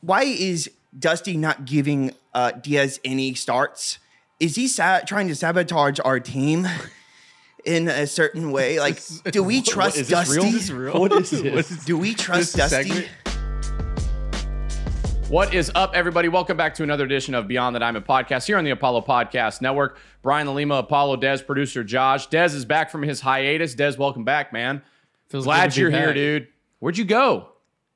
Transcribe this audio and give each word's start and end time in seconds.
why 0.00 0.22
is 0.22 0.70
Dusty 0.98 1.36
not 1.36 1.64
giving 1.64 2.12
uh, 2.34 2.52
Diaz 2.52 3.00
any 3.04 3.34
starts? 3.34 3.98
Is 4.40 4.54
he 4.56 4.68
sa- 4.68 5.00
trying 5.00 5.28
to 5.28 5.34
sabotage 5.34 5.98
our 6.04 6.20
team 6.20 6.66
in 7.64 7.88
a 7.88 8.06
certain 8.06 8.52
way? 8.52 8.78
Like, 8.78 9.00
do 9.32 9.42
we 9.42 9.62
trust 9.62 9.96
is 9.96 10.08
Dusty? 10.08 10.36
real? 10.36 10.44
Is 10.46 10.52
this 10.52 10.70
real? 10.70 11.00
What 11.00 11.12
is 11.12 11.30
this? 11.42 11.84
Do 11.84 11.98
we 11.98 12.14
trust 12.14 12.54
This 12.54 12.70
Dusty? 12.70 12.88
segment? 12.90 13.08
What 15.28 15.52
is 15.52 15.70
up, 15.74 15.94
everybody? 15.94 16.28
Welcome 16.28 16.56
back 16.56 16.74
to 16.76 16.82
another 16.82 17.04
edition 17.04 17.34
of 17.34 17.46
Beyond 17.46 17.76
the 17.76 17.80
Diamond 17.80 18.06
podcast 18.06 18.46
here 18.46 18.56
on 18.56 18.64
the 18.64 18.70
Apollo 18.70 19.02
Podcast 19.02 19.60
Network. 19.60 19.98
Brian 20.22 20.46
LaLima, 20.46 20.78
Apollo, 20.78 21.18
Dez, 21.18 21.44
producer 21.44 21.84
Josh. 21.84 22.28
Dez 22.30 22.54
is 22.54 22.64
back 22.64 22.88
from 22.90 23.02
his 23.02 23.20
hiatus. 23.20 23.74
Dez, 23.74 23.98
welcome 23.98 24.24
back, 24.24 24.54
man. 24.54 24.80
Feels 25.28 25.44
Glad 25.44 25.64
good 25.64 25.70
to 25.72 25.76
be 25.76 25.80
you're 25.82 25.90
here, 25.90 26.14
dude. 26.14 26.48
Where'd 26.78 26.96
you 26.96 27.04
go? 27.04 27.48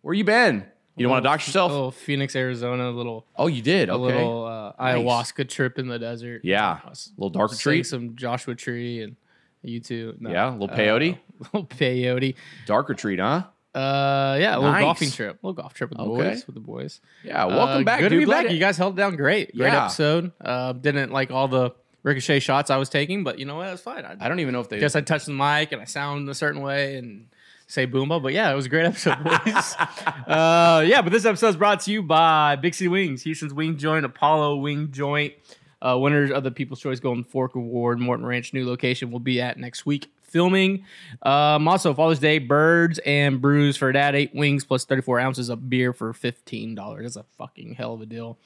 Where 0.02 0.12
you 0.12 0.24
been? 0.24 0.66
You 0.96 1.04
don't 1.04 1.10
want 1.10 1.22
to 1.24 1.28
dox 1.28 1.46
yourself? 1.46 1.72
Oh, 1.72 1.90
Phoenix, 1.90 2.36
Arizona, 2.36 2.90
a 2.90 2.92
little, 2.92 3.26
Oh, 3.36 3.46
you 3.46 3.62
did. 3.62 3.88
a 3.88 3.94
Okay. 3.94 4.14
little 4.14 4.44
uh, 4.44 4.72
ayahuasca 4.74 5.48
trip 5.48 5.78
in 5.78 5.88
the 5.88 5.98
desert. 5.98 6.42
Yeah. 6.44 6.80
Was 6.86 7.12
little 7.16 7.30
darker 7.30 7.56
treat. 7.56 7.84
some 7.84 8.14
Joshua 8.16 8.54
Tree 8.54 9.02
and 9.02 9.16
you 9.62 9.80
two. 9.80 10.14
No, 10.20 10.30
Yeah, 10.30 10.50
a 10.50 10.52
little 10.52 10.68
peyote. 10.68 11.14
Uh, 11.14 11.18
little 11.54 11.66
peyote. 11.66 12.34
Darker 12.66 12.94
treat, 12.94 13.18
huh? 13.20 13.44
Uh, 13.74 14.36
yeah, 14.38 14.54
a 14.54 14.58
little 14.58 14.72
Nice. 14.72 14.82
golfing 14.82 15.10
trip. 15.10 15.42
A 15.42 15.46
little 15.46 15.54
golf 15.62 15.72
trip 15.72 15.88
with 15.88 15.96
the 15.98 16.04
Okay. 16.04 16.30
boys. 16.30 16.46
With 16.46 16.54
the 16.54 16.60
boys. 16.60 17.00
Yeah. 17.24 17.46
Welcome 17.46 17.82
Uh, 17.82 17.84
back, 17.84 18.00
Good 18.00 18.10
dude. 18.10 18.16
to 18.16 18.20
be 18.20 18.24
Glad 18.26 18.42
back. 18.44 18.52
You 18.52 18.58
guys 18.58 18.76
held 18.76 18.94
it 18.94 18.96
down 18.98 19.16
great. 19.16 19.56
Great 19.56 19.72
Yeah. 19.72 19.84
episode. 19.86 20.32
Uh, 20.42 20.74
didn't 20.74 21.10
like 21.10 21.30
all 21.30 21.48
the 21.48 21.70
ricochet 22.02 22.40
shots 22.40 22.68
I 22.70 22.76
was 22.76 22.90
taking, 22.90 23.24
but 23.24 23.38
you 23.38 23.46
know 23.46 23.56
what? 23.56 23.68
That's 23.68 23.80
fine. 23.80 24.04
I 24.04 24.16
I 24.20 24.28
don't 24.28 24.40
even 24.40 24.52
know 24.52 24.60
if 24.60 24.68
they. 24.68 24.78
guess 24.78 24.94
I 24.94 25.00
touched 25.00 25.24
the 25.26 25.32
mic 25.32 25.72
and 25.72 25.80
I 25.80 25.86
sound 25.86 26.28
a 26.28 26.34
certain 26.34 26.60
way 26.60 26.96
and 26.96 27.28
say 27.72 27.86
boomba. 27.86 28.22
But 28.22 28.34
yeah, 28.34 28.52
it 28.52 28.54
was 28.54 28.66
a 28.66 28.68
great 28.68 28.84
episode, 28.84 29.22
boys. 29.24 29.74
uh, 30.26 30.84
yeah, 30.86 31.00
but 31.02 31.10
this 31.10 31.24
episode 31.24 31.48
is 31.48 31.56
brought 31.56 31.80
to 31.80 31.92
you 31.92 32.02
by 32.02 32.56
Big 32.56 32.74
City 32.74 32.88
Wings, 32.88 33.22
Houston's 33.22 33.54
Wing 33.54 33.76
Joint, 33.76 34.04
Apollo 34.04 34.56
Wing 34.56 34.90
Joint. 34.92 35.34
Uh, 35.80 35.98
winners 35.98 36.30
of 36.30 36.44
the 36.44 36.50
People's 36.52 36.78
Choice 36.78 37.00
Golden 37.00 37.24
Fork 37.24 37.56
Award, 37.56 37.98
Morton 37.98 38.24
Ranch, 38.24 38.52
new 38.52 38.64
location 38.64 39.10
will 39.10 39.18
be 39.18 39.40
at 39.40 39.58
next 39.58 39.84
week 39.84 40.12
filming. 40.22 40.84
Um, 41.22 41.66
also, 41.66 41.92
Father's 41.92 42.20
Day, 42.20 42.38
birds 42.38 43.00
and 43.04 43.40
brews 43.42 43.76
for 43.76 43.90
dad, 43.90 44.14
eight 44.14 44.32
wings 44.32 44.64
plus 44.64 44.84
34 44.84 45.18
ounces 45.18 45.48
of 45.48 45.68
beer 45.68 45.92
for 45.92 46.12
$15. 46.12 47.02
That's 47.02 47.16
a 47.16 47.24
fucking 47.36 47.74
hell 47.74 47.94
of 47.94 48.00
a 48.00 48.06
deal. 48.06 48.38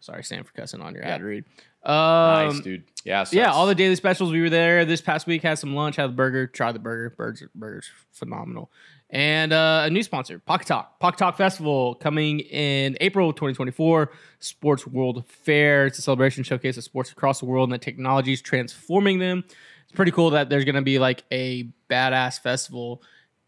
Sorry, 0.00 0.22
Sam, 0.22 0.44
for 0.44 0.52
cussing 0.52 0.82
on 0.82 0.94
your 0.94 1.04
ad 1.04 1.22
read. 1.22 1.44
Um, 1.84 1.94
nice, 1.94 2.60
dude. 2.60 2.84
Yeah. 3.04 3.24
yeah, 3.32 3.50
all 3.50 3.66
the 3.66 3.74
daily 3.74 3.96
specials. 3.96 4.30
We 4.30 4.40
were 4.40 4.50
there 4.50 4.84
this 4.84 5.00
past 5.00 5.26
week. 5.26 5.42
Had 5.42 5.58
some 5.58 5.74
lunch. 5.74 5.96
Had 5.96 6.10
the 6.10 6.14
burger. 6.14 6.46
Tried 6.46 6.72
the 6.72 6.78
burger. 6.78 7.10
Burgers, 7.10 7.48
burgers, 7.54 7.90
phenomenal. 8.12 8.70
And 9.10 9.52
uh, 9.52 9.82
a 9.86 9.90
new 9.90 10.02
sponsor, 10.02 10.38
Pokatok. 10.38 10.86
Pocket 10.98 11.18
Talk 11.18 11.36
Festival 11.36 11.96
coming 11.96 12.40
in 12.40 12.96
April 13.00 13.32
2024. 13.32 14.10
Sports 14.38 14.86
World 14.86 15.26
Fair. 15.26 15.86
It's 15.86 15.98
a 15.98 16.02
celebration 16.02 16.44
showcase 16.44 16.76
of 16.76 16.84
sports 16.84 17.10
across 17.10 17.40
the 17.40 17.46
world 17.46 17.68
and 17.70 17.74
the 17.74 17.84
technologies 17.84 18.40
transforming 18.40 19.18
them. 19.18 19.44
It's 19.46 19.92
pretty 19.94 20.12
cool 20.12 20.30
that 20.30 20.48
there's 20.48 20.64
going 20.64 20.76
to 20.76 20.82
be 20.82 20.98
like 20.98 21.24
a 21.30 21.68
badass 21.90 22.40
festival 22.40 23.02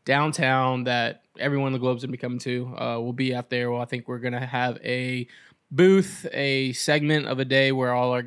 downtown 0.04 0.84
that 0.84 1.22
everyone 1.38 1.68
in 1.68 1.72
the 1.72 1.78
globe's 1.78 2.02
gonna 2.02 2.12
be 2.12 2.18
coming 2.18 2.38
to. 2.40 2.66
Uh, 2.76 2.98
we'll 3.00 3.12
be 3.12 3.34
out 3.34 3.50
there. 3.50 3.70
Well, 3.70 3.80
I 3.80 3.86
think 3.86 4.08
we're 4.08 4.18
gonna 4.18 4.44
have 4.44 4.78
a 4.84 5.26
booth, 5.70 6.26
a 6.32 6.72
segment 6.72 7.26
of 7.26 7.38
a 7.38 7.44
day 7.44 7.72
where 7.72 7.92
all 7.92 8.12
our 8.12 8.24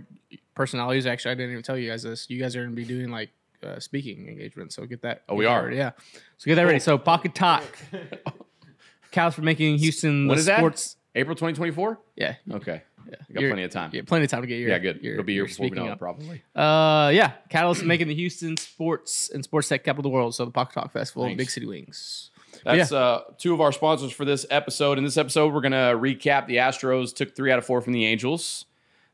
personalities. 0.56 1.06
Actually, 1.06 1.32
I 1.32 1.36
didn't 1.36 1.52
even 1.52 1.64
tell 1.64 1.78
you 1.78 1.90
guys 1.90 2.04
this. 2.04 2.30
You 2.30 2.40
guys 2.40 2.56
are 2.56 2.64
gonna 2.64 2.76
be 2.76 2.86
doing 2.86 3.10
like 3.10 3.30
uh, 3.64 3.80
speaking 3.80 4.28
engagements. 4.28 4.76
So 4.76 4.86
get 4.86 5.02
that. 5.04 5.24
Oh, 5.30 5.36
we 5.36 5.46
are? 5.46 5.66
ready, 5.66 5.78
Yeah. 5.78 5.92
So 6.38 6.46
get 6.50 6.56
that 6.56 6.64
ready. 6.66 6.80
So 6.80 6.98
Pokatok. 6.98 7.64
Cows 9.12 9.34
for 9.36 9.42
making 9.42 9.78
Houston 9.78 10.28
the 10.28 10.34
is 10.36 10.46
that? 10.46 10.58
sports. 10.58 10.98
April 11.16 11.34
2024. 11.36 12.00
Yeah. 12.16 12.36
Okay. 12.52 12.84
yeah. 13.08 13.12
Got 13.34 13.42
You're- 13.42 13.50
plenty 13.50 13.64
of 13.64 13.72
time. 13.72 13.90
Yeah, 13.94 14.02
plenty 14.06 14.26
of 14.26 14.30
time 14.32 14.42
to 14.42 14.48
get 14.48 14.58
your. 14.60 14.70
Yeah, 14.70 14.78
good. 14.80 15.02
Your, 15.02 15.14
It'll 15.14 15.26
be 15.26 15.34
here 15.34 15.40
your 15.44 15.46
we 15.48 15.54
speaking 15.54 15.88
up. 15.88 15.98
probably. 15.98 16.44
Uh, 16.56 17.10
yeah, 17.14 17.32
Catalyst 17.50 17.84
making 17.84 18.10
the 18.10 18.16
Houston 18.16 18.58
sports 18.58 19.30
and 19.34 19.44
sports 19.44 19.70
tech 19.70 19.84
capital 19.84 20.02
of 20.02 20.04
the 20.04 20.10
world. 20.10 20.36
So 20.36 20.46
the 20.46 20.52
Pokatok 20.52 20.92
Festival. 20.92 21.34
Big 21.36 21.50
City 21.50 21.66
Wings. 21.66 22.30
That's 22.76 22.92
uh, 22.92 23.22
two 23.38 23.54
of 23.54 23.62
our 23.62 23.72
sponsors 23.72 24.12
for 24.12 24.26
this 24.26 24.46
episode. 24.50 24.98
In 24.98 25.04
this 25.04 25.18
episode, 25.18 25.54
we're 25.54 25.62
going 25.62 25.72
to 25.72 25.98
recap 25.98 26.48
the 26.48 26.58
Astros 26.58 27.16
took 27.16 27.36
three 27.36 27.52
out 27.52 27.58
of 27.58 27.66
four 27.66 27.82
from 27.82 27.94
the 27.94 28.06
Angels. 28.06 28.66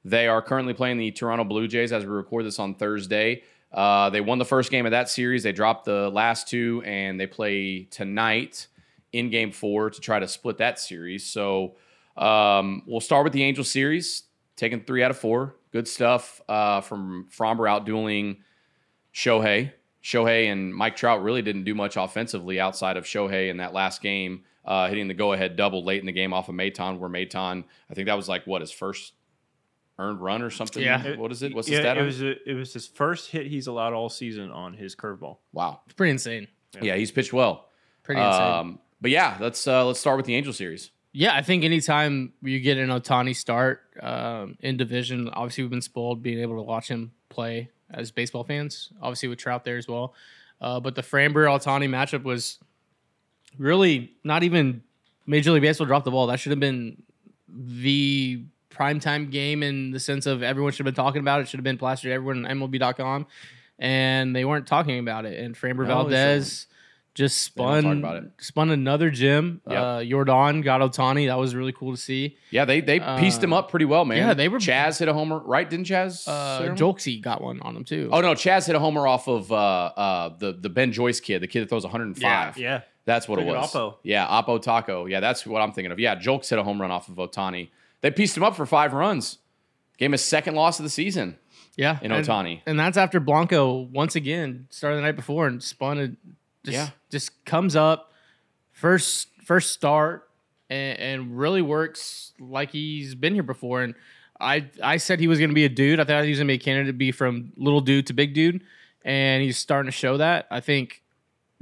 They 0.04 0.28
are 0.28 0.42
currently 0.42 0.74
playing 0.74 0.98
the 0.98 1.12
Toronto 1.12 1.44
Blue 1.44 1.68
Jays 1.68 1.94
as 1.94 2.04
we 2.04 2.10
record 2.10 2.46
this 2.46 2.60
on 2.60 2.76
Thursday. 2.76 3.44
Uh, 3.72 4.10
they 4.10 4.22
won 4.22 4.38
the 4.38 4.46
first 4.46 4.72
game 4.72 4.86
of 4.86 4.92
that 4.92 5.10
series. 5.10 5.44
They 5.44 5.52
dropped 5.52 5.86
the 5.86 6.10
last 6.10 6.48
two, 6.48 6.82
and 6.86 7.20
they 7.20 7.28
play 7.28 7.84
tonight 7.84 8.68
in 9.12 9.30
game 9.30 9.52
four 9.52 9.90
to 9.90 10.02
try 10.02 10.20
to 10.20 10.28
split 10.28 10.58
that 10.58 10.80
series. 10.80 11.26
So 11.26 11.76
um, 12.18 12.84
we'll 12.86 13.02
start 13.02 13.24
with 13.24 13.34
the 13.34 13.44
Angels 13.44 13.70
series, 13.70 14.24
taking 14.56 14.82
three 14.82 15.04
out 15.04 15.12
of 15.12 15.18
four. 15.18 15.56
Good 15.72 15.88
stuff 15.88 16.42
uh, 16.50 16.82
from 16.82 17.28
Framber 17.36 17.70
out 17.70 17.86
dueling 17.86 18.38
Shohei. 19.14 19.72
Shohei 20.04 20.52
and 20.52 20.74
Mike 20.76 20.96
Trout 20.96 21.24
really 21.24 21.42
didn't 21.42 21.64
do 21.64 21.74
much 21.74 21.96
offensively 21.96 22.60
outside 22.60 22.98
of 22.98 23.06
Shohei 23.06 23.50
in 23.50 23.58
that 23.58 23.74
last 23.74 24.02
game, 24.02 24.44
uh, 24.66 24.90
hitting 24.90 25.08
the 25.08 25.14
go-ahead 25.14 25.56
double 25.56 25.84
late 25.84 26.02
in 26.02 26.06
the 26.06 26.12
game 26.12 26.34
off 26.34 26.50
of 26.50 26.56
Maton, 26.56 27.00
where 27.00 27.10
Maton, 27.10 27.64
I 27.90 27.94
think 27.94 28.08
that 28.08 28.18
was 28.18 28.28
like 28.28 28.46
what 28.46 28.62
his 28.62 28.72
first 28.72 29.14
earned 29.98 30.20
run 30.20 30.42
or 30.42 30.50
something. 30.50 30.84
Yeah. 30.84 31.16
what 31.16 31.32
is 31.32 31.42
it? 31.42 31.56
What's 31.56 31.68
the 31.68 31.76
yeah, 31.76 31.82
stat? 31.82 31.98
it 31.98 32.00
on 32.00 32.04
it? 32.04 32.08
was 32.08 32.22
a, 32.22 32.50
it 32.50 32.54
was 32.54 32.74
his 32.74 32.88
first 32.88 33.32
hit 33.32 33.48
he's 33.48 33.68
allowed 33.68 33.94
all 33.94 34.10
season 34.10 34.52
on 34.52 34.74
his 34.74 34.96
curveball. 34.96 35.38
wow. 35.54 35.82
It's 35.86 35.96
pretty 35.96 36.12
insane. 36.12 36.48
Yeah, 36.82 36.96
he's 36.96 37.12
pitched 37.12 37.34
well. 37.34 37.70
Pretty 38.04 38.20
insane. 38.20 38.42
Um, 38.42 38.80
but 39.00 39.12
yeah, 39.12 39.38
let's 39.40 39.68
uh, 39.68 39.86
let's 39.86 40.00
start 40.00 40.18
with 40.18 40.26
the 40.26 40.36
Angel 40.36 40.54
series. 40.54 40.92
Yeah, 41.14 41.36
I 41.36 41.44
think 41.44 41.64
anytime 41.64 42.34
you 42.42 42.60
get 42.60 42.78
an 42.78 42.90
Ohtani 42.90 43.36
start 43.36 43.82
um, 44.02 44.58
in 44.60 44.78
division, 44.78 45.30
obviously 45.30 45.64
we've 45.64 45.72
been 45.72 45.82
spoiled 45.82 46.24
being 46.24 46.40
able 46.40 46.56
to 46.56 46.64
watch 46.64 46.88
him 46.88 47.12
play 47.30 47.70
as 47.94 48.12
baseball 48.12 48.44
fans. 48.44 48.90
Obviously 49.02 49.30
with 49.30 49.40
Trout 49.40 49.64
there 49.64 49.78
as 49.78 49.88
well, 49.88 50.14
uh, 50.62 50.80
but 50.80 50.96
the 50.96 51.02
Framber 51.02 51.46
Ohtani 51.48 51.90
matchup 51.90 52.24
was 52.24 52.60
really 53.58 54.14
not 54.24 54.44
even 54.44 54.84
Major 55.26 55.52
League 55.52 55.62
Baseball 55.62 55.88
dropped 55.88 56.06
the 56.06 56.12
ball. 56.12 56.28
That 56.28 56.40
should 56.40 56.52
have 56.52 56.60
been 56.60 57.02
the 57.48 58.44
primetime 58.70 59.30
game 59.30 59.64
in 59.64 59.92
the 59.92 60.00
sense 60.00 60.26
of 60.26 60.44
everyone 60.44 60.72
should 60.72 60.86
have 60.86 60.96
been 60.96 61.04
talking 61.04 61.22
about 61.22 61.42
it. 61.42 61.48
Should 61.48 61.60
have 61.60 61.64
been 61.64 61.78
plastered 61.78 62.12
everyone 62.12 62.46
on 62.46 62.58
MLB.com, 62.58 63.28
and 63.80 64.36
they 64.36 64.46
weren't 64.46 64.68
talking 64.68 65.00
about 65.00 65.26
it. 65.26 65.40
And 65.40 65.56
Framber 65.56 65.86
Valdez 65.86 66.68
just 67.16 67.42
spun 67.42 68.00
about 68.00 68.16
it. 68.18 68.24
spun 68.40 68.70
another 68.72 69.10
gym. 69.12 69.62
Yep. 69.70 69.78
Uh, 69.80 69.98
Yordan 70.00 70.64
got 70.64 70.82
Ohtani. 70.82 71.28
That 71.28 71.38
was 71.38 71.54
really 71.54 71.72
cool 71.72 71.92
to 71.92 71.98
see. 72.02 72.38
Yeah, 72.50 72.66
they 72.66 72.82
they 72.82 73.00
pieced 73.20 73.44
him 73.44 73.54
Uh, 73.54 73.60
up 73.60 73.70
pretty 73.70 73.86
well, 73.86 74.04
man. 74.06 74.18
yeah, 74.18 74.34
they 74.34 74.50
were- 74.50 74.60
Chas 74.60 74.98
hit 75.00 75.08
a 75.08 75.14
homer, 75.14 75.40
right? 75.40 75.70
Didn't 75.70 75.86
Chas? 75.86 76.26
hit 76.26 76.32
a 76.32 76.36
Uh. 76.36 76.76
Jolksy 76.76 77.22
got 77.22 77.42
one 77.42 77.60
on 77.62 77.76
him 77.76 77.84
too. 77.84 78.10
Oh 78.12 78.22
no, 78.22 78.34
Chas 78.36 78.66
hit 78.66 78.76
a 78.76 78.80
homer 78.80 79.06
off 79.08 79.28
of 79.28 79.52
uh, 79.52 79.56
uh, 79.56 80.30
the 80.38 80.54
the 80.54 80.70
Ben 80.70 80.92
Joyce 80.92 81.20
kid, 81.20 81.42
the 81.42 81.48
kid 81.48 81.62
that 81.62 81.70
throws 81.70 81.84
105. 81.84 82.58
Yeah, 82.58 82.82
That's 83.06 83.28
what 83.28 83.38
it 83.40 83.46
Look 83.46 83.56
at 83.58 83.62
was. 83.62 83.74
Oppo. 83.74 83.96
Yeah, 84.04 84.26
Oppo 84.28 84.62
Taco. 84.62 85.06
Yeah, 85.06 85.20
that's 85.20 85.46
what 85.46 85.62
I'm 85.62 85.72
thinking 85.74 85.92
of. 85.92 86.00
Yeah, 86.00 86.16
Julks 86.16 86.50
hit 86.50 86.58
a 86.58 86.64
home 86.64 86.82
run 86.82 86.90
off 86.92 87.10
of 87.10 87.16
Ohtani. 87.16 87.70
They 88.02 88.10
pieced 88.12 88.36
him 88.36 88.44
up 88.44 88.56
for 88.56 88.66
five 88.66 88.94
runs. 88.94 89.38
Gave 89.98 90.08
him 90.08 90.12
his 90.14 90.24
second 90.26 90.56
loss 90.56 90.80
of 90.80 90.84
the 90.84 90.90
season 90.90 91.38
yeah, 91.78 92.00
in 92.02 92.10
Ohtani. 92.12 92.62
and 92.66 92.80
that's 92.80 92.98
after 92.98 93.20
Blanco 93.20 93.82
once 93.94 94.16
again 94.16 94.66
started 94.72 94.98
the 94.98 95.02
night 95.04 95.16
before 95.16 95.46
and 95.48 95.62
spun 95.62 96.00
it. 96.00 96.12
Just, 96.64 96.74
Yeah. 96.74 96.90
just 97.10 97.44
comes 97.46 97.76
up 97.76 98.12
first 98.72 99.28
first 99.46 99.72
start 99.74 100.30
and, 100.70 101.00
and 101.00 101.38
really 101.38 101.62
works 101.62 102.34
like 102.40 102.72
he's 102.72 103.16
been 103.16 103.34
here 103.34 103.44
before. 103.44 103.82
And 103.84 103.96
I 104.40 104.70
I 104.82 104.98
said 104.98 105.20
he 105.20 105.28
was 105.28 105.40
going 105.40 105.50
to 105.52 105.56
be 105.56 105.66
a 105.66 105.70
dude. 105.70 106.00
I 106.00 106.04
thought 106.04 106.24
he 106.24 106.30
was 106.30 106.40
going 106.40 106.48
to 106.48 106.52
be 106.52 106.56
a 106.56 106.64
candidate 106.64 106.88
to 106.90 106.98
be 106.98 107.12
from 107.12 107.52
little 107.56 107.82
dude 107.82 108.08
to 108.08 108.14
big 108.14 108.34
dude, 108.34 108.64
and 109.06 109.44
he's 109.44 109.58
starting 109.58 109.88
to 109.88 109.96
show 109.96 110.18
that. 110.18 110.48
I 110.52 110.60
think 110.60 111.02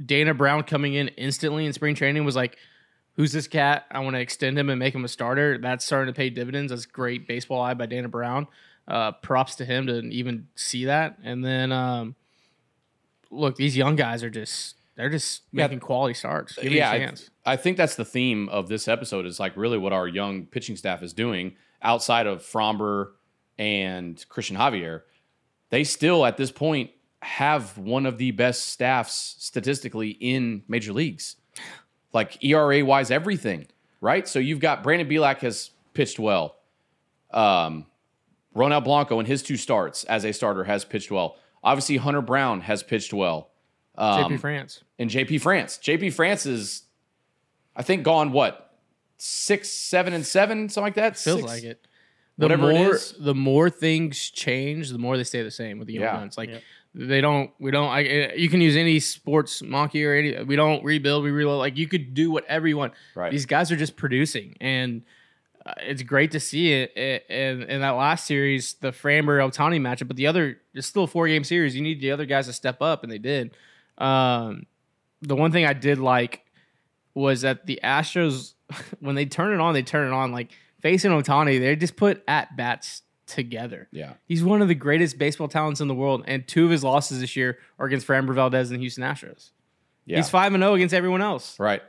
Dana 0.04 0.34
Brown 0.34 0.62
coming 0.64 0.94
in 0.94 1.08
instantly 1.08 1.66
in 1.66 1.72
spring 1.72 1.94
training 1.94 2.24
was 2.24 2.34
like, 2.36 2.56
"Who's 3.16 3.32
this 3.32 3.46
cat? 3.46 3.86
I 3.90 4.00
want 4.00 4.14
to 4.16 4.20
extend 4.20 4.58
him 4.58 4.68
and 4.70 4.78
make 4.78 4.94
him 4.94 5.04
a 5.04 5.08
starter." 5.08 5.58
That's 5.58 5.84
starting 5.84 6.12
to 6.12 6.16
pay 6.16 6.30
dividends. 6.30 6.70
That's 6.70 6.86
great 6.86 7.28
baseball 7.28 7.60
eye 7.60 7.74
by 7.74 7.86
Dana 7.86 8.08
Brown. 8.08 8.46
Uh, 8.88 9.12
props 9.12 9.54
to 9.56 9.64
him 9.64 9.86
to 9.86 9.98
even 10.08 10.48
see 10.56 10.86
that. 10.86 11.16
And 11.22 11.44
then, 11.44 11.70
um, 11.70 12.16
look, 13.30 13.54
these 13.56 13.76
young 13.76 13.94
guys 13.94 14.24
are 14.24 14.30
just 14.30 14.74
they're 14.96 15.10
just 15.10 15.42
Yeah. 15.52 15.64
making 15.64 15.80
quality 15.80 16.14
starts. 16.14 16.56
Give 16.56 16.72
yeah, 16.72 16.92
a 16.92 17.08
I. 17.08 17.52
I 17.52 17.56
think 17.56 17.76
that's 17.76 17.96
the 17.96 18.04
theme 18.04 18.48
of 18.50 18.68
this 18.68 18.88
episode 18.88 19.26
is 19.26 19.40
like 19.40 19.56
really 19.56 19.78
what 19.78 19.92
our 19.92 20.06
young 20.06 20.46
pitching 20.46 20.76
staff 20.76 21.02
is 21.02 21.12
doing 21.12 21.56
outside 21.82 22.26
of 22.26 22.42
Framber 22.42 23.12
and 23.58 24.24
Christian 24.28 24.56
Javier. 24.56 25.02
They 25.70 25.84
still 25.84 26.24
at 26.26 26.36
this 26.36 26.50
point 26.50 26.90
have 27.22 27.78
one 27.78 28.04
of 28.06 28.18
the 28.18 28.30
best 28.32 28.68
staffs 28.68 29.36
statistically 29.38 30.10
in 30.10 30.62
major 30.68 30.92
leagues. 30.92 31.36
Like 32.12 32.42
ERA 32.44 32.84
wise, 32.84 33.10
everything, 33.10 33.66
right? 34.00 34.28
So 34.28 34.38
you've 34.38 34.60
got 34.60 34.82
Brandon 34.82 35.08
Bielak 35.08 35.38
has 35.40 35.70
pitched 35.94 36.18
well. 36.18 36.56
Um, 37.30 37.86
Ronel 38.54 38.84
Blanco 38.84 39.18
in 39.18 39.26
his 39.26 39.42
two 39.42 39.56
starts 39.56 40.04
as 40.04 40.24
a 40.24 40.32
starter 40.32 40.64
has 40.64 40.84
pitched 40.84 41.10
well. 41.10 41.36
Obviously, 41.64 41.96
Hunter 41.96 42.20
Brown 42.20 42.60
has 42.62 42.82
pitched 42.82 43.14
well. 43.14 43.51
Um, 43.96 44.32
JP 44.32 44.40
France. 44.40 44.82
and 44.98 45.10
JP 45.10 45.40
France. 45.40 45.78
JP 45.82 46.12
France 46.14 46.46
is, 46.46 46.82
I 47.76 47.82
think, 47.82 48.02
gone 48.04 48.32
what 48.32 48.70
six, 49.18 49.68
seven, 49.70 50.12
and 50.12 50.26
seven, 50.26 50.68
something 50.68 50.86
like 50.86 50.94
that. 50.94 51.16
Feels 51.18 51.40
Six- 51.40 51.48
like 51.52 51.64
it. 51.64 51.86
The 52.38 52.46
whatever 52.46 52.72
more 52.72 52.94
is. 52.94 53.14
the 53.20 53.34
more 53.34 53.68
things 53.68 54.30
change, 54.30 54.88
the 54.90 54.98
more 54.98 55.16
they 55.18 55.24
stay 55.24 55.42
the 55.42 55.50
same 55.50 55.78
with 55.78 55.86
the 55.86 55.94
young 55.94 56.02
Yeah. 56.04 56.16
guns. 56.16 56.38
Like 56.38 56.48
Yeah. 56.48 56.58
they 56.94 57.20
don't, 57.20 57.50
we 57.60 57.70
don't. 57.70 57.88
I, 57.90 58.02
eh, 58.04 58.34
you 58.36 58.48
can 58.48 58.62
use 58.62 58.74
any 58.74 58.98
sports 59.00 59.60
monkey 59.62 60.02
or 60.04 60.14
any. 60.14 60.42
We 60.42 60.56
don't 60.56 60.82
rebuild, 60.82 61.24
we 61.24 61.30
reload. 61.30 61.58
Like 61.58 61.76
you 61.76 61.86
could 61.86 62.14
do 62.14 62.30
whatever 62.30 62.66
you 62.66 62.78
want. 62.78 62.94
Right. 63.14 63.30
These 63.30 63.44
guys 63.44 63.70
are 63.70 63.76
just 63.76 63.96
producing, 63.96 64.56
and 64.62 65.02
uh, 65.66 65.74
it's 65.82 66.02
great 66.02 66.30
to 66.32 66.40
see 66.40 66.72
it. 66.72 66.92
eh, 66.96 67.18
And 67.28 67.64
in 67.64 67.82
that 67.82 67.90
last 67.90 68.26
series, 68.26 68.74
the 68.80 68.92
Framber 68.92 69.38
Ohtani 69.46 69.78
matchup, 69.78 70.08
but 70.08 70.16
the 70.16 70.26
other, 70.26 70.58
it's 70.74 70.86
still 70.86 71.04
a 71.04 71.06
four 71.06 71.28
game 71.28 71.44
series. 71.44 71.76
You 71.76 71.82
need 71.82 72.00
the 72.00 72.10
other 72.12 72.24
guys 72.24 72.46
to 72.46 72.54
step 72.54 72.80
up, 72.80 73.02
and 73.02 73.12
they 73.12 73.18
did. 73.18 73.54
Um, 74.02 74.66
the 75.20 75.36
one 75.36 75.52
thing 75.52 75.64
I 75.64 75.72
did 75.72 75.98
like 75.98 76.44
was 77.14 77.42
that 77.42 77.66
the 77.66 77.80
Astros, 77.82 78.54
when 79.00 79.14
they 79.14 79.26
turn 79.26 79.52
it 79.52 79.60
on, 79.60 79.74
they 79.74 79.82
turn 79.82 80.08
it 80.08 80.12
on. 80.12 80.32
Like 80.32 80.50
facing 80.80 81.10
Ohtani, 81.10 81.60
they 81.60 81.76
just 81.76 81.96
put 81.96 82.22
at 82.26 82.56
bats 82.56 83.02
together. 83.26 83.88
Yeah. 83.92 84.14
He's 84.26 84.42
one 84.42 84.60
of 84.62 84.68
the 84.68 84.74
greatest 84.74 85.18
baseball 85.18 85.48
talents 85.48 85.80
in 85.80 85.88
the 85.88 85.94
world, 85.94 86.24
and 86.26 86.46
two 86.46 86.64
of 86.64 86.70
his 86.70 86.84
losses 86.84 87.20
this 87.20 87.36
year 87.36 87.58
are 87.78 87.86
against 87.86 88.06
Framber 88.06 88.34
Valdez 88.34 88.70
and 88.70 88.78
the 88.78 88.80
Houston 88.82 89.04
Astros. 89.04 89.50
Yeah. 90.04 90.16
He's 90.16 90.28
five 90.28 90.52
and 90.52 90.62
zero 90.62 90.74
against 90.74 90.94
everyone 90.94 91.22
else. 91.22 91.58
Right. 91.58 91.82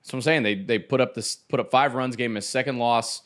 That's 0.00 0.12
what 0.12 0.18
I'm 0.18 0.22
saying. 0.22 0.42
They 0.42 0.54
they 0.54 0.78
put 0.78 1.00
up 1.00 1.14
this 1.14 1.36
put 1.36 1.60
up 1.60 1.70
five 1.70 1.94
runs, 1.94 2.16
gave 2.16 2.30
him 2.30 2.36
his 2.36 2.48
second 2.48 2.78
loss 2.78 3.22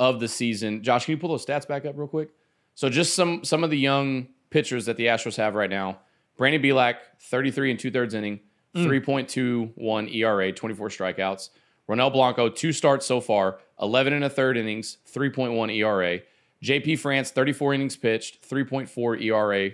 of 0.00 0.18
the 0.20 0.28
season. 0.28 0.82
Josh, 0.82 1.04
can 1.04 1.12
you 1.12 1.18
pull 1.18 1.30
those 1.30 1.46
stats 1.46 1.66
back 1.66 1.84
up 1.86 1.96
real 1.96 2.08
quick? 2.08 2.30
So 2.74 2.88
just 2.88 3.14
some 3.14 3.44
some 3.44 3.62
of 3.62 3.70
the 3.70 3.78
young 3.78 4.28
pitchers 4.50 4.86
that 4.86 4.96
the 4.96 5.06
Astros 5.06 5.36
have 5.36 5.54
right 5.54 5.70
now. 5.70 6.00
Brandon 6.36 6.62
Bielak, 6.62 6.96
33 7.20 7.70
and 7.70 7.78
hmm. 7.78 7.82
two 7.82 7.90
thirds 7.90 8.14
inning, 8.14 8.40
3.21 8.74 10.14
ERA, 10.14 10.52
24 10.52 10.88
strikeouts. 10.88 11.50
Ronel 11.88 12.12
Blanco, 12.12 12.48
two 12.48 12.72
starts 12.72 13.06
so 13.06 13.20
far, 13.20 13.58
11 13.80 14.12
and 14.12 14.24
a 14.24 14.30
third 14.30 14.56
innings, 14.56 14.98
3.1 15.12 15.74
ERA. 15.74 16.20
JP 16.62 16.98
France, 16.98 17.30
34 17.30 17.74
innings 17.74 17.96
pitched, 17.96 18.48
3.4 18.48 19.22
ERA, 19.22 19.70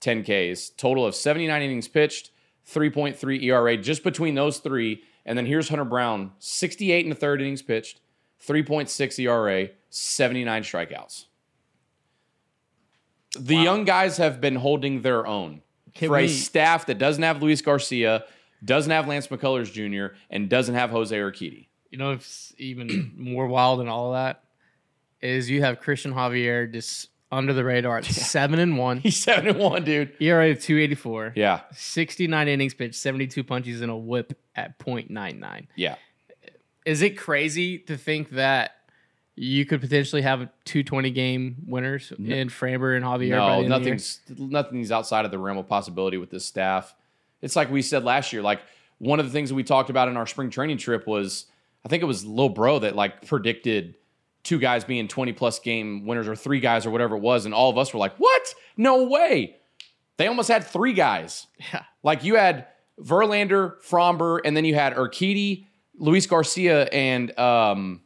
10 0.00 0.22
Ks. 0.22 0.70
Total 0.70 1.06
of 1.06 1.14
79 1.14 1.62
innings 1.62 1.88
pitched, 1.88 2.30
3.3 2.68 3.42
ERA 3.44 3.76
just 3.76 4.04
between 4.04 4.34
those 4.34 4.58
three. 4.58 5.02
And 5.24 5.38
then 5.38 5.46
here's 5.46 5.70
Hunter 5.70 5.86
Brown, 5.86 6.32
68 6.38 7.06
and 7.06 7.12
a 7.12 7.16
third 7.16 7.40
innings 7.40 7.62
pitched, 7.62 8.00
3.6 8.46 9.18
ERA, 9.20 9.70
79 9.88 10.62
strikeouts. 10.62 11.24
The 13.38 13.56
young 13.56 13.84
guys 13.84 14.18
have 14.18 14.40
been 14.40 14.56
holding 14.56 15.02
their 15.02 15.26
own 15.26 15.62
Can 15.94 16.08
for 16.08 16.18
a 16.18 16.28
staff 16.28 16.86
that 16.86 16.98
doesn't 16.98 17.22
have 17.22 17.42
Luis 17.42 17.62
Garcia, 17.62 18.24
doesn't 18.64 18.90
have 18.90 19.06
Lance 19.06 19.28
McCullers 19.28 19.72
Jr., 19.72 20.16
and 20.30 20.48
doesn't 20.48 20.74
have 20.74 20.90
Jose 20.90 21.16
Urquidy. 21.16 21.66
You 21.90 21.98
know, 21.98 22.12
it's 22.12 22.52
even 22.58 23.12
more 23.16 23.46
wild 23.46 23.80
than 23.80 23.88
all 23.88 24.08
of 24.08 24.14
that 24.14 24.42
is 25.20 25.48
you 25.48 25.62
have 25.62 25.80
Christian 25.80 26.12
Javier 26.12 26.70
just 26.70 27.08
under 27.32 27.52
the 27.52 27.64
radar 27.64 27.98
at 27.98 28.04
seven 28.04 28.58
and 28.58 28.76
one, 28.78 28.98
He's 28.98 29.16
7 29.16 29.48
and 29.48 29.58
1, 29.58 29.84
dude. 29.84 30.12
ERA 30.20 30.50
of 30.50 30.60
two 30.60 30.78
eighty 30.78 30.94
four. 30.94 31.32
Yeah. 31.34 31.62
69 31.72 32.46
innings 32.48 32.74
pitched, 32.74 32.94
72 32.96 33.42
punches, 33.44 33.80
and 33.80 33.90
a 33.90 33.96
whip 33.96 34.38
at 34.54 34.78
.99. 34.78 35.66
Yeah. 35.74 35.96
Is 36.84 37.00
it 37.02 37.16
crazy 37.16 37.78
to 37.78 37.96
think 37.96 38.30
that 38.30 38.72
you 39.36 39.66
could 39.66 39.80
potentially 39.80 40.22
have 40.22 40.48
220 40.64 41.10
game 41.10 41.56
winners 41.66 42.12
in 42.12 42.48
Framber 42.48 42.96
and 42.96 43.04
Javier? 43.04 43.30
No, 43.30 43.48
end 43.48 43.50
of 43.50 43.56
the 43.56 43.60
year? 43.62 43.68
nothing's 43.68 44.20
nothing's 44.36 44.92
outside 44.92 45.24
of 45.24 45.30
the 45.30 45.38
realm 45.38 45.58
of 45.58 45.68
possibility 45.68 46.18
with 46.18 46.30
this 46.30 46.44
staff. 46.44 46.94
It's 47.42 47.56
like 47.56 47.70
we 47.70 47.82
said 47.82 48.04
last 48.04 48.32
year. 48.32 48.42
Like 48.42 48.60
one 48.98 49.18
of 49.20 49.26
the 49.26 49.32
things 49.32 49.48
that 49.48 49.54
we 49.54 49.64
talked 49.64 49.90
about 49.90 50.08
in 50.08 50.16
our 50.16 50.26
spring 50.26 50.50
training 50.50 50.78
trip 50.78 51.06
was, 51.06 51.46
I 51.84 51.88
think 51.88 52.02
it 52.02 52.06
was 52.06 52.24
Lil 52.24 52.48
Bro 52.48 52.80
that 52.80 52.94
like 52.94 53.26
predicted 53.26 53.96
two 54.44 54.58
guys 54.58 54.84
being 54.84 55.08
20 55.08 55.32
plus 55.32 55.58
game 55.58 56.06
winners 56.06 56.28
or 56.28 56.36
three 56.36 56.60
guys 56.60 56.86
or 56.86 56.90
whatever 56.90 57.16
it 57.16 57.20
was, 57.20 57.44
and 57.44 57.54
all 57.54 57.70
of 57.70 57.78
us 57.78 57.92
were 57.92 57.98
like, 57.98 58.16
"What? 58.18 58.54
No 58.76 59.04
way!" 59.04 59.56
They 60.16 60.28
almost 60.28 60.48
had 60.48 60.64
three 60.64 60.92
guys. 60.92 61.46
Yeah. 61.72 61.82
Like 62.04 62.22
you 62.22 62.36
had 62.36 62.68
Verlander, 63.00 63.82
Framber, 63.82 64.38
and 64.44 64.56
then 64.56 64.64
you 64.64 64.74
had 64.74 64.94
Urquidy, 64.94 65.66
Luis 65.98 66.26
Garcia, 66.26 66.84
and 66.84 67.36
um, 67.38 68.02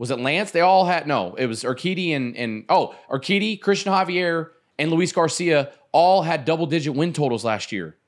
was 0.00 0.10
it 0.10 0.18
Lance? 0.18 0.50
They 0.50 0.62
all 0.62 0.86
had 0.86 1.06
no. 1.06 1.34
It 1.34 1.44
was 1.44 1.62
Urquidy 1.62 2.16
and 2.16 2.34
and 2.34 2.64
oh 2.70 2.94
Urquidy, 3.10 3.60
Christian 3.60 3.92
Javier, 3.92 4.48
and 4.78 4.90
Luis 4.90 5.12
Garcia 5.12 5.72
all 5.92 6.22
had 6.22 6.46
double 6.46 6.64
digit 6.64 6.94
win 6.94 7.12
totals 7.12 7.44
last 7.44 7.70
year. 7.70 7.98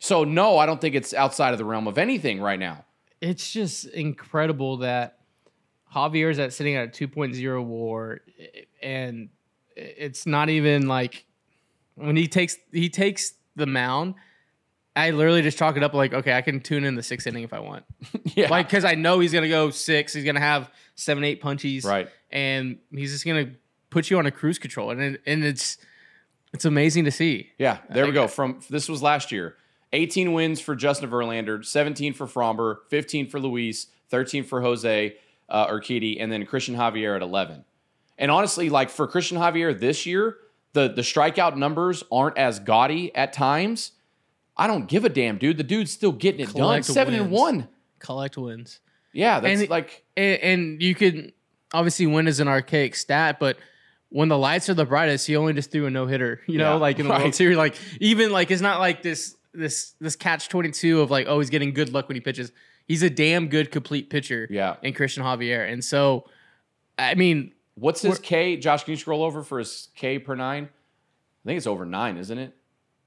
So 0.00 0.24
no, 0.24 0.58
I 0.58 0.66
don't 0.66 0.80
think 0.80 0.96
it's 0.96 1.14
outside 1.14 1.52
of 1.52 1.58
the 1.58 1.64
realm 1.64 1.86
of 1.86 1.96
anything 1.96 2.40
right 2.40 2.58
now. 2.58 2.84
It's 3.20 3.52
just 3.52 3.84
incredible 3.86 4.78
that 4.78 5.20
Javier's 5.94 6.40
at 6.40 6.52
sitting 6.52 6.74
at 6.74 6.88
a 6.88 7.06
2.0 7.06 7.64
war 7.66 8.22
and 8.82 9.28
it's 9.76 10.26
not 10.26 10.48
even 10.48 10.88
like 10.88 11.24
when 11.94 12.16
he 12.16 12.26
takes 12.26 12.56
he 12.72 12.88
takes 12.88 13.34
the 13.54 13.66
mound 13.66 14.16
I 14.94 15.10
literally 15.10 15.42
just 15.42 15.58
chalk 15.58 15.76
it 15.76 15.82
up 15.82 15.94
like 15.94 16.12
okay 16.12 16.34
I 16.34 16.42
can 16.42 16.60
tune 16.60 16.84
in 16.84 16.94
the 16.94 17.02
sixth 17.02 17.26
inning 17.26 17.44
if 17.44 17.52
I 17.52 17.60
want 17.60 17.84
Yeah, 18.34 18.48
like 18.48 18.66
because 18.68 18.84
I 18.84 18.94
know 18.94 19.20
he's 19.20 19.32
gonna 19.32 19.48
go 19.48 19.70
six 19.70 20.12
he's 20.12 20.24
gonna 20.24 20.40
have 20.40 20.70
seven 20.94 21.24
eight 21.24 21.42
punchies 21.42 21.84
right. 21.84 22.08
and 22.30 22.78
he's 22.90 23.12
just 23.12 23.24
gonna 23.24 23.52
put 23.90 24.10
you 24.10 24.18
on 24.18 24.26
a 24.26 24.30
cruise 24.30 24.58
control 24.58 24.90
and 24.90 25.00
it, 25.00 25.22
and 25.26 25.44
it's 25.44 25.78
it's 26.52 26.64
amazing 26.64 27.04
to 27.04 27.10
see 27.10 27.50
Yeah, 27.58 27.78
there 27.90 28.06
we 28.06 28.12
go. 28.12 28.28
From 28.28 28.60
this 28.68 28.88
was 28.88 29.02
last 29.02 29.32
year. 29.32 29.56
18 29.94 30.32
wins 30.32 30.58
for 30.58 30.74
Justin 30.74 31.10
Verlander, 31.10 31.62
17 31.62 32.14
for 32.14 32.26
Framber, 32.26 32.78
15 32.88 33.28
for 33.28 33.38
Luis, 33.38 33.88
13 34.08 34.42
for 34.42 34.62
Jose 34.62 35.16
uh, 35.50 35.66
Urquidy, 35.66 36.16
and 36.18 36.32
then 36.32 36.46
Christian 36.46 36.74
Javier 36.74 37.14
at 37.14 37.20
11. 37.20 37.64
And 38.16 38.30
honestly, 38.30 38.70
like 38.70 38.88
for 38.88 39.06
Christian 39.06 39.36
Javier 39.36 39.78
this 39.78 40.06
year, 40.06 40.38
the 40.72 40.88
the 40.88 41.02
strikeout 41.02 41.56
numbers 41.56 42.02
aren't 42.10 42.38
as 42.38 42.58
gaudy 42.58 43.14
at 43.14 43.32
times. 43.32 43.92
I 44.56 44.66
don't 44.66 44.86
give 44.86 45.04
a 45.04 45.08
damn, 45.08 45.38
dude. 45.38 45.56
The 45.56 45.64
dude's 45.64 45.92
still 45.92 46.12
getting 46.12 46.40
it 46.40 46.46
done. 46.46 46.54
Collect 46.54 46.84
Seven 46.84 47.14
and 47.14 47.30
one. 47.30 47.68
collect 47.98 48.36
wins 48.36 48.80
Yeah, 49.12 49.40
that's 49.40 49.60
And 49.60 49.70
like 49.70 50.04
and, 50.16 50.40
and 50.42 50.82
you 50.82 50.94
could 50.94 51.32
obviously 51.72 52.06
win 52.06 52.26
is 52.28 52.40
an 52.40 52.48
archaic 52.48 52.94
stat, 52.94 53.38
but 53.40 53.56
when 54.10 54.28
the 54.28 54.36
lights 54.36 54.68
are 54.68 54.74
the 54.74 54.84
brightest, 54.84 55.26
he 55.26 55.36
only 55.36 55.54
just 55.54 55.70
threw 55.70 55.86
a 55.86 55.90
no 55.90 56.06
hitter. 56.06 56.40
You 56.46 56.58
know, 56.58 56.74
Yeah, 56.74 56.80
like 56.80 56.98
in 56.98 57.06
the 57.06 57.12
right. 57.12 57.22
World 57.22 57.34
Series, 57.34 57.56
like 57.56 57.76
even 58.00 58.30
like 58.30 58.50
it's 58.50 58.60
not 58.62 58.78
like 58.78 59.02
this 59.02 59.36
this 59.54 59.94
this 60.00 60.16
catch 60.16 60.48
twenty 60.48 60.70
two 60.70 61.00
of 61.00 61.10
like 61.10 61.26
oh 61.28 61.38
he's 61.40 61.50
getting 61.50 61.72
good 61.72 61.92
luck 61.92 62.08
when 62.08 62.16
he 62.16 62.20
pitches. 62.20 62.52
He's 62.86 63.02
a 63.02 63.10
damn 63.10 63.48
good 63.48 63.70
complete 63.70 64.10
pitcher. 64.10 64.46
Yeah. 64.50 64.76
in 64.82 64.92
Christian 64.92 65.22
Javier, 65.22 65.70
and 65.72 65.82
so 65.82 66.24
I 66.98 67.14
mean 67.14 67.54
what's 67.74 68.02
his 68.02 68.18
K? 68.18 68.56
Josh, 68.56 68.84
can 68.84 68.92
you 68.92 68.96
scroll 68.98 69.22
over 69.22 69.42
for 69.42 69.58
his 69.58 69.88
K 69.94 70.18
per 70.18 70.34
nine? 70.34 70.64
I 70.64 71.48
think 71.48 71.56
it's 71.56 71.66
over 71.66 71.86
nine, 71.86 72.18
isn't 72.18 72.36
it? 72.38 72.54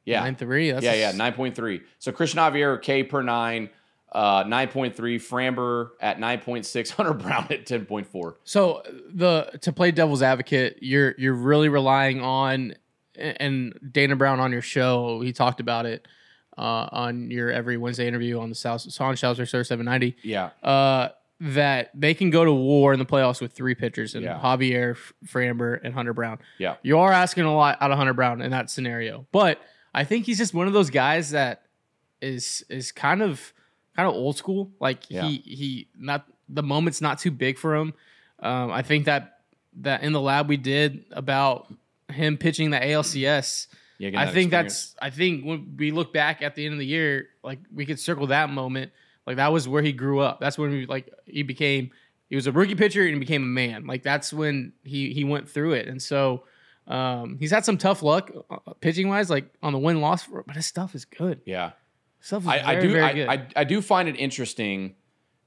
Yeah. 0.05 0.21
nine 0.21 0.35
three. 0.35 0.71
That's 0.71 0.83
Yeah, 0.85 0.93
yeah, 0.93 1.12
nine 1.12 1.33
point 1.33 1.55
three. 1.55 1.81
So 2.00 2.12
Christian 2.12 2.39
Javier 2.39 2.81
K 2.81 3.03
per 3.03 3.21
nine, 3.24 3.69
uh, 4.12 4.43
nine 4.47 4.67
point 4.69 4.95
three. 4.95 5.17
Framber 5.19 5.89
at 6.00 6.19
nine 6.19 6.39
point 6.39 6.65
six. 6.65 6.89
Hunter 6.91 7.13
Brown 7.13 7.47
at 7.50 7.65
ten 7.65 7.85
point 7.85 8.07
four. 8.07 8.38
So 8.43 8.83
the 9.13 9.50
to 9.62 9.74
play 9.74 9.91
devil's 9.91 10.21
advocate, 10.21 10.77
you're 10.81 11.15
you're 11.17 11.33
really 11.33 11.69
relying 11.69 12.21
on 12.21 12.75
and 13.17 13.77
Dana 13.91 14.15
Brown 14.15 14.39
on 14.39 14.51
your 14.51 14.62
show, 14.62 15.21
he 15.21 15.31
talked 15.31 15.59
about 15.62 15.85
it 15.85 16.05
uh, 16.57 16.88
on 16.91 17.31
your 17.31 17.50
every 17.50 17.77
Wednesday 17.77 18.07
interview 18.07 18.39
on 18.39 18.50
the 18.50 18.55
South 18.55 18.81
Son 18.81 19.15
Shelter 19.15 19.45
Sir 19.45 19.63
790. 19.63 20.17
Yeah, 20.21 20.50
Uh, 20.62 21.09
that 21.39 21.91
they 21.93 22.13
can 22.13 22.29
go 22.29 22.43
to 22.45 22.51
war 22.53 22.91
in 22.93 23.00
the 23.00 23.05
playoffs 23.05 23.39
with 23.41 23.53
three 23.53 23.74
pitchers 23.75 24.15
and 24.15 24.24
Yeah. 24.24 24.39
Javier, 24.41 24.97
Framber, 25.25 25.79
and 25.83 25.93
Hunter 25.93 26.13
Brown. 26.13 26.39
yeah, 26.57 26.75
You 26.81 27.00
are 27.00 27.12
asking 27.12 27.43
a 27.45 27.53
lot 27.55 27.77
out 27.81 27.91
of 27.91 27.97
Hunter 27.97 28.13
Brown 28.13 28.41
in 28.41 28.51
that 28.51 28.69
scenario, 28.69 29.25
but 29.31 29.59
I 29.95 30.03
think 30.03 30.25
he's 30.25 30.37
just 30.37 30.53
one 30.53 30.67
of 30.67 30.73
those 30.73 30.89
guys 30.89 31.31
that 31.31 31.63
is 32.21 32.63
is 32.69 32.91
kind 32.91 33.21
of 33.21 33.53
kind 33.95 34.07
of 34.07 34.13
old 34.13 34.35
school. 34.37 34.71
Like 34.79 35.09
Yeah. 35.09 35.23
he 35.23 35.37
he 35.45 35.87
not 35.97 36.25
the 36.49 36.63
moment's 36.63 37.01
not 37.01 37.17
too 37.19 37.31
big 37.31 37.57
for 37.57 37.75
him. 37.75 37.93
Um, 38.39 38.71
I 38.71 38.81
think 38.81 39.05
that 39.05 39.39
that 39.81 40.03
in 40.03 40.11
the 40.13 40.21
lab 40.21 40.47
we 40.47 40.57
did 40.57 41.05
about 41.11 41.73
him 42.09 42.37
pitching 42.37 42.69
the 42.69 42.77
ALCS. 42.79 43.67
yeah. 43.97 44.09
I 44.19 44.25
that 44.25 44.33
think 44.33 44.47
experience. 44.53 44.93
that's 44.93 44.95
I 45.01 45.09
think 45.09 45.45
when 45.45 45.75
we 45.77 45.91
look 45.91 46.13
back 46.13 46.41
at 46.41 46.55
the 46.55 46.65
end 46.65 46.73
of 46.73 46.79
the 46.79 46.85
year, 46.85 47.29
like 47.43 47.59
we 47.73 47.85
could 47.85 47.99
circle 47.99 48.27
that 48.27 48.49
moment. 48.49 48.91
Like 49.25 49.37
that 49.37 49.51
was 49.51 49.67
where 49.67 49.81
he 49.81 49.91
grew 49.91 50.19
up. 50.19 50.39
That's 50.39 50.57
when 50.57 50.71
we 50.71 50.85
like 50.85 51.09
he 51.25 51.41
became 51.43 51.91
he 52.29 52.35
was 52.35 52.47
a 52.47 52.51
rookie 52.51 52.75
pitcher 52.75 53.01
and 53.03 53.13
he 53.13 53.19
became 53.19 53.43
a 53.43 53.47
man. 53.47 53.87
Like 53.87 54.03
that's 54.03 54.31
when 54.33 54.73
he 54.83 55.13
he 55.13 55.23
went 55.23 55.49
through 55.49 55.73
it. 55.73 55.87
And 55.87 56.01
so 56.01 56.43
um, 56.88 57.38
he's 57.39 57.51
had 57.51 57.65
some 57.65 57.77
tough 57.77 58.04
luck 58.04 58.32
uh, 58.50 58.74
pitching 58.80 59.10
wise, 59.10 59.30
like 59.30 59.54
on 59.63 59.74
the 59.74 59.80
win 59.80 60.01
loss, 60.01 60.27
but 60.27 60.56
his 60.56 60.65
stuff 60.65 60.96
is 60.96 61.06
good. 61.06 61.42
yeah. 61.46 61.72
Stuff 62.20 62.44
is 62.44 62.48
I, 62.48 62.56
I 62.56 62.75
very, 62.75 62.82
do. 62.82 62.94
very 62.94 63.04
I, 63.04 63.13
good. 63.13 63.30
I, 63.30 63.48
I 63.62 63.63
do 63.65 63.82
find 63.82 64.10
it 64.10 64.15
interesting 64.15 64.96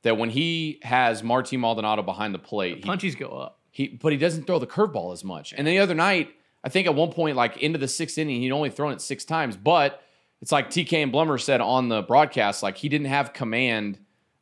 that 0.03 0.17
when 0.17 0.31
he 0.31 0.79
has 0.83 1.23
Marty 1.25 1.57
Maldonado 1.57 2.03
behind 2.03 2.35
the 2.35 2.39
plate, 2.39 2.77
he, 2.77 2.83
Punchies 2.83 3.19
go 3.19 3.29
up. 3.31 3.59
he 3.71 3.89
but 3.89 4.13
he 4.13 4.19
doesn't 4.19 4.45
throw 4.47 4.59
the 4.61 4.67
curveball 4.67 5.13
as 5.13 5.25
much. 5.25 5.53
And 5.53 5.67
then 5.67 5.75
the 5.75 5.81
other 5.81 5.95
night, 5.95 6.31
I 6.63 6.69
think 6.69 6.87
at 6.87 6.95
one 6.95 7.11
point, 7.11 7.37
like 7.37 7.57
into 7.57 7.79
the 7.79 7.89
sixth 7.89 8.17
inning, 8.17 8.41
he'd 8.41 8.53
only 8.53 8.71
thrown 8.71 8.93
it 8.93 9.01
six 9.01 9.25
times. 9.25 9.57
But 9.57 10.01
it's 10.41 10.53
like 10.53 10.71
TK 10.71 11.03
and 11.03 11.13
Blummer 11.13 11.41
said 11.41 11.61
on 11.61 11.89
the 11.89 12.03
broadcast, 12.03 12.63
like 12.63 12.77
he 12.77 12.89
didn't 12.89 13.09
have 13.09 13.33
command 13.33 13.99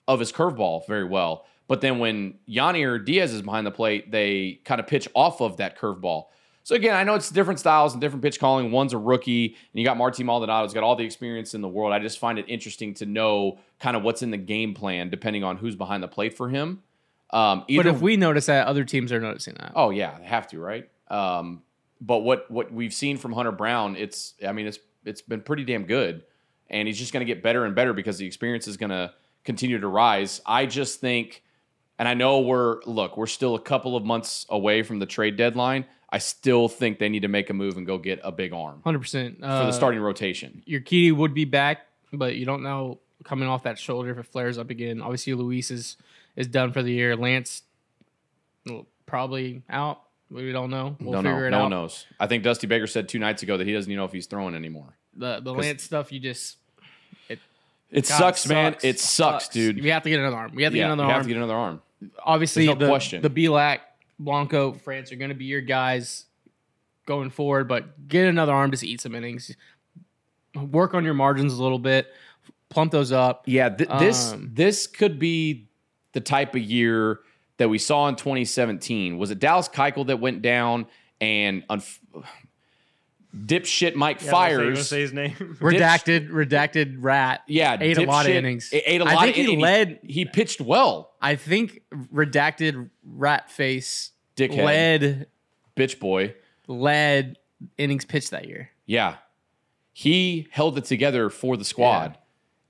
of 0.07 0.21
his 0.21 0.31
curveball 0.31 0.87
very 0.87 1.05
well. 1.05 1.47
But 1.69 1.81
then 1.81 1.99
when 1.99 2.35
Yanni 2.45 2.85
or 2.85 2.99
Diaz 2.99 3.33
is 3.33 3.43
behind 3.43 3.67
the 3.67 3.71
plate, 3.73 4.11
they 4.11 4.61
kind 4.65 4.79
of 4.79 4.87
pitch 4.87 5.09
off 5.15 5.41
of 5.41 5.57
that 5.57 5.79
curveball. 5.79 6.25
So 6.67 6.75
again, 6.75 6.97
I 6.97 7.05
know 7.05 7.15
it's 7.15 7.31
different 7.31 7.61
styles 7.61 7.93
and 7.93 8.01
different 8.01 8.25
pitch 8.25 8.41
calling. 8.41 8.73
One's 8.73 8.93
a 8.93 8.99
rookie, 8.99 9.47
and 9.47 9.55
you 9.73 9.85
got 9.85 9.97
Martin 9.97 10.27
Maldonado's 10.27 10.75
got 10.75 10.83
all 10.83 10.97
the 10.97 11.05
experience 11.05 11.55
in 11.55 11.61
the 11.61 11.69
world. 11.69 11.93
I 11.93 12.01
just 12.01 12.19
find 12.19 12.41
it 12.41 12.47
interesting 12.49 12.93
to 12.95 13.07
know 13.07 13.61
kind 13.79 13.97
of 13.97 14.03
what's 14.03 14.21
in 14.21 14.33
the 14.33 14.37
game 14.37 14.75
plan 14.75 15.09
depending 15.09 15.45
on 15.45 15.59
who's 15.59 15.77
behind 15.77 16.03
the 16.03 16.09
plate 16.09 16.37
for 16.37 16.49
him. 16.49 16.83
Um, 17.31 17.65
But 17.69 17.87
if 17.87 18.01
we 18.01 18.17
notice 18.17 18.47
that, 18.47 18.67
other 18.67 18.83
teams 18.83 19.13
are 19.13 19.21
noticing 19.21 19.55
that. 19.61 19.75
Oh 19.77 19.91
yeah, 19.91 20.19
they 20.19 20.25
have 20.25 20.49
to, 20.49 20.59
right? 20.59 20.91
Um, 21.07 21.63
but 22.01 22.25
what 22.25 22.51
what 22.51 22.73
we've 22.73 22.93
seen 22.93 23.17
from 23.17 23.33
Hunter 23.33 23.53
Brown, 23.53 23.95
it's 23.95 24.35
I 24.45 24.51
mean 24.51 24.67
it's 24.67 24.81
it's 25.05 25.23
been 25.23 25.43
pretty 25.43 25.63
damn 25.63 25.85
good, 25.85 26.25
and 26.69 26.89
he's 26.89 26.99
just 26.99 27.13
going 27.13 27.25
to 27.25 27.33
get 27.33 27.45
better 27.45 27.65
and 27.65 27.77
better 27.77 27.93
because 27.93 28.19
the 28.19 28.27
experience 28.27 28.67
is 28.67 28.77
going 28.77 28.91
to 28.91 29.13
continue 29.45 29.79
to 29.79 29.87
rise. 29.87 30.41
I 30.45 30.67
just 30.67 30.99
think, 31.01 31.45
and 31.99 32.09
I 32.09 32.15
know 32.15 32.41
we're 32.41 32.81
look, 32.85 33.17
we're 33.17 33.27
still 33.27 33.55
a 33.55 33.61
couple 33.61 33.97
of 33.97 34.05
months 34.05 34.47
away 34.49 34.83
from 34.83 34.99
the 34.99 35.07
trade 35.07 35.37
deadline. 35.37 35.85
I 36.11 36.19
still 36.19 36.69
think 36.69 36.99
they 36.99 37.09
need 37.09 37.23
to 37.23 37.29
make 37.29 37.51
a 37.51 37.53
move 37.53 37.77
and 37.77 37.87
go 37.87 37.99
get 37.99 38.21
a 38.23 38.31
big 38.31 38.53
arm 38.53 38.81
Hundred 38.85 39.01
percent 39.01 39.41
for 39.41 39.47
uh, 39.47 39.67
the 39.67 39.73
starting 39.73 40.01
rotation. 40.01 40.63
Urquidy 40.69 41.13
would 41.13 41.35
be 41.35 41.45
back, 41.45 41.87
but 42.13 42.37
you 42.37 42.47
don't 42.47 42.63
know 42.63 42.99
coming 43.25 43.49
off 43.49 43.65
that 43.65 43.79
shoulder 43.79 44.11
if 44.13 44.19
it 44.19 44.27
flares 44.27 44.57
up 44.57 44.71
again. 44.71 45.03
Obviously, 45.03 45.35
Luis 45.35 45.71
is 45.71 45.97
is 46.37 46.47
done 46.47 46.73
for 46.73 46.83
the 46.83 46.93
year. 46.93 47.17
Lance 47.17 47.63
probably 49.07 49.63
out. 49.71 50.03
We 50.31 50.51
don't 50.53 50.71
know. 50.71 50.97
We'll 51.01 51.13
Don't 51.13 51.25
figure 51.25 51.41
know. 51.43 51.47
it 51.47 51.51
No 51.51 51.57
out. 51.57 51.59
No 51.59 51.63
one 51.63 51.71
knows. 51.71 52.07
I 52.19 52.27
think 52.27 52.43
Dusty 52.43 52.67
Baker 52.67 52.87
said 52.89 53.09
two 53.09 53.19
nights 53.21 53.43
ago 53.45 53.57
that 53.57 53.67
he 53.67 53.73
doesn't 53.73 53.91
even 53.91 53.99
know 54.01 54.05
if 54.07 54.13
he's 54.13 54.27
throwing 54.27 54.55
anymore. 54.55 54.97
The 55.15 55.41
the 55.41 55.53
Lance 55.55 55.83
stuff, 55.85 56.11
you 56.13 56.21
just 56.21 56.59
It 57.29 57.39
God, 57.91 58.05
sucks, 58.05 58.49
man. 58.49 58.73
sucks. 58.73 58.85
It 58.85 59.01
sucks, 59.01 59.49
dude. 59.49 59.81
We 59.83 59.91
have 59.91 60.03
to 60.03 60.11
get 60.11 60.19
another 60.19 60.37
arm. 60.37 60.53
We 60.55 60.65
have 60.65 60.73
to 60.73 60.79
yeah, 60.79 60.85
get 60.87 60.93
another 60.93 61.05
have 61.05 61.11
arm. 61.11 61.15
We 61.15 61.15
have 61.19 61.23
to 61.25 61.29
get 61.29 61.37
another 61.37 61.55
arm. 61.55 61.83
Obviously, 62.23 62.67
no 62.67 62.75
the 62.75 62.89
question. 62.89 63.23
the 63.23 63.31
Bielak, 63.31 63.81
Blanco, 64.19 64.73
France 64.73 65.13
are 65.13 65.17
going 65.17 65.31
to 65.31 65.35
be 65.35 65.45
your 65.47 65.61
guys 65.61 66.27
going 67.07 67.31
forward, 67.31 67.69
but 67.69 68.09
get 68.09 68.27
another 68.27 68.53
arm 68.53 68.71
to 68.71 68.87
eat 68.87 69.01
some 69.01 69.15
innings. 69.15 69.55
Work 70.55 70.95
on 70.95 71.05
your 71.05 71.15
margins 71.15 71.53
a 71.55 71.63
little 71.63 71.79
bit, 71.79 72.09
plump 72.69 72.93
those 72.93 73.13
up. 73.13 73.45
Yeah, 73.47 73.69
th- 73.69 73.91
this 73.99 74.33
Um, 74.33 74.51
this 74.53 74.87
could 74.87 75.19
be 75.19 75.69
the 76.13 76.21
type 76.21 76.55
of 76.55 76.63
year 76.63 77.21
that 77.59 77.69
we 77.69 77.79
saw 77.79 78.09
in 78.09 78.17
2017. 78.17 79.19
Was 79.19 79.31
it 79.31 79.39
Dallas 79.39 79.69
Keuchel 79.69 80.07
that 80.07 80.19
went 80.21 80.43
down 80.43 80.87
and 81.21 81.67
unf- 81.69 81.99
dipshit 83.45 83.95
Mike 83.95 84.23
Yeah, 84.23 84.35
I 84.35 84.49
was 84.49 84.57
gonna 84.59 84.77
say- 84.77 84.77
Fires? 84.77 84.89
say 84.89 85.01
his 85.01 85.13
name. 85.13 85.33
Redacted, 85.61 86.31
redacted 86.31 86.97
rat. 87.01 87.43
yeah, 87.47 87.77
ate 87.81 87.99
a 87.99 88.03
lot 88.05 88.27
of 88.27 88.33
innings. 88.33 88.71
a- 88.73 88.93
Ate 88.93 89.01
a 89.01 89.05
I 89.05 89.15
lot 89.15 89.23
I 89.29 89.33
think 89.33 89.47
of 89.47 89.51
he 89.53 89.57
led- 89.57 89.99
He 90.03 90.25
pitched 90.25 90.61
well. 90.61 91.13
I 91.21 91.37
think 91.37 91.83
redacted 91.93 92.91
rat 93.05 93.51
face 93.51 94.13
Dickhead, 94.37 94.65
led 94.65 95.27
bitch 95.77 95.99
boy. 95.99 96.35
led 96.67 97.37
innings 97.79 98.05
pitched 98.05 98.31
that 98.31 98.47
year. 98.49 98.71
Yeah, 98.87 99.17
he 99.93 100.47
held 100.51 100.79
it 100.79 100.85
together 100.85 101.31
for 101.31 101.57
the 101.57 101.65
squad, 101.65 102.13
Yeah. 102.13 102.21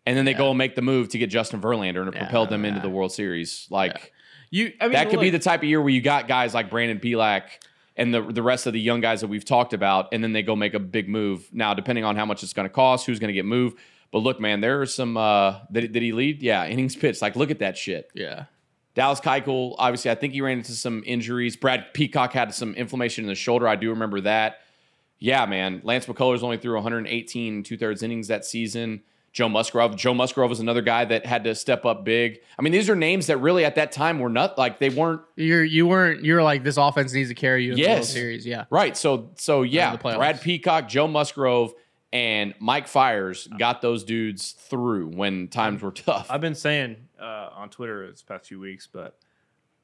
and 0.07 0.17
then 0.17 0.25
they 0.25 0.31
Yeah. 0.33 0.39
go 0.39 0.51
and 0.51 0.59
make 0.59 0.75
the 0.75 0.83
move 0.83 1.09
to 1.11 1.19
get 1.19 1.29
Justin 1.29 1.61
Verlander, 1.61 2.01
and 2.01 2.09
it 2.09 2.15
Yeah, 2.15 2.23
propelled 2.25 2.51
them 2.51 2.65
into 2.65 2.81
the 2.81 2.91
World 2.91 3.13
Series. 3.13 3.67
Like. 3.71 4.13
You, 4.49 4.73
I 4.81 4.85
mean, 4.85 4.93
that 4.93 5.11
could 5.11 5.19
be 5.19 5.31
the 5.31 5.41
type 5.41 5.61
of 5.63 5.69
year 5.69 5.81
where 5.81 5.91
you 5.91 6.01
got 6.01 6.29
guys 6.29 6.55
like 6.55 6.71
Brandon 6.71 7.01
Bielak 7.01 7.43
and 7.97 8.13
the 8.13 8.21
the 8.23 8.43
rest 8.43 8.67
of 8.67 8.73
the 8.73 8.81
young 8.81 9.01
guys 9.01 9.21
that 9.21 9.29
we've 9.29 9.45
talked 9.45 9.73
about, 9.73 10.09
and 10.13 10.23
then 10.23 10.33
they 10.33 10.43
go 10.43 10.55
make 10.57 10.75
a 10.75 10.79
big 10.79 11.09
move. 11.09 11.49
Now, 11.53 11.75
depending 11.75 12.05
on 12.05 12.17
how 12.17 12.27
much 12.27 12.43
it's 12.43 12.53
going 12.53 12.69
to 12.69 12.73
cost, 12.73 13.07
who's 13.07 13.19
going 13.19 13.29
to 13.29 13.35
get 13.35 13.45
moved. 13.45 13.79
But 14.13 14.19
look, 14.21 14.41
man, 14.41 14.61
there 14.61 14.81
are 14.81 14.87
some. 14.87 15.17
Uh, 15.17 15.61
did, 15.73 15.93
did 15.93 16.03
he 16.03 16.13
lead? 16.13 16.43
Yeah, 16.43 16.67
innings 16.67 16.97
pitched. 16.97 17.23
Like, 17.23 17.37
look 17.37 17.51
at 17.51 17.59
that 17.61 17.77
shit. 17.77 18.11
yeah. 18.15 18.45
Dallas 18.95 19.21
Keuchel, 19.21 19.75
obviously, 19.77 20.11
I 20.11 20.15
think 20.15 20.33
he 20.33 20.41
ran 20.41 20.57
into 20.57 20.73
some 20.73 21.03
injuries. 21.05 21.55
Brad 21.55 21.93
Peacock 21.93 22.33
had 22.33 22.55
some 22.55 22.75
inflammation 22.77 23.25
in 23.25 23.29
the 23.29 23.35
shoulder. 23.35 23.69
I 23.69 23.77
do 23.77 23.91
remember 23.91 24.23
that. 24.23 24.61
Yeah, 25.19 25.45
man. 25.45 25.83
Lance 25.85 26.07
McCullers 26.07 26.43
only 26.43 26.57
threw 26.57 26.75
118 26.75 27.63
two 27.63 27.77
thirds 27.77 28.03
innings 28.03 28.29
that 28.29 28.47
season. 28.47 29.03
Joe 29.37 29.51
Musgrove. 29.51 29.95
Joe 29.97 30.15
Musgrove 30.15 30.49
was 30.49 30.61
another 30.61 30.81
guy 30.81 31.05
that 31.05 31.27
had 31.27 31.45
to 31.45 31.55
step 31.55 31.85
up 31.85 32.07
big. 32.07 32.41
I 32.59 32.63
mean, 32.63 32.73
these 32.73 32.89
are 32.89 32.97
names 32.97 33.27
that 33.27 33.37
really 33.37 33.67
at 33.67 33.75
that 33.75 33.93
time 33.93 34.19
were 34.19 34.31
not 34.31 34.57
like 34.57 34.79
they 34.79 34.89
weren't 34.89 35.21
You're 35.37 35.63
you 35.63 35.87
weren't 35.87 36.25
you're 36.25 36.43
like 36.43 36.65
this 36.65 36.79
offense 36.79 37.13
needs 37.13 37.29
to 37.29 37.35
carry 37.35 37.65
you 37.67 37.73
in 37.73 37.77
the 37.77 37.83
World 37.83 37.99
Yes. 37.99 38.13
Series. 38.13 38.47
Yeah. 38.47 38.65
Right. 38.71 38.97
So 38.97 39.33
so 39.37 39.61
yeah, 39.61 39.95
the. 39.95 39.99
Brad 39.99 40.41
Peacock, 40.41 40.89
Joe 40.89 41.07
Musgrove, 41.07 41.75
and 42.15 42.55
Mike 42.61 42.89
Fiers 42.89 43.47
got 43.59 43.83
those 43.83 44.05
dudes 44.05 44.53
through 44.53 45.09
when 45.09 45.49
times 45.49 45.83
were 45.83 45.91
tough. 45.93 46.29
I've 46.31 46.41
been 46.41 46.55
saying 46.55 46.97
uh, 47.21 47.51
on 47.57 47.69
Twitter 47.69 48.11
this 48.11 48.23
past 48.23 48.47
few 48.47 48.59
weeks, 48.59 48.89
but 48.91 49.19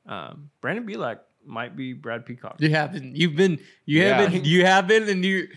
um, 0.06 0.48
Brandon 0.62 0.86
Bielak 0.86 1.18
might 1.44 1.76
be 1.76 1.92
Brad 1.92 2.24
Peacock. 2.24 2.56
You 2.58 2.70
have 2.70 2.92
been. 2.92 3.14
You've 3.14 3.36
been. 3.36 3.58
You 3.84 4.00
Yeah. 4.02 4.18
have 4.22 4.32
been. 4.32 4.44
You 4.46 4.64
have 4.64 4.86
been, 4.88 5.08
and 5.10 5.22
you 5.22 5.48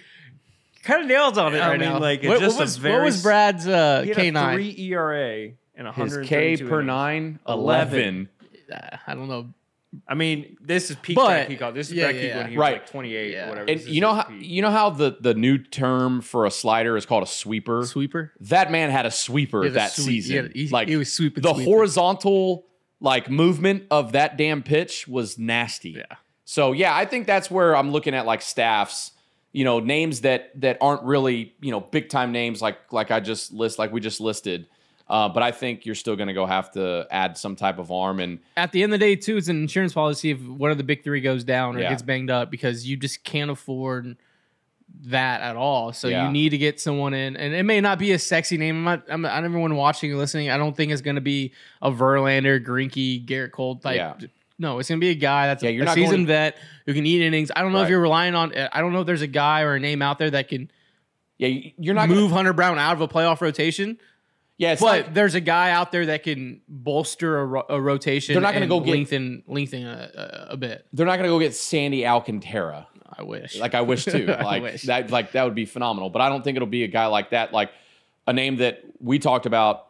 kind 0.85 1.01
of 1.01 1.07
nails 1.07 1.37
on 1.37 1.53
it 1.55 1.59
I 1.59 1.69
right 1.69 1.79
mean, 1.79 1.89
now. 1.89 1.99
like, 1.99 2.19
it's 2.19 2.27
what, 2.29 2.39
just 2.39 2.55
what 2.57 2.61
a 2.61 2.65
was, 2.65 2.77
what 2.77 2.81
very 2.83 3.05
was 3.05 3.21
Brad's 3.23 3.67
uh, 3.67 4.01
He 4.03 4.09
had 4.09 4.17
K 4.17 4.27
a 4.27 4.31
nine? 4.31 4.55
three 4.55 4.75
ERA 4.77 5.49
and 5.75 5.87
His 5.87 5.97
132 5.97 6.27
K 6.27 6.69
per 6.69 6.75
innings. 6.81 6.87
nine, 6.87 7.39
11. 7.47 7.99
11. 7.99 8.29
Uh, 8.71 8.97
I 9.07 9.13
don't 9.15 9.27
know. 9.27 9.49
I 10.07 10.13
mean, 10.13 10.57
this 10.61 10.89
is 10.91 10.97
peak 10.97 11.15
But- 11.15 11.25
Brad 11.27 11.47
Peacock. 11.47 11.73
This 11.73 11.87
is 11.87 11.93
yeah, 11.93 12.03
Brad 12.05 12.15
yeah, 12.15 12.21
Peacock 12.21 12.35
yeah. 12.35 12.41
when 12.43 12.51
he 12.51 12.57
Right. 12.57 12.73
was 12.73 12.79
like 12.81 12.89
28 12.91 13.31
Yeah. 13.31 13.45
or 13.45 13.49
whatever. 13.49 13.69
And 13.69 13.79
This 13.79 13.87
you 13.87 14.01
know 14.01 14.13
his 14.15 14.23
how 14.23 14.29
peak. 14.29 14.41
you 14.49 14.61
know 14.61 14.71
how 14.71 14.89
the 14.89 15.17
the 15.21 15.33
new 15.33 15.57
term 15.57 16.21
for 16.21 16.45
a 16.45 16.51
slider 16.51 16.97
is 16.97 17.05
called 17.05 17.23
a 17.23 17.27
sweeper. 17.27 17.83
Sweeper. 17.85 18.33
That 18.41 18.71
man 18.71 18.89
had 18.89 19.05
a 19.05 19.11
sweeper 19.11 19.61
He 19.63 19.67
had 19.69 19.71
a 19.71 19.79
that 19.79 19.91
sweep- 19.91 20.05
season. 20.07 20.31
he 20.31 20.35
had- 20.37 20.51
he- 20.55 20.67
like 20.69 20.87
he 20.89 20.97
was 20.97 21.13
sweeping, 21.13 21.41
the 21.43 21.53
sweeping. 21.53 21.71
horizontal 21.71 22.65
like 22.99 23.29
movement 23.29 23.83
of 23.89 24.11
that 24.13 24.37
damn 24.37 24.63
pitch 24.63 25.07
was 25.07 25.37
nasty. 25.39 25.91
Yeah. 25.91 26.03
So 26.43 26.73
yeah, 26.73 26.93
I 26.95 27.05
think 27.05 27.25
that's 27.25 27.49
where 27.49 27.75
I'm 27.77 27.91
looking 27.91 28.13
at 28.13 28.25
like 28.25 28.41
staffs, 28.41 29.11
you 29.55 29.63
know, 29.63 29.79
names 29.79 30.19
that 30.21 30.51
that 30.59 30.77
aren't 30.81 31.01
really 31.03 31.53
you 31.61 31.71
know 31.71 31.79
big 31.79 32.09
time 32.09 32.33
names 32.33 32.61
like 32.61 32.77
like 32.91 33.09
I 33.09 33.21
just 33.21 33.53
list 33.53 33.79
like 33.79 33.93
we 33.93 34.01
just 34.01 34.19
listed. 34.19 34.67
Uh, 35.07 35.29
but 35.29 35.43
I 35.43 35.51
think 35.51 35.85
you're 35.85 35.95
still 35.95 36.15
going 36.15 36.27
to 36.29 36.33
go 36.33 36.45
have 36.47 36.71
to 36.71 37.07
add 37.11 37.37
some 37.37 37.55
type 37.55 37.77
of 37.77 37.91
arm 37.91 38.19
and 38.19 38.39
At 38.57 38.71
the 38.71 38.81
end 38.81 38.91
of 38.91 38.99
the 38.99 39.05
day, 39.05 39.15
too, 39.15 39.37
it's 39.37 39.49
an 39.49 39.61
insurance 39.61 39.93
policy 39.93 40.31
if 40.31 40.41
one 40.41 40.71
of 40.71 40.77
the 40.79 40.83
big 40.83 41.03
three 41.03 41.21
goes 41.21 41.43
down 41.43 41.75
or 41.75 41.79
Yeah. 41.81 41.89
gets 41.91 42.01
banged 42.01 42.31
up 42.31 42.49
because 42.49 42.87
you 42.89 42.97
just 42.97 43.23
can't 43.23 43.51
afford 43.51 44.17
that 45.05 45.41
at 45.41 45.55
all. 45.55 45.93
So 45.93 46.07
Yeah. 46.07 46.25
you 46.25 46.31
need 46.31 46.49
to 46.49 46.57
get 46.57 46.79
someone 46.81 47.13
in, 47.13 47.37
and 47.37 47.53
it 47.53 47.63
may 47.63 47.79
not 47.81 47.99
be 47.99 48.11
a 48.13 48.19
sexy 48.19 48.57
name. 48.57 48.77
I'm 48.79 48.83
not. 48.83 49.03
I'm 49.09 49.21
not 49.21 49.43
everyone 49.43 49.75
watching 49.75 50.09
and 50.11 50.19
listening. 50.19 50.49
I 50.49 50.57
don't 50.57 50.75
think 50.75 50.91
it's 50.91 51.01
going 51.03 51.15
to 51.15 51.21
be 51.21 51.53
a 51.81 51.91
Verlander, 51.91 52.59
Greinke, 52.65 53.25
Gerrit 53.25 53.51
Cole 53.51 53.75
type. 53.77 53.95
Yeah. 53.97 54.27
No, 54.57 54.79
it's 54.79 54.87
going 54.89 54.99
to 54.99 55.05
be 55.05 55.09
a 55.11 55.15
guy 55.15 55.47
that's 55.47 55.61
Yeah, 55.63 55.69
you're 55.71 55.83
a 55.83 55.85
not 55.85 55.95
seasoned 55.95 56.27
vet 56.27 56.57
who 56.85 56.93
can 56.93 57.05
eat 57.05 57.21
innings. 57.21 57.51
I 57.55 57.61
don't 57.61 57.73
know 57.73 57.81
if 57.83 57.89
you're 57.89 58.01
relying 58.01 58.35
on. 58.35 58.53
I 58.55 58.79
don't 58.79 58.93
know 58.93 59.01
if 59.01 59.05
there's 59.07 59.21
a 59.21 59.27
guy 59.27 59.61
or 59.61 59.75
a 59.75 59.79
name 59.79 60.01
out 60.01 60.17
there 60.17 60.29
that 60.31 60.47
can 60.47 60.71
yeah, 61.37 61.49
you- 61.49 61.71
you're 61.77 61.93
not 61.95 62.07
move 62.07 62.17
Gonna, 62.29 62.33
Hunter 62.35 62.53
Brown 62.53 62.79
out 62.79 62.93
of 62.93 63.01
a 63.01 63.07
playoff 63.09 63.41
rotation. 63.41 63.97
yeah, 64.57 64.71
it's 64.71 64.81
But 64.81 65.13
there's 65.13 65.35
a 65.35 65.41
guy 65.41 65.71
out 65.71 65.91
there 65.91 66.05
that 66.05 66.23
can 66.23 66.61
bolster 66.69 67.39
a, 67.39 67.45
ro- 67.45 67.65
a 67.67 67.81
rotation. 67.81 68.33
They're 68.33 68.41
not 68.41 68.53
gonna 68.53 68.63
and 68.63 68.69
go 68.69 68.79
get- 68.79 68.91
lengthen 68.91 69.43
lengthen 69.45 69.83
a, 69.85 70.47
a, 70.49 70.53
a 70.53 70.57
bit. 70.57 70.85
they're 70.93 71.05
not 71.05 71.17
going 71.17 71.27
to 71.27 71.33
go 71.33 71.39
get 71.39 71.53
Sandy 71.53 72.05
Alcantara. 72.07 72.87
I 73.17 73.23
wish. 73.23 73.57
Like 73.59 73.75
I 73.75 73.81
wish 73.81 74.05
too. 74.05 74.25
Like 74.43 74.63
wish. 74.63 74.83
that 74.83 75.11
like 75.11 75.33
that 75.33 75.43
would 75.43 75.55
be 75.55 75.65
phenomenal. 75.65 76.09
But 76.09 76.21
I 76.21 76.29
don't 76.29 76.43
think 76.43 76.55
it'll 76.55 76.65
be 76.67 76.83
a 76.83 76.87
guy 76.87 77.07
like 77.07 77.31
that. 77.31 77.51
Like 77.53 77.71
a 78.27 78.31
name 78.33 78.57
that 78.57 78.81
we 78.99 79.19
talked 79.19 79.45
about 79.45 79.85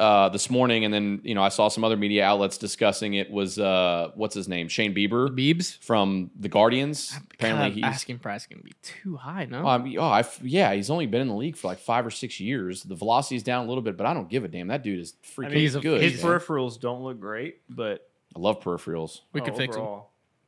uh, 0.00 0.30
this 0.30 0.48
morning, 0.48 0.84
and 0.84 0.92
then 0.92 1.20
you 1.22 1.34
know 1.34 1.42
I 1.42 1.50
saw 1.50 1.68
some 1.68 1.84
other 1.84 1.96
media 1.96 2.24
outlets 2.24 2.56
discussing 2.56 3.14
it 3.14 3.30
was 3.30 3.58
uh, 3.58 4.10
what's 4.14 4.34
his 4.34 4.48
name 4.48 4.68
Shane 4.68 4.94
Bieber 4.94 5.28
Beebs. 5.28 5.78
from 5.78 6.30
the 6.38 6.48
Guardians. 6.48 7.12
Apparently 7.34 7.68
God, 7.68 7.74
he's 7.74 7.84
asking 7.84 8.18
price 8.18 8.46
going 8.46 8.60
to 8.60 8.64
be 8.64 8.74
too 8.82 9.16
high. 9.16 9.44
No, 9.44 9.66
um, 9.66 9.94
oh, 9.98 10.08
I 10.08 10.20
f- 10.20 10.40
yeah, 10.42 10.72
he's 10.72 10.88
only 10.88 11.06
been 11.06 11.20
in 11.20 11.28
the 11.28 11.34
league 11.34 11.56
for 11.56 11.68
like 11.68 11.78
five 11.78 12.06
or 12.06 12.10
six 12.10 12.40
years. 12.40 12.82
The 12.82 12.94
velocity's 12.94 13.42
down 13.42 13.66
a 13.66 13.68
little 13.68 13.82
bit, 13.82 13.96
but 13.98 14.06
I 14.06 14.14
don't 14.14 14.28
give 14.28 14.42
a 14.42 14.48
damn. 14.48 14.68
That 14.68 14.82
dude 14.82 14.98
is 14.98 15.14
freaking 15.22 15.46
I 15.46 15.48
mean, 15.50 15.58
he's 15.58 15.74
a- 15.74 15.80
good. 15.80 16.00
his 16.00 16.22
man. 16.22 16.32
peripherals 16.32 16.80
don't 16.80 17.02
look 17.02 17.20
great, 17.20 17.60
but 17.68 18.08
I 18.34 18.38
love 18.38 18.60
peripherals. 18.60 19.20
we 19.34 19.42
oh, 19.42 19.44
could 19.44 19.56
fix 19.56 19.76
him. 19.76 19.84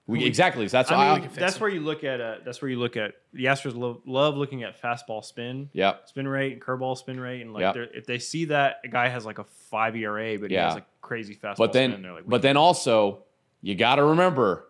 Overall. 0.09 0.21
We, 0.21 0.27
exactly. 0.27 0.69
So 0.69 0.77
that's 0.79 0.91
I 0.91 0.97
why. 0.97 1.15
mean, 1.15 1.25
I, 1.25 1.29
we 1.29 1.35
that's 1.35 1.57
him. 1.57 1.61
where 1.61 1.71
you 1.71 1.81
look 1.81 2.05
at 2.05 2.21
uh, 2.21 2.35
that's 2.45 2.61
where 2.63 2.71
you 2.71 2.79
look 2.79 2.97
at 2.97 3.15
the 3.33 3.45
Astros 3.47 3.77
love, 3.77 4.01
love 4.07 4.37
looking 4.37 4.63
at 4.63 4.81
fastball 4.81 5.25
spin, 5.25 5.71
yeah, 5.73 5.95
spin 6.07 6.27
rate, 6.29 6.53
and 6.55 6.61
curveball 6.63 6.97
spin 6.97 7.19
rate, 7.21 7.41
and 7.43 7.53
like 7.53 7.61
Yeah. 7.63 7.73
they're 7.73 7.85
if 7.95 8.07
they 8.07 8.19
see 8.19 8.47
that 8.47 8.77
a 8.85 8.89
guy 8.89 9.09
has 9.09 9.25
like 9.25 9.39
a 9.39 9.45
five 9.71 9.97
ERA, 9.97 10.39
but 10.39 10.51
Yeah. 10.51 10.69
he 10.69 10.75
has 10.75 10.77
a 10.77 10.87
crazy 11.01 11.35
fastball 11.35 11.57
but 11.59 11.73
then 11.73 11.91
spin, 11.93 12.03
they're 12.03 12.13
like, 12.15 12.27
but 12.29 12.43
then 12.43 12.57
also 12.57 13.25
you 13.63 13.75
got 13.75 13.97
to 13.97 14.05
remember 14.05 14.67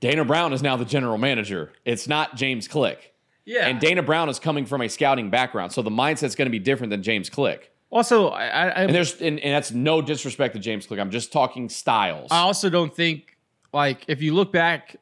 Dana 0.00 0.24
Brown 0.24 0.52
is 0.52 0.62
now 0.62 0.76
the 0.76 0.84
general 0.84 1.18
manager. 1.18 1.72
It's 1.84 2.08
not 2.08 2.36
James 2.36 2.66
Click. 2.68 3.14
Yeah. 3.44 3.66
And 3.66 3.80
Dana 3.80 4.02
Brown 4.02 4.28
is 4.28 4.38
coming 4.38 4.66
from 4.66 4.80
a 4.82 4.88
scouting 4.88 5.28
background, 5.30 5.72
so 5.72 5.82
the 5.82 5.90
mindset's 5.90 6.34
going 6.36 6.46
to 6.46 6.50
be 6.52 6.58
different 6.60 6.90
than 6.90 7.02
James 7.02 7.28
Click. 7.28 7.72
also, 7.90 8.28
I, 8.28 8.46
I, 8.46 8.62
I 8.68 8.82
And 8.84 8.94
there's 8.94 9.20
and, 9.20 9.38
and 9.40 9.52
that's 9.54 9.72
no 9.72 10.00
disrespect 10.00 10.54
to 10.54 10.60
James 10.60 10.86
Click. 10.86 11.00
I'm 11.00 11.10
just 11.10 11.32
talking 11.32 11.68
styles. 11.68 12.28
I 12.30 12.38
also 12.38 12.70
don't 12.70 12.94
think 12.94 13.31
like 13.72 14.04
if 14.08 14.20
you 14.22 14.34
look 14.34 14.52
back, 14.52 14.96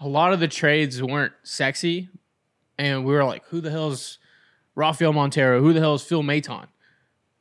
a 0.00 0.08
lot 0.08 0.32
of 0.32 0.40
the 0.40 0.48
trades 0.48 1.02
weren't 1.02 1.32
sexy, 1.42 2.08
and 2.78 3.04
we 3.04 3.12
were 3.12 3.24
like, 3.24 3.44
"Who 3.46 3.60
the 3.60 3.70
hell's 3.70 4.18
Rafael 4.74 5.12
Montero? 5.12 5.60
Who 5.60 5.72
the 5.72 5.80
hell 5.80 5.94
is 5.94 6.02
Phil 6.02 6.22
Maton?" 6.22 6.66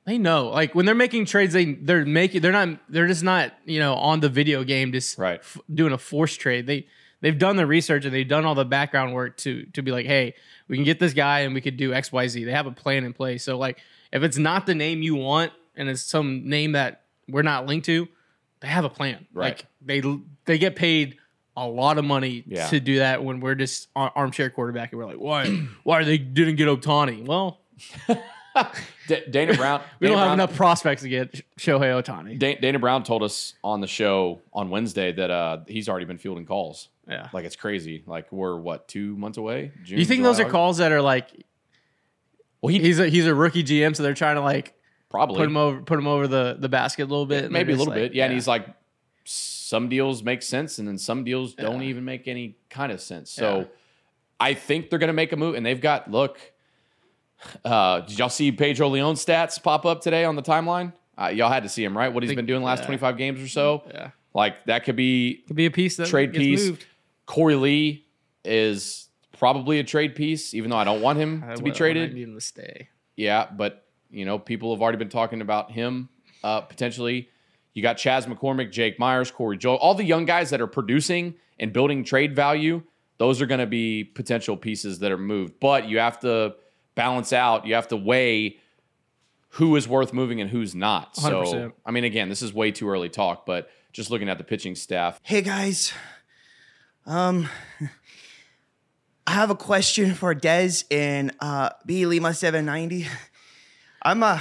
They 0.06 0.18
know, 0.18 0.50
like 0.50 0.76
when 0.76 0.86
they're 0.86 0.96
making 0.96 1.26
trades, 1.26 1.54
they 1.54 1.74
they're 1.74 2.06
making 2.06 2.42
they're 2.42 2.52
not 2.52 2.78
they're 2.90 3.08
just 3.08 3.24
not 3.24 3.54
you 3.66 3.80
know 3.80 3.96
on 3.96 4.20
the 4.20 4.30
video 4.30 4.64
game 4.64 4.92
just 4.92 5.18
Right. 5.18 5.40
f- 5.40 5.58
doing 5.74 5.94
a 5.94 5.98
force 5.98 6.36
trade. 6.36 6.68
They 6.68 6.88
they've 7.22 7.38
done 7.40 7.56
the 7.56 7.66
research 7.66 8.04
and 8.06 8.14
they've 8.14 8.28
done 8.28 8.46
all 8.46 8.54
the 8.56 8.66
background 8.66 9.14
work 9.14 9.38
to 9.38 9.64
to 9.74 9.82
be 9.82 9.92
like, 9.92 10.06
hey, 10.06 10.36
we 10.68 10.76
can 10.78 10.84
get 10.84 11.00
this 11.00 11.14
guy 11.14 11.40
and 11.42 11.54
we 11.54 11.62
could 11.62 11.78
do 11.78 11.94
X 11.94 12.12
Y 12.12 12.28
Z. 12.28 12.44
They 12.44 12.52
have 12.52 12.68
a 12.68 12.72
plan 12.72 13.06
in 13.06 13.14
place. 13.14 13.44
So 13.44 13.58
like, 13.58 13.80
if 14.12 14.24
it's 14.24 14.38
not 14.38 14.66
the 14.66 14.76
name 14.76 15.02
you 15.02 15.16
want 15.16 15.54
and 15.76 15.88
it's 15.90 16.02
some 16.04 16.48
name 16.50 16.74
that 16.74 17.04
we're 17.30 17.42
not 17.42 17.66
linked 17.66 17.86
to, 17.86 18.08
they 18.64 18.70
have 18.70 18.86
a 18.86 18.90
plan. 18.90 19.28
Right. 19.34 19.58
Like 19.58 19.66
they 19.86 20.02
they 20.46 20.58
get 20.58 20.76
paid 20.76 21.18
a 21.56 21.68
lot 21.68 22.00
of 22.00 22.06
money 22.06 22.44
Yeah. 22.48 22.68
to 22.70 22.80
do 22.80 22.98
that 23.00 23.24
when 23.24 23.40
we're 23.40 23.54
just 23.54 23.90
ar- 23.96 24.12
armchair 24.16 24.50
quarterback 24.50 24.92
and 24.92 25.00
we're 25.00 25.06
like, 25.06 25.18
why 25.20 25.48
why 25.84 26.00
are 26.00 26.04
they 26.06 26.18
didn't 26.18 26.56
get 26.56 26.68
Ohtani? 26.68 27.28
Well, 27.28 27.60
D- 29.08 29.22
Dana 29.30 29.56
Brown. 29.56 29.82
we 30.00 30.08
Dana 30.08 30.16
don't 30.16 30.18
have 30.20 30.28
Brown- 30.28 30.34
enough 30.34 30.56
prospects 30.56 31.02
to 31.02 31.10
get 31.10 31.32
Shohei 31.58 32.02
Ohtani. 32.02 32.38
Da- 32.40 32.56
Dana 32.60 32.80
Brown 32.80 33.04
told 33.04 33.24
us 33.24 33.54
on 33.64 33.82
the 33.82 33.88
show 33.88 34.42
on 34.54 34.70
Wednesday 34.70 35.12
that 35.12 35.30
uh, 35.32 35.60
he's 35.68 35.90
already 35.90 36.06
been 36.06 36.18
fielding 36.18 36.46
calls. 36.46 36.90
Yeah. 37.08 37.28
Like 37.34 37.46
it's 37.46 37.56
crazy. 37.56 38.04
Like 38.08 38.32
we're 38.32 38.56
what 38.56 38.88
two 38.88 39.16
months 39.18 39.38
away? 39.38 39.72
June, 39.84 40.00
You 40.00 40.06
think 40.06 40.20
July, 40.20 40.30
those 40.30 40.40
are 40.40 40.44
August? 40.44 40.52
calls 40.54 40.78
that 40.78 40.92
are 40.92 41.02
like 41.02 41.28
Well, 42.62 42.72
he 42.74 42.80
he's 42.80 43.00
a 43.00 43.10
he's 43.10 43.26
a 43.28 43.36
rookie 43.36 43.64
GM, 43.64 43.96
so 43.96 44.04
they're 44.04 44.14
trying 44.14 44.36
to 44.36 44.42
like 44.42 44.74
probably 45.14 45.38
put 45.38 45.46
him 45.48 45.56
over 45.58 45.82
put 45.82 45.98
him 46.00 46.08
over 46.08 46.28
the 46.28 46.58
the 46.60 46.68
basket 46.70 47.04
a 47.04 47.06
little 47.06 47.26
bit. 47.26 47.52
maybe 47.52 47.72
a 47.72 47.76
little 47.78 47.94
like, 47.94 48.02
bit. 48.02 48.14
Yeah, 48.16 48.26
and 48.26 48.34
he's 48.34 48.48
like, 48.48 48.68
some 49.24 49.88
deals 49.88 50.24
make 50.24 50.42
sense, 50.42 50.80
and 50.80 50.88
then 50.88 50.98
some 50.98 51.24
deals 51.24 51.54
don't 51.54 51.84
even 51.84 52.04
make 52.04 52.28
any 52.28 52.58
kind 52.70 52.92
of 52.92 53.00
sense. 53.00 53.30
So 53.32 53.60
Yeah. 53.60 53.66
I 54.40 54.54
think 54.56 54.90
they're 54.90 55.00
going 55.00 55.08
to 55.08 55.14
make 55.14 55.32
a 55.32 55.38
move, 55.38 55.56
and 55.56 55.66
they've 55.66 55.80
got 55.80 56.12
look. 56.12 56.38
Uh, 57.64 58.02
did 58.02 58.18
y'all 58.18 58.30
see 58.30 58.52
Pedro 58.52 58.88
Leon 58.90 59.16
stats 59.16 59.62
pop 59.62 59.86
up 59.86 60.02
today 60.02 60.26
on 60.26 60.36
the 60.36 60.42
timeline? 60.42 60.94
Uh, 61.18 61.28
y'all 61.28 61.50
had 61.52 61.64
to 61.64 61.70
see 61.70 61.84
him, 61.84 61.96
right? 61.98 62.12
What 62.12 62.24
he's 62.24 62.30
Think- 62.30 62.38
been 62.38 62.46
doing 62.46 62.62
the 62.62 62.66
last 62.66 62.80
yeah. 62.82 62.86
25 62.88 63.18
games 63.18 63.42
or 63.42 63.48
so. 63.48 63.84
yeah, 63.94 64.12
Like 64.34 64.66
that 64.66 64.84
could 64.86 64.96
be 64.96 65.44
could 65.48 65.56
be 65.56 65.66
a 65.66 65.72
piece 65.72 65.98
that 65.98 66.08
Trade 66.08 66.34
piece. 66.34 66.68
moved. 66.68 66.86
Korey 67.28 67.60
Lee 67.60 68.06
is 68.44 69.08
probably 69.38 69.80
a 69.80 69.84
trade 69.84 70.16
piece, 70.16 70.54
even 70.54 70.70
though 70.72 70.78
I 70.78 70.84
don't 70.84 71.02
want 71.02 71.20
him 71.20 71.44
I 71.46 71.56
to 71.56 71.62
be 71.62 71.70
would- 71.70 71.74
I 71.76 71.78
traded. 71.78 72.14
need 72.14 72.24
him 72.24 72.34
to 72.36 72.42
stay. 72.42 72.90
Yeah, 73.16 73.48
but 73.56 73.83
you 74.14 74.26
know, 74.26 74.38
people 74.38 74.74
have 74.74 74.82
already 74.82 74.98
been 74.98 75.10
talking 75.10 75.42
about 75.42 75.72
him 75.72 76.10
uh, 76.44 76.62
potentially. 76.62 77.30
You 77.74 77.82
got 77.82 77.98
Chas 77.98 78.26
McCormick, 78.28 78.72
Jake 78.72 79.00
Meyers, 79.00 79.32
Corey 79.32 79.58
Joe, 79.58 79.76
all 79.76 79.96
the 79.96 80.04
young 80.04 80.26
guys 80.26 80.52
that 80.52 80.62
are 80.62 80.68
producing 80.68 81.36
and 81.60 81.74
building 81.74 82.04
trade 82.04 82.36
value. 82.36 82.84
Those 83.18 83.42
are 83.42 83.46
going 83.46 83.60
to 83.60 83.66
be 83.68 84.04
potential 84.04 84.56
pieces 84.56 85.00
that 85.00 85.12
are 85.12 85.18
moved, 85.18 85.60
but 85.60 85.88
you 85.88 86.00
have 86.00 86.20
to 86.22 86.56
balance 86.96 87.34
out. 87.34 87.66
You 87.66 87.76
have 87.76 87.88
to 87.90 87.98
weigh 87.98 88.58
who 89.50 89.76
is 89.76 89.88
worth 89.88 90.14
moving 90.14 90.42
and 90.42 90.50
who's 90.50 90.74
not. 90.74 91.16
So, 91.16 91.44
100%. 91.44 91.74
I 91.86 91.92
mean, 91.92 92.04
again, 92.04 92.30
this 92.30 92.42
is 92.42 92.54
way 92.54 92.72
too 92.72 92.90
early 92.90 93.10
talk, 93.10 93.46
but 93.46 93.70
just 93.92 94.10
looking 94.10 94.30
at 94.30 94.38
the 94.38 94.44
pitching 94.44 94.76
staff, 94.76 95.20
Hey 95.24 95.42
guys, 95.42 95.94
um, 97.06 97.48
I 99.28 99.32
have 99.32 99.50
a 99.50 99.56
question 99.56 100.14
for 100.16 100.34
Dez 100.36 100.86
and 100.92 101.32
uh, 101.40 101.70
B 101.86 102.06
Lima 102.06 102.34
seven 102.34 102.66
ninety. 102.66 103.08
I'm 104.04 104.24
uh, 104.24 104.40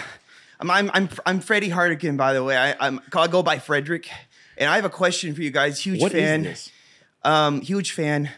I'm 0.61 0.71
I'm 0.71 0.91
I'm 0.95 1.09
I'm 1.27 1.41
Freddie 1.41 1.71
Hardigan, 1.71 2.17
by 2.17 2.33
the 2.33 2.43
way. 2.45 2.57
I, 2.57 2.75
I'm 2.81 3.01
I 3.15 3.27
go 3.29 3.43
by 3.43 3.59
Frederick, 3.59 4.09
and 4.57 4.69
I 4.71 4.77
have 4.77 4.85
a 4.85 4.91
question 4.91 5.35
for 5.35 5.43
you 5.43 5.51
guys. 5.51 5.81
Huge 5.81 6.01
what 6.01 6.13
is 6.13 6.21
fan, 6.21 6.43
this? 6.43 6.71
um, 7.23 7.61
huge 7.61 7.93
fan. 7.93 8.31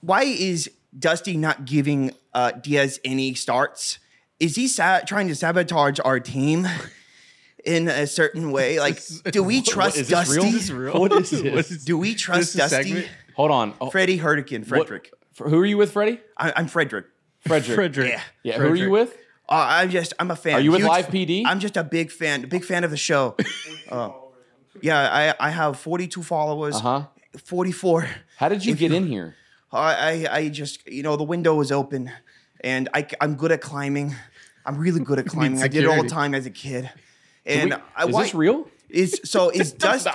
Why 0.00 0.22
is 0.22 0.70
Dusty 0.96 1.36
not 1.36 1.64
giving 1.64 2.12
uh, 2.34 2.52
Diaz 2.52 3.00
any 3.04 3.34
starts? 3.34 3.98
Is 4.40 4.54
he 4.54 4.68
sa- 4.68 5.00
trying 5.00 5.26
to 5.28 5.34
sabotage 5.34 5.98
our 6.04 6.20
team 6.20 6.66
in 7.64 7.88
a 7.88 8.06
certain 8.06 8.52
way? 8.52 8.78
Like, 8.78 9.00
do 9.32 9.42
we 9.42 9.60
trust 9.62 9.96
is 9.96 10.08
this 10.08 10.30
real? 10.30 10.42
Dusty? 10.44 10.56
Is 10.56 10.68
this 10.68 10.70
real? 10.70 11.00
What 11.00 11.12
is 11.12 11.30
this? 11.42 11.42
What 11.42 11.70
is- 11.70 11.84
Do 11.84 11.98
we 11.98 12.14
trust 12.14 12.54
this 12.54 12.70
Dusty? 12.70 12.84
segment? 12.90 13.08
Hold 13.34 13.50
on. 13.50 13.74
Oh, 13.80 13.90
Freddie 13.90 14.16
Hurricane, 14.18 14.62
Frederick. 14.64 15.10
what- 15.36 15.50
who 15.50 15.58
are 15.60 15.66
you 15.66 15.76
with, 15.76 15.92
Freddie? 15.92 16.20
I, 16.36 16.52
I'm 16.56 16.66
Frederick. 16.66 17.06
Frederick. 17.40 17.74
Frederick. 17.76 18.10
Yeah. 18.10 18.20
Yeah, 18.42 18.58
who 18.58 18.68
are 18.68 18.74
you 18.76 18.90
with? 18.90 19.16
Uh, 19.48 19.66
I'm 19.68 19.90
just, 19.90 20.12
I'm 20.18 20.30
a 20.30 20.36
fan. 20.36 20.54
Are 20.54 20.60
you 20.60 20.70
with 20.72 20.80
Huge- 20.80 20.88
Live 20.88 21.06
PD? 21.08 21.42
I'm 21.46 21.58
just 21.58 21.76
a 21.76 21.84
big 21.84 22.10
fan, 22.10 22.42
big 22.48 22.64
fan 22.64 22.84
of 22.84 22.90
the 22.90 22.96
show. 22.96 23.36
Uh, 23.90 24.10
yeah, 24.82 25.34
I, 25.40 25.48
I 25.48 25.50
have 25.50 25.78
42 25.80 26.22
followers. 26.22 26.76
Uh 26.76 26.80
huh. 26.80 27.02
44. 27.42 28.06
How 28.36 28.50
did 28.50 28.62
you 28.62 28.74
If 28.74 28.78
get 28.80 28.90
you- 28.90 28.96
in 28.98 29.06
here? 29.06 29.34
I, 29.72 30.26
I, 30.26 30.36
I 30.38 30.48
just, 30.50 30.86
you 30.86 31.02
know, 31.02 31.16
the 31.16 31.24
window 31.24 31.54
was 31.54 31.72
open, 31.72 32.10
and 32.62 32.88
I, 32.92 33.06
I'm 33.20 33.34
good 33.36 33.50
at 33.50 33.62
climbing. 33.62 34.14
I'm 34.66 34.76
really 34.78 35.00
good 35.00 35.18
at 35.18 35.26
climbing. 35.34 35.62
I 35.62 35.68
did 35.68 35.84
it 35.84 35.86
all 35.88 36.02
the 36.02 36.08
time 36.08 36.34
as 36.34 36.44
a 36.44 36.50
kid. 36.50 36.90
And 37.46 37.70
we- 37.70 37.76
I, 37.96 38.06
is 38.06 38.14
why, 38.14 38.22
this 38.24 38.34
real? 38.34 38.68
Is 38.90 39.20
so 39.24 39.50
is 39.54 39.72
Dusty? 39.72 40.10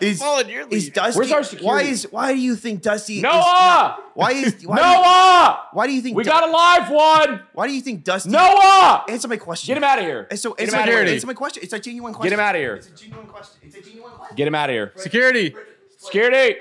Is, 0.00 0.18
following 0.18 0.48
your 0.48 0.66
is 0.68 0.86
lead. 0.86 0.92
Dusty? 0.94 1.18
Where's 1.18 1.30
our 1.32 1.44
Why 1.62 1.82
is 1.82 2.08
why 2.10 2.32
do 2.32 2.38
you 2.40 2.56
think 2.56 2.82
Dusty? 2.82 3.18
Is 3.18 3.22
Noah! 3.22 3.32
not- 3.32 4.04
why 4.16 4.32
is 4.32 4.54
why 4.64 4.76
Do 4.76 4.82
you, 4.82 4.88
Noah! 4.88 5.68
why 5.72 5.86
do 5.86 5.92
you 5.92 6.00
think 6.02 6.16
We 6.16 6.24
Du- 6.24 6.30
got 6.30 6.48
a 6.48 6.50
live 6.50 6.90
one! 6.90 7.42
Why 7.52 7.68
do 7.68 7.72
you 7.74 7.80
think 7.80 8.02
Dusty? 8.02 8.30
Noah! 8.30 9.04
Answer 9.08 9.28
my 9.28 9.36
question. 9.36 9.68
Get 9.68 9.76
him 9.76 9.84
out 9.84 9.98
of 10.00 10.04
here. 10.04 10.26
It's 10.32 10.42
so 10.42 10.54
Get 10.54 10.64
it's 10.64 10.72
him 10.72 10.78
a, 10.78 10.82
out 10.82 10.88
of 10.88 10.94
here. 10.94 11.04
answer 11.14 11.26
my 11.28 11.34
question. 11.34 11.62
It's 11.62 11.72
a 11.72 11.78
genuine 11.78 12.12
question. 12.12 12.30
Get 12.30 12.34
him 12.34 12.44
out 12.44 12.54
of 12.56 12.60
here. 12.60 12.74
It's 12.74 12.88
a 12.88 12.94
genuine 12.96 13.26
question. 13.28 13.60
It's 13.62 13.76
a 13.76 13.80
genuine 13.82 14.12
question. 14.12 14.36
Get 14.36 14.48
him 14.48 14.54
out 14.56 14.68
of 14.70 14.74
here. 14.74 14.92
Security. 14.96 15.54
Security! 15.98 16.56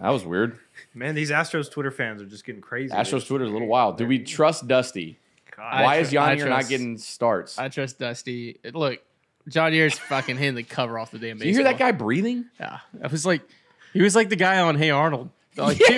That 0.00 0.10
was 0.10 0.24
weird. 0.24 0.58
Man, 0.94 1.14
these 1.14 1.30
Astros 1.30 1.70
Twitter 1.70 1.90
fans 1.90 2.20
are 2.22 2.26
just 2.26 2.44
getting 2.44 2.60
crazy. 2.60 2.92
Astros 2.92 3.26
Twitter 3.26 3.44
is 3.44 3.50
a 3.50 3.52
little 3.52 3.68
wild. 3.68 3.98
Do 3.98 4.06
we 4.06 4.18
trust 4.18 4.66
Dusty? 4.66 5.18
God. 5.56 5.84
Why 5.84 5.94
I 5.94 5.96
is 5.98 6.08
tr- 6.08 6.14
Yanni 6.14 6.44
not 6.44 6.68
getting 6.68 6.98
starts? 6.98 7.58
I 7.58 7.68
trust 7.68 7.98
Dusty. 7.98 8.58
Look, 8.72 9.00
John 9.48 9.72
Deere's 9.72 9.98
fucking 9.98 10.36
hitting 10.36 10.54
the 10.54 10.62
cover 10.62 10.98
off 10.98 11.10
the 11.10 11.18
damn 11.18 11.38
Do 11.38 11.46
you 11.46 11.54
hear 11.54 11.64
that 11.64 11.78
guy 11.78 11.92
breathing? 11.92 12.46
Yeah, 12.60 12.78
I 13.02 13.06
was 13.08 13.26
like, 13.26 13.42
he 13.92 14.00
was 14.02 14.14
like 14.14 14.28
the 14.28 14.36
guy 14.36 14.60
on 14.60 14.76
Hey 14.76 14.90
Arnold. 14.90 15.30
Like, 15.56 15.80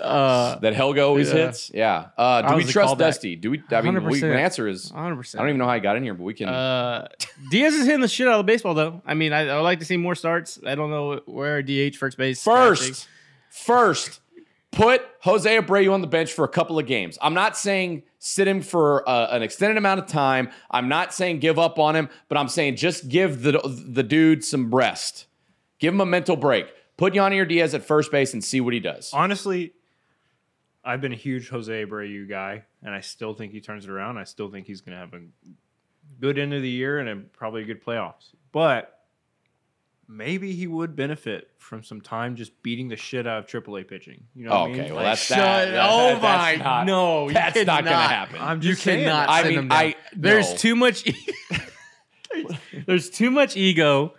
uh, 0.00 0.58
That 0.58 0.74
Helga 0.74 1.02
always 1.02 1.28
Yeah. 1.28 1.34
hits? 1.46 1.70
Yeah. 1.72 2.06
Uh, 2.16 2.42
do 2.42 2.56
we 2.56 2.64
trust? 2.64 2.98
Dusty? 2.98 3.36
Do 3.36 3.50
we? 3.50 3.62
I 3.70 3.80
mean, 3.82 4.02
we, 4.04 4.20
the 4.20 4.38
answer 4.38 4.66
is 4.68 4.92
100. 4.92 5.26
I 5.34 5.38
don't 5.38 5.48
even 5.48 5.58
know 5.58 5.66
how 5.66 5.70
I 5.72 5.78
got 5.78 5.96
in 5.96 6.02
here, 6.02 6.14
but 6.14 6.24
we 6.24 6.34
can. 6.34 6.48
Uh, 6.48 7.08
Diaz 7.50 7.74
is 7.74 7.86
hitting 7.86 8.00
the 8.00 8.08
shit 8.08 8.26
out 8.26 8.40
of 8.40 8.46
the 8.46 8.52
baseball, 8.52 8.74
though. 8.74 9.02
I 9.06 9.14
mean, 9.14 9.32
I, 9.32 9.48
I 9.48 9.56
would 9.56 9.62
like 9.62 9.78
to 9.80 9.84
see 9.84 9.96
more 9.96 10.14
starts. 10.14 10.58
I 10.66 10.74
don't 10.74 10.90
know 10.90 11.20
where 11.26 11.62
DH 11.62 11.96
first 11.96 12.16
base. 12.16 12.42
First, 12.42 13.06
first, 13.50 14.20
put 14.70 15.02
Jose 15.20 15.58
Abreu 15.58 15.92
on 15.92 16.00
the 16.00 16.06
bench 16.06 16.32
for 16.32 16.44
a 16.44 16.48
couple 16.48 16.78
of 16.78 16.86
games. 16.86 17.18
I'm 17.20 17.34
not 17.34 17.56
saying 17.56 18.04
sit 18.18 18.46
him 18.46 18.62
for 18.62 19.08
uh, 19.08 19.28
an 19.30 19.42
extended 19.42 19.76
amount 19.76 20.00
of 20.00 20.06
time. 20.06 20.50
I'm 20.70 20.88
not 20.88 21.12
saying 21.12 21.40
give 21.40 21.58
up 21.58 21.78
on 21.78 21.96
him, 21.96 22.08
but 22.28 22.38
I'm 22.38 22.48
saying 22.48 22.76
just 22.76 23.08
give 23.08 23.42
the 23.42 23.60
the 23.86 24.02
dude 24.02 24.44
some 24.44 24.74
rest. 24.74 25.26
Give 25.78 25.94
him 25.94 26.00
a 26.00 26.06
mental 26.06 26.36
break. 26.36 26.66
Put 26.96 27.14
Yanni 27.14 27.44
Diaz 27.46 27.74
at 27.74 27.82
first 27.82 28.12
base 28.12 28.34
and 28.34 28.44
see 28.44 28.60
what 28.60 28.74
he 28.74 28.80
does. 28.80 29.10
Honestly, 29.14 29.72
I've 30.84 31.00
been 31.00 31.12
a 31.12 31.16
huge 31.16 31.48
Jose 31.48 31.72
Abreu 31.72 32.28
guy, 32.28 32.64
and 32.82 32.94
I 32.94 33.00
still 33.00 33.32
think 33.32 33.52
he 33.52 33.60
turns 33.60 33.84
it 33.86 33.90
around. 33.90 34.18
I 34.18 34.24
still 34.24 34.50
think 34.50 34.66
he's 34.66 34.82
going 34.82 34.92
to 34.92 34.98
have 34.98 35.14
a 35.14 35.20
good 36.20 36.38
end 36.38 36.52
of 36.52 36.60
the 36.60 36.68
year 36.68 36.98
and 36.98 37.08
a, 37.08 37.16
probably 37.16 37.62
a 37.62 37.64
good 37.64 37.82
playoffs. 37.82 38.34
But 38.52 38.99
maybe 40.12 40.52
he 40.52 40.66
would 40.66 40.96
benefit 40.96 41.50
from 41.58 41.82
some 41.84 42.00
time 42.00 42.34
just 42.34 42.60
beating 42.64 42.88
the 42.88 42.96
shit 42.96 43.26
out 43.26 43.38
of 43.38 43.46
AAA 43.46 43.86
pitching. 43.86 44.24
You 44.34 44.46
know 44.46 44.50
what 44.50 44.58
I 44.58 44.66
mean? 44.72 44.80
okay, 44.80 44.86
well 44.92 44.96
Like, 44.96 45.04
that's 45.12 45.20
Shut- 45.22 45.38
that, 45.38 45.64
that- 45.70 45.88
oh 45.90 46.18
that's 46.20 46.58
my- 46.58 46.64
not- 46.64 46.86
no, 46.86 47.28
you 47.28 47.34
that's 47.34 47.64
not 47.64 47.84
gonna 47.84 47.96
happen. 47.96 48.36
I'm 48.40 48.60
You 48.62 48.74
saying. 48.74 49.04
cannot 49.04 49.28
I 49.30 49.42
mean, 49.44 49.58
him 49.58 49.68
down. 49.68 49.78
I- 49.78 49.96
there's 50.16 50.50
no. 50.50 50.56
too 50.56 50.74
much. 50.76 51.06
e- 51.06 51.14
there's 52.86 53.10
too 53.10 53.30
much 53.30 53.56
ego. 53.56 54.14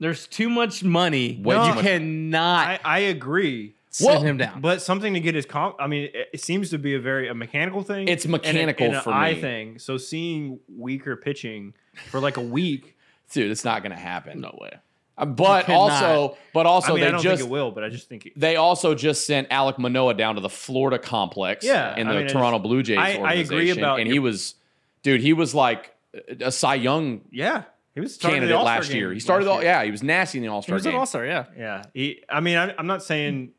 There's 0.00 0.26
too 0.26 0.50
much 0.50 0.82
money. 0.82 1.40
Way 1.42 1.54
you 1.54 1.74
much- 1.74 1.84
cannot 1.84 2.66
I, 2.68 2.80
I 2.84 2.98
agree. 3.00 3.74
send 3.90 4.08
Well, 4.14 4.22
him 4.22 4.36
down. 4.38 4.60
But 4.60 4.82
something 4.82 5.14
to 5.14 5.20
get 5.20 5.34
his 5.36 5.46
comp. 5.46 5.76
I 5.78 5.86
mean, 5.86 6.10
it, 6.12 6.28
it 6.34 6.40
seems 6.42 6.70
to 6.70 6.78
be 6.78 6.94
a 6.94 6.98
very 7.00 7.28
a 7.28 7.34
mechanical 7.34 7.82
thing. 7.84 8.08
It's 8.08 8.24
and 8.24 8.34
a- 8.34 8.38
mechanical 8.38 8.86
and 8.86 8.96
an 8.96 9.02
for 9.02 9.12
eye 9.12 9.34
me. 9.34 9.40
thing. 9.40 9.78
So 9.78 9.96
seeing 9.98 10.58
weaker 10.76 11.14
pitching 11.16 11.74
for 12.10 12.18
like 12.18 12.36
a 12.36 12.40
week. 12.42 12.96
dude, 13.32 13.50
it's 13.50 13.64
not 13.64 13.82
going 13.82 13.92
to 13.92 13.98
happen. 13.98 14.40
no 14.40 14.56
way. 14.60 14.72
Uh, 15.18 15.26
But 15.26 15.68
also, 15.68 16.36
but 16.54 16.64
also 16.66 16.92
I 16.92 16.94
mean, 16.94 17.02
I 17.02 17.06
they 17.06 17.12
don't 17.12 17.22
just 17.22 17.40
think 17.42 17.48
it 17.48 17.52
will, 17.52 17.70
but 17.70 17.84
I 17.84 17.88
just 17.90 18.08
think 18.08 18.26
it, 18.26 18.32
they 18.34 18.56
also 18.56 18.94
just 18.94 19.26
sent 19.26 19.50
Alek 19.50 19.78
Manoah 19.78 20.14
down 20.14 20.36
to 20.36 20.40
the 20.40 20.48
Florida 20.48 20.98
complex 20.98 21.64
Yeah, 21.64 21.94
in 21.96 22.08
I 22.08 22.12
the 22.12 22.18
mean, 22.20 22.28
I 22.28 22.32
Toronto 22.32 22.58
just- 22.58 22.62
Blue 22.64 22.82
Jays 22.82 22.98
I- 22.98 23.02
I 23.02 23.10
agree 23.34 23.56
organization. 23.56 23.78
about 23.78 23.98
and 24.00 24.08
your- 24.08 24.14
he 24.14 24.18
was 24.20 24.54
dude, 25.02 25.20
he 25.20 25.32
was 25.34 25.54
like 25.54 25.94
a 26.40 26.50
Cy 26.50 26.76
Young 26.76 27.20
yeah, 27.30 27.64
he 27.94 28.00
was 28.00 28.16
candidate 28.16 28.56
last 28.56 28.92
year. 28.92 29.12
He 29.12 29.20
started 29.20 29.44
last 29.46 29.52
all, 29.56 29.62
year. 29.62 29.70
yeah, 29.72 29.84
he 29.84 29.90
was 29.90 30.02
nasty 30.02 30.38
in 30.38 30.44
the 30.44 30.48
All-Star 30.50 30.72
He 30.72 30.76
was 30.76 30.82
game. 30.84 30.94
an 30.94 30.98
all 31.00 31.06
star. 31.06 31.26
Yeah. 31.26 31.44
Yeah, 31.58 31.82
he, 31.92 32.22
I 32.28 32.40
mean, 32.40 32.56
I, 32.56 32.74
I'm 32.78 32.86
not 32.86 33.02
saying 33.02 33.50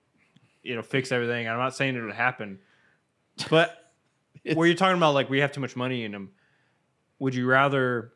you 0.63 0.75
know 0.75 0.81
fix 0.81 1.11
everything. 1.11 1.47
I'm 1.47 1.57
not 1.59 1.75
saying 1.75 1.95
it 1.95 2.01
would 2.01 2.13
happen, 2.15 2.59
but 3.49 3.91
where 4.55 4.65
you're 4.67 4.75
talking 4.75 4.97
about 4.97 5.13
like 5.13 5.29
we 5.29 5.39
have 5.41 5.51
too 5.51 5.61
much 5.61 5.75
money 5.75 6.03
in 6.03 6.13
him, 6.15 6.31
would 7.19 7.35
you 7.35 7.45
rather 7.45 8.11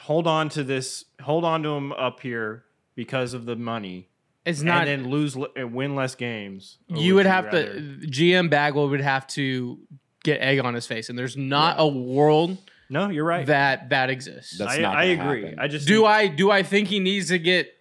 hold 0.00 0.26
on 0.26 0.48
to 0.50 0.64
this, 0.64 1.04
hold 1.22 1.44
on 1.44 1.62
to 1.62 1.70
him 1.70 1.92
up 1.92 2.20
here 2.20 2.64
because 2.94 3.34
of 3.34 3.44
the 3.46 3.56
money, 3.56 4.08
It's 4.44 4.62
not. 4.62 4.86
and 4.88 5.04
then 5.04 5.10
lose 5.10 5.36
and 5.56 5.72
win 5.74 5.94
less 5.94 6.14
games? 6.14 6.78
you 6.88 7.14
would 7.16 7.26
have 7.26 7.46
rather- 7.46 7.74
to. 7.74 7.80
GM 8.06 8.48
Bagwell 8.50 8.88
would 8.88 9.00
have 9.00 9.26
to 9.28 9.78
get 10.24 10.40
egg 10.40 10.58
on 10.60 10.74
his 10.74 10.86
face, 10.86 11.08
and 11.08 11.18
there's 11.18 11.36
not 11.36 11.76
a 11.78 11.86
world 11.86 12.58
No, 12.90 13.08
you're 13.08 13.24
right. 13.24 13.46
that 13.46 13.90
that 13.90 14.10
exists. 14.10 14.58
That's 14.58 14.74
I, 14.74 14.78
not 14.80 14.96
I 14.96 15.04
agree. 15.04 15.42
happen. 15.44 15.58
I 15.60 15.68
just 15.68 15.86
do 15.86 15.96
think- 15.98 16.06
I 16.08 16.26
do 16.28 16.50
I 16.50 16.62
think 16.62 16.88
he 16.88 16.98
needs 17.00 17.28
to 17.28 17.38
get 17.38 17.72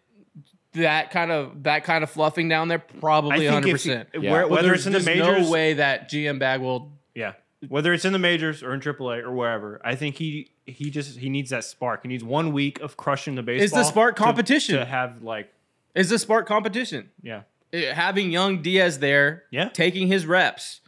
that 0.74 1.10
kind 1.10 1.32
of 1.32 1.64
that 1.64 1.84
kind 1.84 2.04
of 2.04 2.10
fluffing 2.12 2.48
down 2.50 2.68
there? 2.68 2.80
Probably 2.80 3.48
hundred 3.48 3.60
if 3.70 3.84
he- 3.84 3.90
percent. 3.90 4.10
Yeah. 4.20 4.46
whether 4.46 4.74
it's 4.74 4.86
in 4.86 4.94
the 4.94 5.00
majors, 5.00 5.46
no 5.48 5.52
way 5.52 5.74
that 5.74 6.10
GM 6.12 6.38
Bagwell. 6.40 6.92
yeah, 7.16 7.34
whether 7.68 7.92
it's 7.94 8.06
in 8.06 8.14
the 8.14 8.20
majors 8.20 8.62
or 8.64 8.74
in 8.74 8.80
AAA 8.82 9.24
or 9.24 9.32
wherever, 9.32 9.82
I 9.84 9.96
think 9.96 10.16
he 10.18 10.52
he 10.66 10.90
just 10.90 11.18
he 11.20 11.30
needs 11.30 11.50
that 11.50 11.64
spark. 11.64 12.02
He 12.04 12.08
needs 12.10 12.24
one 12.24 12.52
week 12.54 12.80
of 12.82 12.98
crushing 12.98 13.36
the 13.36 13.44
baseball. 13.44 13.64
Is 13.66 13.72
the 13.72 13.84
spark 13.84 14.16
competition. 14.16 14.76
to, 14.78 14.86
have 14.86 15.22
like 15.24 15.52
Is 15.96 16.10
the 16.10 16.20
spark 16.20 16.48
competition? 16.48 17.10
yeah 17.22 17.44
Uh, 17.74 17.94
Having 17.94 18.32
young 18.32 18.62
Diaz 18.62 19.00
there, 19.00 19.44
Yeah. 19.52 19.70
taking 19.70 20.08
his 20.08 20.26
reps, 20.26 20.82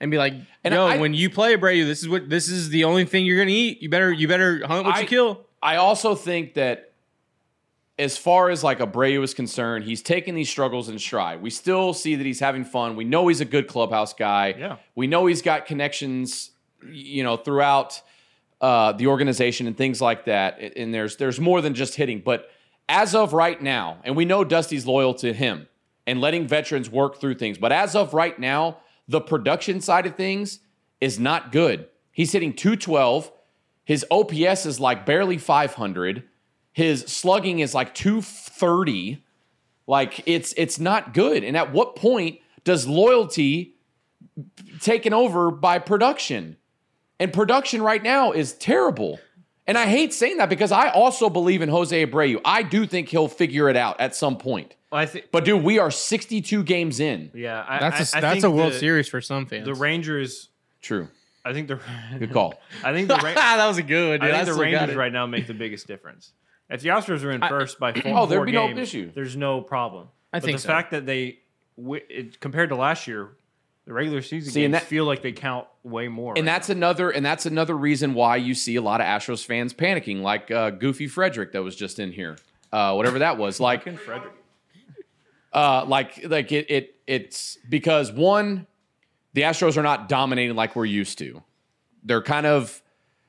and 0.00 0.10
be 0.10 0.18
like, 0.18 0.34
And 0.64 0.74
"Yo, 0.74 0.86
I- 0.86 0.98
when 0.98 1.14
you 1.14 1.30
play 1.30 1.56
Abreu, 1.56 1.84
this 1.86 2.00
is 2.02 2.08
what 2.08 2.28
this 2.28 2.48
is 2.48 2.68
the 2.70 2.84
only 2.84 3.04
thing 3.04 3.24
you're 3.24 3.38
gonna 3.38 3.50
eat. 3.50 3.80
You 3.82 3.88
better 3.88 4.12
you 4.12 4.28
better 4.28 4.66
hunt 4.66 4.86
what 4.86 4.96
I- 4.96 5.00
you 5.00 5.06
kill." 5.06 5.46
I 5.62 5.76
also 5.76 6.14
think 6.14 6.54
that 6.54 6.89
as 8.00 8.16
far 8.16 8.48
as 8.48 8.64
like 8.64 8.78
Abreu 8.78 9.22
is 9.22 9.34
concerned, 9.34 9.84
he's 9.84 10.00
taking 10.00 10.34
these 10.34 10.48
struggles 10.48 10.88
in 10.88 10.98
stride. 10.98 11.42
We 11.42 11.50
still 11.50 11.92
see 11.92 12.14
that 12.14 12.24
he's 12.24 12.40
having 12.40 12.64
fun. 12.64 12.96
We 12.96 13.04
know 13.04 13.28
he's 13.28 13.42
a 13.42 13.44
good 13.44 13.68
clubhouse 13.68 14.14
guy. 14.14 14.54
Yeah. 14.58 14.76
We 14.94 15.06
know 15.06 15.26
he's 15.26 15.42
got 15.42 15.66
connections, 15.66 16.50
you 16.82 17.22
know, 17.22 17.36
throughout 17.36 18.00
uh, 18.62 18.92
the 18.92 19.08
organization 19.08 19.66
and 19.66 19.76
things 19.76 20.00
like 20.00 20.24
that. 20.24 20.60
And 20.76 20.94
there's 20.94 21.16
there's 21.16 21.38
more 21.38 21.60
than 21.60 21.74
just 21.74 21.94
hitting. 21.94 22.22
But 22.24 22.48
as 22.88 23.14
of 23.14 23.34
right 23.34 23.60
now, 23.60 23.98
and 24.02 24.16
we 24.16 24.24
know 24.24 24.44
Dusty's 24.44 24.86
loyal 24.86 25.12
to 25.14 25.34
him 25.34 25.68
and 26.06 26.22
letting 26.22 26.48
veterans 26.48 26.88
work 26.88 27.20
through 27.20 27.34
things. 27.34 27.58
But 27.58 27.70
as 27.70 27.94
of 27.94 28.14
right 28.14 28.38
now, 28.38 28.78
the 29.08 29.20
production 29.20 29.82
side 29.82 30.06
of 30.06 30.16
things 30.16 30.60
is 31.02 31.18
not 31.20 31.52
good. 31.52 31.86
He's 32.12 32.32
hitting 32.32 32.54
212. 32.54 33.30
His 33.84 34.06
OPS 34.10 34.64
is 34.64 34.80
like 34.80 35.04
barely 35.04 35.36
500. 35.36 36.24
His 36.72 37.00
slugging 37.02 37.58
is 37.58 37.74
like 37.74 37.94
230. 37.94 39.22
Like 39.86 40.22
it's 40.26 40.54
it's 40.56 40.78
not 40.78 41.14
good. 41.14 41.42
And 41.42 41.56
at 41.56 41.72
what 41.72 41.96
point 41.96 42.40
does 42.64 42.86
loyalty 42.86 43.74
taken 44.80 45.12
over 45.12 45.50
by 45.50 45.78
production? 45.78 46.56
And 47.18 47.32
production 47.32 47.82
right 47.82 48.02
now 48.02 48.32
is 48.32 48.52
terrible. 48.54 49.18
And 49.66 49.76
I 49.76 49.86
hate 49.86 50.12
saying 50.14 50.38
that 50.38 50.48
because 50.48 50.72
I 50.72 50.88
also 50.88 51.28
believe 51.28 51.62
in 51.62 51.68
Jose 51.68 52.06
Abreu. 52.06 52.40
I 52.44 52.62
do 52.62 52.86
think 52.86 53.08
he'll 53.08 53.28
figure 53.28 53.68
it 53.68 53.76
out 53.76 54.00
at 54.00 54.16
some 54.16 54.36
point. 54.38 54.74
I 54.90 55.06
think 55.06 55.26
But 55.30 55.44
dude, 55.44 55.62
we 55.62 55.78
are 55.78 55.90
62 55.90 56.64
games 56.64 56.98
in. 56.98 57.30
yeah 57.34 57.64
I, 57.68 57.78
That's 57.78 58.12
a, 58.12 58.16
I, 58.16 58.18
I 58.18 58.20
that's 58.20 58.32
think 58.34 58.44
a 58.44 58.50
World 58.50 58.72
the, 58.72 58.78
Series 58.78 59.08
for 59.08 59.20
some 59.20 59.46
fans. 59.46 59.66
The 59.66 59.74
Rangers, 59.74 60.48
True. 60.82 61.08
I 61.44 61.52
think 61.52 61.68
the 61.68 61.80
Good 62.18 62.32
call. 62.32 62.54
I 62.84 62.92
think 62.92 63.08
the 63.08 63.14
Ra- 63.14 63.22
that 63.34 63.66
was 63.66 63.78
a 63.78 63.82
good. 63.82 64.20
Dude. 64.20 64.30
I 64.30 64.44
think 64.44 64.56
the 64.56 64.60
Rangers 64.60 64.96
right 64.96 65.12
now 65.12 65.26
make 65.26 65.46
the 65.46 65.54
biggest 65.54 65.86
difference. 65.86 66.32
If 66.70 66.82
the 66.82 66.90
Astros 66.90 67.24
are 67.24 67.30
in 67.32 67.40
first 67.40 67.78
by 67.80 67.92
four, 68.00 68.16
Oh, 68.18 68.26
there'd 68.26 68.38
four 68.38 68.46
be 68.46 68.52
no 68.52 68.68
issue. 68.70 69.10
There's 69.14 69.36
no 69.36 69.60
problem. 69.60 70.08
I 70.32 70.38
but 70.38 70.44
think 70.46 70.56
the 70.58 70.62
so. 70.62 70.68
fact 70.68 70.92
that 70.92 71.04
they, 71.06 71.40
wi- 71.76 72.04
it, 72.08 72.38
compared 72.40 72.68
to 72.68 72.76
last 72.76 73.06
year, 73.08 73.30
the 73.86 73.92
regular 73.92 74.22
season 74.22 74.52
See, 74.52 74.64
and 74.64 74.72
games 74.72 74.82
that- 74.82 74.88
feel 74.88 75.04
like 75.04 75.22
they 75.22 75.32
count 75.32 75.66
way 75.82 76.06
more. 76.08 76.34
And 76.36 76.46
right 76.46 76.52
that's 76.52 76.70
another 76.70 77.10
and 77.10 77.26
that's 77.26 77.46
another 77.46 77.76
reason 77.76 78.14
why 78.14 78.36
you 78.36 78.54
see 78.54 78.76
a 78.76 78.82
lot 78.82 79.00
of 79.00 79.06
Astros 79.06 79.44
fans 79.44 79.74
panicking, 79.74 80.20
like 80.22 80.50
uh, 80.50 80.70
Goofy 80.70 81.08
Frederick 81.08 81.52
that 81.52 81.62
was 81.62 81.74
just 81.74 81.98
in 81.98 82.12
here, 82.12 82.36
uh, 82.72 82.94
whatever 82.94 83.18
that 83.20 83.36
was. 83.38 83.58
Like. 83.58 83.82
Frederick. 83.98 84.32
uh, 85.52 85.84
like, 85.86 86.24
like 86.28 86.52
it, 86.52 86.70
it, 86.70 86.94
it's 87.06 87.58
because 87.68 88.12
one, 88.12 88.66
the 89.32 89.42
Astros 89.42 89.76
are 89.76 89.82
not 89.82 90.08
dominating 90.08 90.54
like 90.54 90.76
we're 90.76 90.84
used 90.84 91.18
to. 91.18 91.42
They're 92.04 92.22
kind 92.22 92.46
of, 92.46 92.80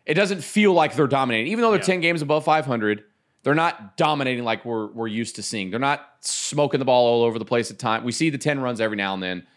it 0.05 0.13
doesn't 0.13 0.43
feel 0.43 0.73
like 0.73 0.95
they're 0.95 1.07
dominating, 1.07 1.51
even 1.51 1.61
though 1.63 1.71
they're 1.71 1.79
Yeah. 1.79 1.85
ten 1.85 2.01
games 2.01 2.21
above 2.21 2.43
five 2.45 2.65
hundred. 2.65 3.03
They're 3.43 3.55
not 3.55 3.97
dominating 3.97 4.43
like 4.43 4.65
we're 4.65 4.87
we're 4.87 5.07
used 5.07 5.35
to 5.37 5.43
seeing. 5.43 5.71
They're 5.71 5.79
not 5.79 6.07
smoking 6.19 6.79
the 6.79 6.85
ball 6.85 7.07
all 7.07 7.23
over 7.23 7.39
the 7.39 7.45
place 7.45 7.71
at 7.71 7.79
time. 7.79 8.03
We 8.03 8.11
see 8.11 8.29
the 8.29 8.37
ten 8.37 8.59
runs 8.59 8.79
every 8.79 8.97
now 8.97 9.13
and 9.13 9.23
then. 9.23 9.47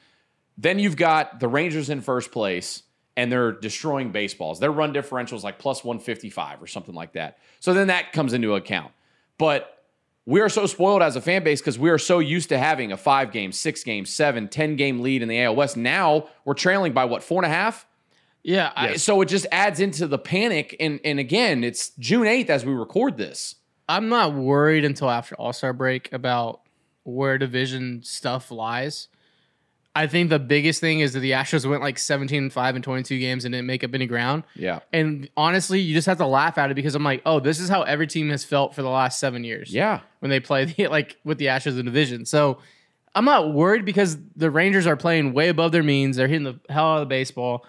Then 0.57 0.79
you've 0.79 0.97
got 0.97 1.41
the 1.41 1.49
Rangers 1.49 1.91
in 1.91 2.01
first 2.01 2.31
place, 2.33 2.83
and 3.17 3.31
they're 3.31 3.53
destroying 3.53 4.13
baseballs. 4.13 4.61
Their 4.61 4.71
run 4.71 4.93
differential 4.93 5.37
is 5.37 5.45
like 5.45 5.59
plus 5.59 5.85
155 5.85 6.63
or 6.63 6.67
something 6.67 6.95
like 6.95 7.13
that. 7.15 7.39
So 7.61 7.75
then 7.75 7.89
that 7.89 8.13
comes 8.13 8.33
into 8.33 8.55
account. 8.55 8.93
But 9.37 9.85
we 10.27 10.41
are 10.41 10.49
so 10.49 10.67
spoiled 10.67 11.03
as 11.03 11.17
a 11.17 11.21
fan 11.21 11.45
base 11.45 11.61
because 11.61 11.79
we 11.79 11.91
are 11.91 11.99
so 11.99 12.19
used 12.19 12.49
to 12.49 12.59
having 12.59 12.93
a 12.93 12.97
five 12.97 13.31
game, 13.31 13.53
six 13.53 13.85
game, 13.85 14.07
seven, 14.07 14.49
10 14.49 14.77
game 14.77 15.01
lead 15.01 15.23
in 15.23 15.29
the 15.29 15.43
AL 15.43 15.57
West. 15.57 15.77
Now 15.77 16.29
we're 16.45 16.55
trailing 16.55 16.93
by 16.93 17.05
what, 17.05 17.23
four 17.23 17.45
and 17.45 17.53
a 17.53 17.55
half? 17.55 17.87
Yeah, 18.43 18.73
I, 18.77 18.97
So 18.97 19.21
it 19.23 19.27
just 19.27 19.47
adds 19.51 19.81
into 19.81 20.07
the 20.07 20.19
panic. 20.19 20.77
And, 20.79 21.01
and 21.05 21.19
again, 21.19 21.65
it's 21.65 21.91
June 21.99 22.27
8th 22.27 22.51
as 22.51 22.65
we 22.65 22.73
record 22.73 23.17
this. 23.17 23.57
I'm 23.89 24.09
not 24.09 24.35
worried 24.35 24.85
until 24.85 25.11
after 25.11 25.35
All 25.37 25.53
Star 25.53 25.73
break 25.73 26.13
about 26.13 26.61
where 27.05 27.39
division 27.39 28.03
stuff 28.03 28.51
lies. 28.51 29.09
I 29.97 30.09
think 30.09 30.29
the 30.29 30.41
biggest 30.41 30.81
thing 30.81 31.01
is 31.01 31.13
that 31.13 31.21
the 31.21 31.31
Astros 31.31 31.69
went 31.69 31.81
like 31.81 31.99
17 31.99 32.45
and 32.45 32.53
5 32.53 32.77
in 32.77 32.83
22 32.83 33.19
games 33.21 33.45
and 33.45 33.53
didn't 33.53 33.67
make 33.67 33.85
up 33.85 33.95
any 33.95 34.07
ground. 34.07 34.43
Yeah. 34.57 34.81
And 34.93 35.31
honestly, 35.37 35.79
you 35.79 35.95
just 35.95 36.07
have 36.09 36.19
to 36.19 36.27
laugh 36.27 36.59
at 36.59 36.73
it 36.73 36.75
because 36.75 36.97
I'm 36.97 37.05
like, 37.05 37.23
oh, 37.25 37.39
this 37.39 37.61
is 37.61 37.69
how 37.69 37.83
every 37.83 38.09
team 38.09 38.31
has 38.31 38.45
felt 38.45 38.75
for 38.75 38.83
the 38.83 38.89
last 38.89 39.21
seven 39.21 39.45
years. 39.45 39.73
Yeah. 39.73 40.01
When 40.19 40.31
they 40.31 40.41
play 40.41 40.65
the, 40.65 40.89
like 40.89 41.17
with 41.23 41.39
the 41.39 41.47
Astros 41.47 41.73
in 41.73 41.77
the 41.77 41.83
division. 41.85 42.27
So 42.27 42.59
I'm 43.15 43.25
not 43.25 43.53
worried 43.53 43.85
because 43.85 44.19
the 44.35 44.51
Rangers 44.51 44.87
are 44.89 44.97
playing 44.97 45.33
way 45.33 45.49
above 45.49 45.71
their 45.71 45.85
means. 45.85 46.17
They're 46.17 46.27
hitting 46.27 46.43
the 46.45 46.59
hell 46.69 46.87
out 46.87 46.97
of 46.97 47.01
the 47.03 47.07
baseball. 47.07 47.65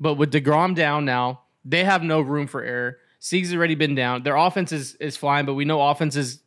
But 0.00 0.14
with 0.14 0.32
DeGrom 0.32 0.74
down 0.74 1.04
now, 1.04 1.42
they 1.66 1.84
have 1.84 2.02
no 2.02 2.22
room 2.22 2.46
for 2.46 2.62
error. 2.62 2.98
Sieg's 3.18 3.54
already 3.54 3.74
been 3.74 3.94
down. 3.94 4.22
Their 4.22 4.36
offense 4.36 4.72
is, 4.72 4.94
is 4.96 5.16
flying, 5.16 5.46
but 5.46 5.54
we 5.54 5.64
know 5.64 5.80
offense 5.82 6.16
is 6.16 6.40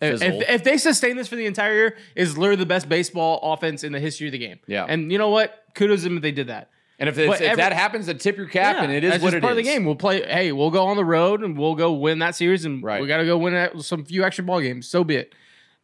if, 0.00 0.22
if 0.22 0.62
they 0.64 0.76
sustain 0.76 1.16
this 1.16 1.26
for 1.26 1.36
the 1.36 1.46
entire 1.46 1.74
year, 1.74 1.96
is 2.14 2.38
literally 2.38 2.60
the 2.60 2.66
best 2.66 2.88
baseball 2.88 3.40
offense 3.42 3.82
in 3.82 3.92
the 3.92 3.98
history 3.98 4.28
of 4.28 4.32
the 4.32 4.38
game. 4.38 4.58
Yeah. 4.66 4.84
And 4.88 5.10
you 5.10 5.18
know 5.18 5.30
what? 5.30 5.64
Kudos 5.74 6.00
to 6.00 6.04
them 6.04 6.16
if 6.16 6.22
they 6.22 6.30
did 6.32 6.46
that. 6.48 6.70
And 7.00 7.08
if, 7.08 7.16
if 7.18 7.40
every- 7.40 7.56
that 7.62 7.72
happens, 7.72 8.06
then 8.06 8.18
tip 8.18 8.36
your 8.36 8.46
cap, 8.46 8.76
and 8.78 8.92
it 8.92 9.04
is 9.04 9.22
what 9.22 9.32
it 9.34 9.40
part 9.40 9.52
is. 9.52 9.58
of 9.58 9.64
the 9.64 9.70
game. 9.70 9.84
We'll 9.84 9.94
play. 9.96 10.22
Hey, 10.22 10.50
we'll 10.52 10.70
go 10.72 10.86
on 10.86 10.96
the 10.96 11.04
road 11.04 11.42
and 11.42 11.56
we'll 11.56 11.76
go 11.76 11.92
win 11.92 12.18
that 12.20 12.34
series, 12.34 12.64
and 12.64 12.82
Right. 12.82 13.00
we 13.00 13.06
got 13.08 13.18
to 13.18 13.24
go 13.26 13.38
win 13.38 13.80
some 13.80 14.04
few 14.04 14.24
extra 14.24 14.44
ball 14.44 14.60
games. 14.60 14.88
So 14.88 15.04
be 15.04 15.16
it. 15.16 15.34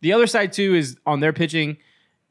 The 0.01 0.13
other 0.13 0.27
side 0.27 0.53
too 0.53 0.75
is 0.75 0.97
on 1.07 1.21
their 1.21 1.33
pitching, 1.33 1.77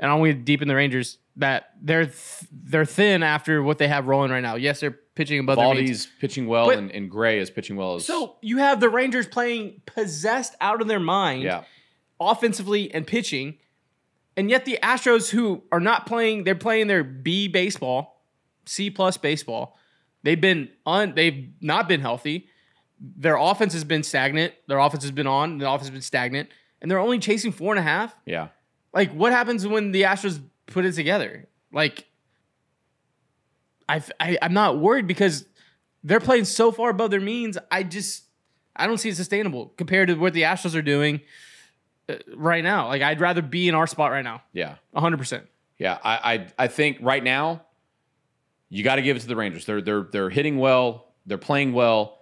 and 0.03 0.11
I 0.11 0.15
want 0.15 0.29
to 0.31 0.33
deep 0.35 0.61
in 0.61 0.67
the 0.67 0.75
Rangers 0.75 1.17
that 1.37 1.69
they're 1.81 2.05
th- 2.05 2.47
they're 2.51 2.85
thin 2.85 3.23
after 3.23 3.63
what 3.63 3.79
they 3.79 3.87
have 3.87 4.05
rolling 4.05 4.29
right 4.29 4.41
now. 4.41 4.53
Yes, 4.55 4.81
they're 4.81 4.91
pitching 5.15 5.39
above 5.39 5.55
their 5.55 5.65
means. 5.73 5.79
Baldy's 5.79 6.07
pitching 6.19 6.45
well, 6.45 6.67
But- 6.67 6.77
and, 6.77 6.91
and 6.91 7.09
Gray 7.09 7.39
is 7.39 7.49
pitching 7.49 7.75
well. 7.75 7.95
As, 7.95 8.05
So 8.05 8.35
you 8.41 8.57
have 8.57 8.79
the 8.79 8.89
Rangers 8.89 9.25
playing 9.25 9.81
possessed 9.87 10.55
out 10.61 10.81
of 10.81 10.87
their 10.87 10.99
mind, 10.99 11.41
yeah. 11.43 11.63
offensively 12.19 12.93
and 12.93 13.07
pitching, 13.07 13.57
and 14.35 14.49
yet 14.49 14.65
the 14.65 14.77
Astros, 14.83 15.29
who 15.29 15.63
are 15.71 15.79
not 15.79 16.05
playing, 16.05 16.43
they're 16.43 16.53
playing 16.55 16.87
their 16.87 17.03
B 17.03 17.47
baseball, 17.47 18.23
C 18.65 18.89
plus 18.89 19.17
baseball. 19.17 19.77
They've 20.23 20.39
been 20.39 20.69
un, 20.85 21.13
they've 21.15 21.49
not 21.61 21.87
been 21.87 22.01
healthy. 22.01 22.47
Their 22.99 23.35
offense 23.35 23.73
has 23.73 23.83
been 23.83 24.03
stagnant. 24.03 24.53
Their 24.67 24.79
offense 24.79 25.03
has 25.03 25.11
been 25.11 25.27
on. 25.27 25.57
The 25.57 25.67
offense 25.69 25.83
has 25.87 25.91
been 25.91 26.01
stagnant, 26.01 26.49
and 26.81 26.89
they're 26.89 26.99
only 26.99 27.19
chasing 27.19 27.51
four 27.51 27.73
and 27.73 27.79
a 27.79 27.83
half. 27.83 28.15
Yeah. 28.25 28.47
Like, 28.93 29.11
what 29.13 29.31
happens 29.31 29.65
when 29.65 29.91
the 29.91 30.03
Astros 30.03 30.41
put 30.67 30.85
it 30.85 30.93
together? 30.93 31.47
Like, 31.71 32.05
I've, 33.89 34.11
I, 34.19 34.37
I'm 34.41 34.53
not 34.53 34.79
worried 34.79 35.07
because 35.07 35.45
they're 36.03 36.19
playing 36.19 36.45
so 36.45 36.71
far 36.71 36.89
above 36.89 37.11
their 37.11 37.19
means. 37.21 37.57
I 37.71 37.83
just, 37.83 38.23
I 38.75 38.87
don't 38.87 38.97
see 38.97 39.09
it 39.09 39.15
sustainable 39.15 39.73
compared 39.77 40.07
to 40.09 40.15
what 40.15 40.33
the 40.33 40.43
Astros 40.43 40.75
are 40.75 40.81
doing 40.81 41.21
uh, 42.09 42.15
right 42.35 42.63
now. 42.63 42.87
Like, 42.87 43.01
I'd 43.01 43.19
rather 43.19 43.41
be 43.41 43.67
in 43.67 43.75
our 43.75 43.87
spot 43.87 44.11
right 44.11 44.23
now, 44.23 44.41
Yeah. 44.53 44.75
100. 44.91 45.17
percent 45.17 45.47
Yeah, 45.77 45.97
I, 46.03 46.33
I 46.33 46.47
I 46.59 46.67
think 46.67 46.97
right 47.01 47.23
now 47.23 47.63
you 48.69 48.83
got 48.83 48.95
to 48.95 49.01
give 49.01 49.17
it 49.17 49.21
to 49.21 49.27
the 49.27 49.35
Rangers. 49.35 49.65
They're 49.65 49.81
they're 49.81 50.03
they're 50.11 50.29
hitting 50.29 50.57
well, 50.57 51.13
they're 51.25 51.37
playing 51.37 51.73
well, 51.73 52.19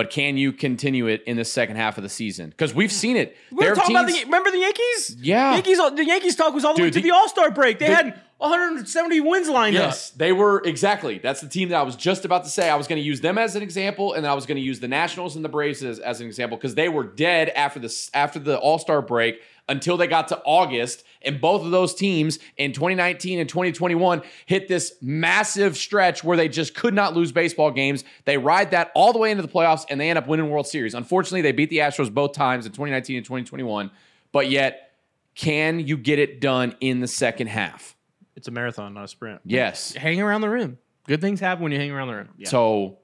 but 0.00 0.08
can 0.08 0.38
you 0.38 0.50
continue 0.50 1.08
it 1.08 1.22
in 1.26 1.36
the 1.36 1.44
second 1.44 1.76
half 1.76 1.98
of 1.98 2.02
the 2.02 2.08
season? 2.08 2.48
Because 2.48 2.72
we've 2.72 2.90
seen 2.90 3.18
it. 3.18 3.36
We 3.52 3.68
were 3.68 3.74
talking 3.74 3.94
about 3.94 4.08
the 4.08 4.24
remember 4.24 4.50
the 4.50 4.56
Yankees. 4.56 5.14
Yeah. 5.20 5.52
Yankees. 5.52 5.76
The 5.76 6.04
Yankees 6.06 6.36
talk 6.36 6.54
was 6.54 6.64
all 6.64 6.74
the 6.74 6.80
way 6.80 6.88
to 6.90 6.94
the- 6.94 7.02
the 7.02 7.10
All 7.10 7.28
Star 7.28 7.50
break. 7.50 7.78
They 7.78 7.88
the- 7.88 7.94
had 7.94 8.20
170 8.38 9.20
wins 9.20 9.50
lined 9.50 9.76
up. 9.76 9.82
Yes, 9.90 10.08
they 10.12 10.32
were 10.32 10.62
exactly. 10.64 11.18
That's 11.18 11.42
the 11.42 11.48
team 11.48 11.68
that 11.68 11.76
I 11.76 11.82
was 11.82 11.96
just 11.96 12.24
about 12.24 12.44
to 12.44 12.48
say. 12.50 12.70
I 12.70 12.76
was 12.76 12.86
going 12.86 12.98
to 12.98 13.04
use 13.06 13.20
them 13.20 13.36
as 13.36 13.56
an 13.56 13.62
example, 13.62 14.14
and 14.14 14.24
then 14.24 14.30
I 14.30 14.34
was 14.34 14.46
going 14.46 14.56
to 14.56 14.62
use 14.62 14.80
the 14.80 14.88
Nationals 14.88 15.36
and 15.36 15.44
the 15.44 15.50
Braves 15.50 15.82
as, 15.84 15.98
as 15.98 16.22
an 16.22 16.26
example 16.26 16.56
because 16.56 16.74
they 16.74 16.88
were 16.88 17.04
dead 17.04 17.50
after 17.50 17.78
the 17.78 17.94
after 18.14 18.38
the 18.38 18.56
All 18.58 18.78
Star 18.78 19.02
break 19.02 19.42
until 19.70 19.96
they 19.96 20.06
got 20.06 20.28
to 20.28 20.38
August, 20.44 21.04
and 21.22 21.40
both 21.40 21.64
of 21.64 21.70
those 21.70 21.94
teams 21.94 22.38
in 22.58 22.72
2019 22.72 23.38
and 23.38 23.48
2021 23.48 24.20
hit 24.44 24.68
this 24.68 24.94
massive 25.00 25.76
stretch 25.76 26.22
where 26.22 26.36
they 26.36 26.48
just 26.48 26.74
could 26.74 26.92
not 26.92 27.14
lose 27.14 27.32
baseball 27.32 27.70
games. 27.70 28.04
They 28.26 28.36
ride 28.36 28.72
that 28.72 28.90
all 28.94 29.12
the 29.14 29.18
way 29.18 29.30
into 29.30 29.42
the 29.42 29.48
playoffs, 29.48 29.86
and 29.88 29.98
they 29.98 30.10
end 30.10 30.18
up 30.18 30.26
winning 30.26 30.50
World 30.50 30.66
Series. 30.66 30.92
Unfortunately, 30.92 31.40
they 31.40 31.52
beat 31.52 31.70
the 31.70 31.78
Astros 31.78 32.12
both 32.12 32.32
times 32.32 32.66
in 32.66 32.72
2019 32.72 33.16
and 33.16 33.24
2021, 33.24 33.90
but 34.32 34.50
yet. 34.50 34.88
Can 35.36 35.78
you 35.86 35.96
get 35.96 36.18
it 36.18 36.40
done 36.40 36.74
in 36.80 36.98
the 37.00 37.06
second 37.06 37.46
half? 37.46 37.96
It's 38.34 38.48
a 38.48 38.50
marathon, 38.50 38.92
not 38.94 39.04
a 39.04 39.08
sprint. 39.08 39.40
Yes. 39.44 39.94
Hang 39.94 40.20
around 40.20 40.40
the 40.40 40.50
rim. 40.50 40.76
Good 41.06 41.20
things 41.20 41.38
happen 41.40 41.62
when 41.62 41.72
you 41.72 41.78
hang 41.78 41.92
around 41.92 42.08
the 42.08 42.14
rim. 42.16 42.28
So 42.44 42.98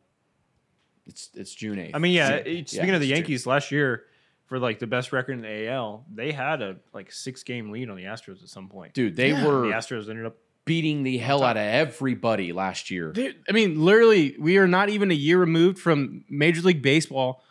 it's 1.06 1.30
it's 1.34 1.54
June 1.54 1.78
eighth. 1.78 1.94
I 1.94 1.98
mean, 1.98 2.12
yeah. 2.12 2.38
June. 2.42 2.46
it- 2.58 2.68
Speaking 2.68 2.90
of 2.90 3.00
the 3.00 3.06
it's 3.06 3.10
June. 3.10 3.16
Yankees, 3.18 3.46
last 3.46 3.70
year 3.70 4.02
for 4.46 4.58
like 4.58 4.78
the 4.78 4.86
best 4.86 5.12
record 5.12 5.32
in 5.32 5.42
the 5.42 5.68
AL, 5.68 6.04
they 6.12 6.32
had 6.32 6.62
a 6.62 6.76
like 6.94 7.10
six 7.12 7.42
game 7.42 7.70
lead 7.70 7.90
on 7.90 7.96
the 7.96 8.04
Astros 8.04 8.42
at 8.42 8.48
some 8.48 8.68
point. 8.68 8.94
dude, 8.94 9.16
they 9.16 9.30
Yeah. 9.30 9.40
the 9.42 9.48
were 9.48 9.62
Astros 9.64 10.08
ended 10.08 10.26
up. 10.26 10.36
beating 10.64 11.02
the 11.04 11.18
hell 11.18 11.44
out 11.44 11.56
of 11.56 11.62
everybody 11.62 12.52
last 12.52 12.90
year. 12.90 13.12
Dude, 13.12 13.36
I 13.48 13.52
mean, 13.52 13.80
literally, 13.84 14.34
we 14.38 14.58
are 14.58 14.66
not 14.66 14.88
even 14.88 15.10
a 15.12 15.14
year 15.14 15.38
removed 15.38 15.78
from 15.78 16.24
Major 16.28 16.60
League 16.62 16.82
Baseball 16.82 17.42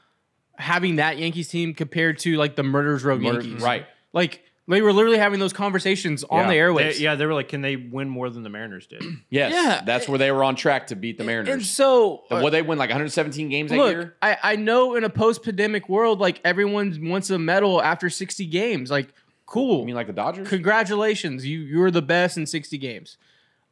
having 0.58 0.98
that 0.98 1.18
Yankees 1.18 1.48
team 1.50 1.74
compared 1.74 2.18
to 2.20 2.36
like 2.38 2.56
the 2.56 2.64
Murderers 2.64 3.04
Row 3.04 3.18
Murder- 3.18 3.42
Yankees. 3.42 3.62
right. 3.64 3.86
Like 4.14 4.42
they 4.68 4.82
were 4.82 4.92
literally 4.94 5.18
having 5.20 5.40
those 5.40 5.54
conversations 5.54 6.24
on 6.24 6.40
Yeah. 6.40 6.44
the 6.46 6.50
They, 6.50 6.60
airways. 6.60 7.00
yeah, 7.02 7.16
they 7.16 7.26
were 7.26 7.34
like, 7.36 7.50
can 7.50 7.62
they 7.62 7.76
win 7.76 8.10
more 8.10 8.30
than 8.30 8.42
the 8.44 8.50
Mariners 8.50 8.88
did? 8.88 9.04
Yes, 9.30 9.52
Yeah. 9.54 9.82
that's 9.86 10.08
where 10.08 10.18
they 10.18 10.32
were 10.32 10.44
on 10.44 10.56
track 10.56 10.88
to 10.88 10.96
beat 10.96 11.18
the 11.18 11.24
Mariners. 11.24 11.54
And 11.54 11.64
so, 11.66 12.24
And 12.32 12.42
what 12.42 12.48
uh, 12.50 12.52
they 12.52 12.62
win 12.64 12.78
like 12.80 12.90
117 12.90 13.50
games 13.50 13.70
that 13.72 13.78
look, 13.78 13.92
year. 13.92 14.16
I, 14.22 14.38
I 14.42 14.56
know 14.56 14.96
in 14.96 15.04
a 15.04 15.10
post-pandemic 15.10 15.88
world, 15.90 16.20
like 16.20 16.42
everyone 16.44 16.98
wants 17.10 17.30
a 17.30 17.38
medal 17.38 17.82
after 17.82 18.10
60 18.10 18.46
games. 18.48 18.90
Like, 18.90 19.14
cool. 19.46 19.82
You 19.82 19.86
mean 19.86 19.96
like 19.96 20.08
the 20.08 20.14
Dodgers? 20.14 20.50
Congratulations, 20.50 21.46
you 21.46 21.60
you're 21.60 21.92
the 21.92 22.02
best 22.02 22.38
in 22.38 22.46
60 22.48 22.78
games. 22.80 23.18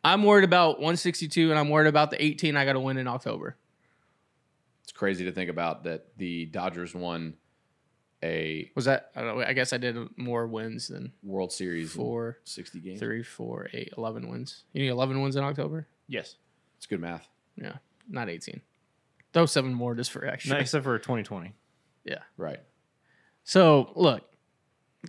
I'm 0.03 0.23
worried 0.23 0.43
about 0.43 0.79
162, 0.79 1.49
and 1.49 1.57
I'm 1.57 1.69
worried 1.69 1.87
about 1.87 2.11
the 2.11 2.21
18 2.23 2.55
I 2.57 2.65
got 2.65 2.73
to 2.73 2.79
win 2.79 2.97
in 2.97 3.07
October. 3.07 3.55
It's 4.83 4.91
crazy 4.91 5.23
to 5.25 5.31
think 5.31 5.49
about 5.49 5.85
that 5.85 6.07
the 6.17 6.45
Dodgers 6.45 6.93
won 6.93 7.35
a 8.23 8.71
Was 8.75 8.85
that? 8.85 9.11
I 9.15 9.21
don't 9.21 9.37
know. 9.37 9.45
I 9.45 9.53
guess 9.53 9.73
I 9.73 9.77
did 9.77 9.97
more 10.17 10.47
wins 10.47 10.87
than 10.87 11.11
World 11.21 11.51
Series 11.51 11.93
in 11.93 12.01
four, 12.01 12.37
60 12.45 12.79
games. 12.79 12.99
three, 12.99 13.21
four, 13.23 13.67
eight, 13.73 13.93
11 13.97 14.27
wins. 14.29 14.63
You 14.73 14.81
need 14.83 14.89
11 14.89 15.21
wins 15.21 15.35
in 15.35 15.43
October? 15.43 15.87
yes. 16.07 16.35
It's 16.77 16.85
good 16.87 16.99
math. 16.99 17.27
Yeah, 17.55 17.77
not 18.09 18.29
18. 18.29 18.59
Throw 19.31 19.45
seven 19.45 19.73
more 19.73 19.95
just 19.95 20.11
for 20.11 20.25
extra. 20.25 20.55
No, 20.55 20.59
except 20.59 20.83
for 20.83 20.97
2020. 20.99 21.53
Yeah. 22.03 22.17
Right. 22.37 22.59
So 23.45 23.91
look, 23.95 24.21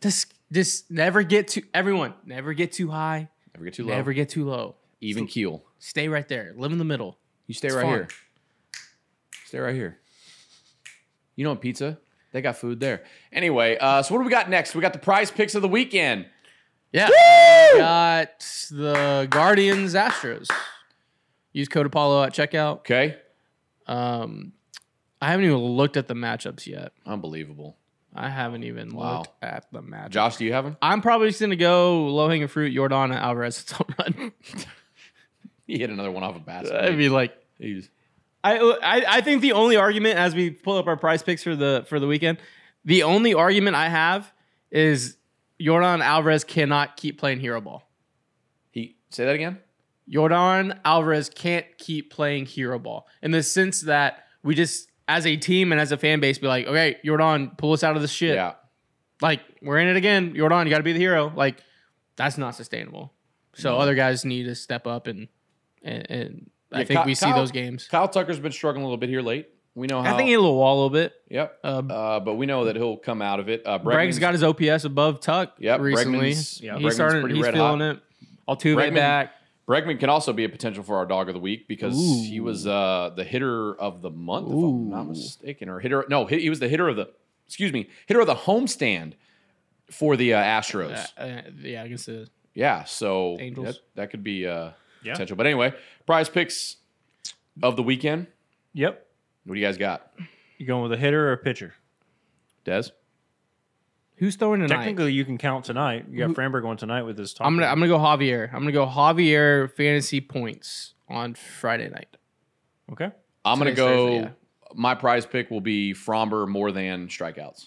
just 0.00 0.32
just 0.52 0.90
never 0.90 1.22
get 1.24 1.48
too. 1.48 1.62
Everyone, 1.74 2.14
never 2.24 2.52
get 2.52 2.70
too 2.72 2.90
high. 2.90 3.28
Never 3.54 3.64
get 3.64 3.74
too 3.74 3.84
low. 3.86 3.94
Never 3.94 4.12
get 4.12 4.28
too 4.28 4.44
low. 4.44 4.76
Even 5.00 5.26
keel. 5.26 5.64
Stay 5.80 6.08
right 6.08 6.28
there. 6.28 6.52
Live 6.56 6.70
in 6.72 6.78
the 6.78 6.84
middle. 6.84 7.18
You 7.48 7.54
stay 7.54 7.68
It's 7.68 7.76
right 7.76 7.82
fun. 7.82 7.92
here. 7.92 8.08
Stay 9.46 9.58
right 9.58 9.74
here. 9.74 9.98
You 11.36 11.44
know 11.44 11.50
what 11.50 11.60
pizza? 11.60 11.98
They 12.34 12.42
got 12.42 12.56
food 12.56 12.80
there. 12.80 13.04
Anyway, 13.32 13.78
uh, 13.80 14.02
so 14.02 14.12
what 14.12 14.20
do 14.20 14.24
we 14.24 14.30
got 14.32 14.50
next? 14.50 14.74
We 14.74 14.80
got 14.80 14.92
the 14.92 14.98
prize 14.98 15.30
picks 15.30 15.54
of 15.54 15.62
the 15.62 15.68
weekend. 15.68 16.26
Yeah. 16.92 17.08
Got 17.76 18.40
the 18.72 19.28
Guardians 19.30 19.94
Astros. 19.94 20.48
Use 21.52 21.68
code 21.68 21.86
Apollo 21.86 22.24
at 22.24 22.34
checkout. 22.34 22.78
Okay. 22.78 23.16
Um, 23.86 24.52
I 25.22 25.30
haven't 25.30 25.44
even 25.46 25.58
looked 25.58 25.96
at 25.96 26.08
the 26.08 26.14
matchups 26.14 26.66
yet. 26.66 26.92
Unbelievable. 27.06 27.76
I 28.12 28.28
haven't 28.28 28.64
even 28.64 28.94
Wow. 28.96 29.18
looked 29.18 29.30
at 29.40 29.66
the 29.70 29.80
matchup. 29.80 30.10
Josh, 30.10 30.36
do 30.36 30.44
you 30.44 30.52
have 30.54 30.64
them? 30.64 30.76
I'm 30.82 31.02
probably 31.02 31.28
just 31.28 31.40
gonna 31.40 31.54
go 31.54 32.06
low 32.08 32.28
hanging 32.28 32.48
fruit. 32.48 32.74
Yordan 32.74 33.14
Alvarez 33.14 33.70
home 33.70 33.94
run. 33.98 34.32
He 35.66 35.78
hit 35.78 35.88
another 35.88 36.10
one 36.10 36.22
off 36.24 36.36
a 36.36 36.40
bat. 36.40 36.66
I 36.74 36.90
mean, 36.90 37.10
like, 37.12 37.32
He's- 37.58 37.88
I, 38.44 38.58
I 38.58 39.04
I 39.16 39.20
think 39.22 39.40
the 39.42 39.52
only 39.52 39.76
argument 39.76 40.18
as 40.18 40.34
we 40.34 40.50
pull 40.50 40.76
up 40.76 40.86
our 40.86 40.96
prize 40.96 41.22
picks 41.22 41.42
for 41.42 41.56
the 41.56 41.84
for 41.88 41.98
the 41.98 42.06
weekend, 42.06 42.38
the 42.84 43.02
only 43.02 43.32
argument 43.34 43.74
I 43.74 43.88
have 43.88 44.30
is 44.70 45.16
Yordan 45.60 46.00
Alvarez 46.04 46.44
cannot 46.44 46.96
keep 46.96 47.18
playing 47.18 47.40
hero 47.40 47.60
ball. 47.60 47.88
he 48.70 48.96
say 49.10 49.24
that 49.24 49.34
again. 49.34 49.58
Yordan 50.12 50.78
Alvarez 50.84 51.30
can't 51.30 51.64
keep 51.78 52.12
playing 52.12 52.44
hero 52.46 52.78
ball 52.78 53.06
in 53.22 53.30
the 53.30 53.42
sense 53.42 53.80
that 53.82 54.24
we 54.42 54.54
just 54.54 54.90
as 55.08 55.26
a 55.26 55.36
team 55.36 55.72
and 55.72 55.80
as 55.80 55.92
a 55.92 55.96
fan 55.96 56.20
base 56.20 56.38
be 56.38 56.46
like, 56.46 56.66
okay, 56.66 56.96
Yordan, 57.04 57.56
pull 57.56 57.72
us 57.72 57.82
out 57.82 57.96
of 57.96 58.02
this 58.02 58.10
shit. 58.10 58.34
Yeah. 58.34 58.54
Like 59.22 59.40
we're 59.62 59.78
in 59.78 59.88
it 59.88 59.96
again. 59.96 60.34
Yordan, 60.34 60.64
you 60.64 60.70
got 60.70 60.78
to 60.78 60.82
be 60.84 60.92
the 60.92 60.98
hero. 60.98 61.32
Like 61.34 61.62
that's 62.16 62.36
not 62.36 62.54
sustainable. 62.54 63.14
So 63.54 63.70
No. 63.72 63.78
other 63.78 63.94
guys 63.94 64.24
need 64.26 64.42
to 64.44 64.54
step 64.54 64.86
up 64.86 65.06
and 65.06 65.28
and, 65.82 66.10
and 66.10 66.50
I 66.74 66.78
Yeah, 66.80 66.84
think 66.84 67.00
Ky- 67.00 67.06
we 67.06 67.14
see 67.14 67.26
Kyle- 67.26 67.36
those 67.36 67.50
games. 67.52 67.86
Kyle 67.88 68.08
Tucker's 68.08 68.38
been 68.40 68.52
struggling 68.52 68.82
a 68.82 68.86
little 68.86 68.98
bit 68.98 69.08
here 69.08 69.22
late. 69.22 69.48
We 69.76 69.86
know 69.88 70.02
how. 70.02 70.14
I 70.14 70.16
think 70.16 70.26
he 70.26 70.32
hit 70.32 70.38
a 70.40 70.42
wall 70.42 70.74
a 70.74 70.78
little 70.84 70.90
bit. 70.90 71.12
Yep. 71.30 71.58
Uh, 71.64 71.82
Uh, 71.90 72.20
but 72.20 72.34
we 72.34 72.46
know 72.46 72.66
that 72.66 72.76
he'll 72.76 72.96
come 72.96 73.20
out 73.22 73.40
of 73.40 73.48
it. 73.48 73.62
Uh, 73.66 73.78
Breg's 73.78 74.16
Bregman's- 74.16 74.18
got 74.20 74.32
his 74.34 74.42
OPS 74.44 74.84
above 74.84 75.20
Tuck 75.20 75.54
Yep, 75.58 75.80
recently. 75.80 76.30
Bregman's- 76.32 76.60
yeah, 76.60 76.74
he's 76.76 76.82
Bregman's 76.86 76.94
starting. 76.94 77.20
pretty 77.22 77.34
He's 77.36 77.44
red 77.44 77.54
feeling 77.54 77.80
hot. 77.80 77.96
it. 77.96 78.00
Altuve 78.48 78.76
Bregman- 78.76 78.94
back. 78.94 79.32
Bregman 79.66 79.98
can 79.98 80.10
also 80.10 80.32
be 80.34 80.44
a 80.44 80.48
potential 80.48 80.84
for 80.84 80.96
our 80.98 81.06
dog 81.06 81.28
of 81.28 81.34
the 81.34 81.40
week 81.40 81.66
because 81.66 81.94
he 82.28 82.38
was 82.38 82.66
uh, 82.66 83.10
the 83.16 83.24
hitter 83.24 83.74
of 83.74 84.02
the 84.02 84.10
month, 84.10 84.48
if 84.48 84.52
I'm 84.54 84.90
not 84.90 85.08
mistaken, 85.08 85.68
or 85.70 85.80
hitter. 85.80 86.04
No, 86.10 86.26
he 86.26 86.38
he 86.40 86.50
was 86.50 86.60
the 86.60 86.68
hitter 86.68 86.86
of 86.88 86.96
the. 86.96 87.08
Excuse 87.46 87.72
me, 87.72 87.88
hitter 88.06 88.20
of 88.20 88.26
the 88.26 88.34
homestand 88.34 89.14
for 89.90 90.16
the 90.16 90.34
uh, 90.34 90.42
Astros. 90.42 91.08
Uh, 91.18 91.20
uh, 91.22 91.40
yeah, 91.62 91.82
I 91.82 91.88
guess 91.88 92.04
the 92.06 92.28
yeah, 92.54 92.84
so 92.84 93.36
Angels. 93.40 93.66
that, 93.66 93.76
that 93.96 94.10
could 94.10 94.22
be 94.22 94.46
uh, 94.46 94.70
Yeah. 95.04 95.12
potential. 95.12 95.36
But 95.36 95.46
anyway, 95.46 95.74
prize 96.06 96.28
picks 96.28 96.76
of 97.62 97.76
the 97.76 97.82
weekend. 97.82 98.26
Yep. 98.72 99.06
What 99.44 99.54
do 99.54 99.60
you 99.60 99.66
guys 99.66 99.76
got, 99.78 100.10
You 100.58 100.66
going 100.66 100.82
with 100.82 100.92
a 100.92 100.96
hitter 101.00 101.28
or 101.28 101.32
a 101.32 101.38
pitcher? 101.38 101.74
Dez? 102.64 102.90
who's 104.16 104.36
throwing 104.36 104.60
tonight. 104.60 104.76
Technically, 104.76 105.12
you 105.12 105.24
can 105.24 105.38
count 105.38 105.64
tonight. 105.64 106.06
You 106.08 106.18
got 106.26 106.30
Framber 106.36 106.62
going 106.62 106.76
tonight 106.78 107.02
with 107.02 107.18
his 107.18 107.34
top. 107.34 107.46
I'm 107.46 107.56
gonna 107.56 107.66
I'm 107.66 107.78
gonna 107.78 107.88
go 107.88 107.98
Javier. 107.98 108.46
I'm 108.52 108.60
gonna 108.60 108.72
go 108.72 108.86
Javier 108.86 109.70
fantasy 109.72 110.20
points 110.20 110.94
on 111.08 111.34
Friday 111.34 111.88
night. 111.90 112.16
okay. 112.92 113.10
I'm 113.44 113.58
gonna 113.58 113.72
go. 113.72 113.86
Thursday, 114.06 114.20
yeah. 114.28 114.30
My 114.76 114.94
prize 114.94 115.26
pick 115.26 115.50
will 115.50 115.60
be 115.60 115.92
Framber 115.94 116.48
more 116.48 116.72
than 116.72 117.08
strikeouts. 117.08 117.66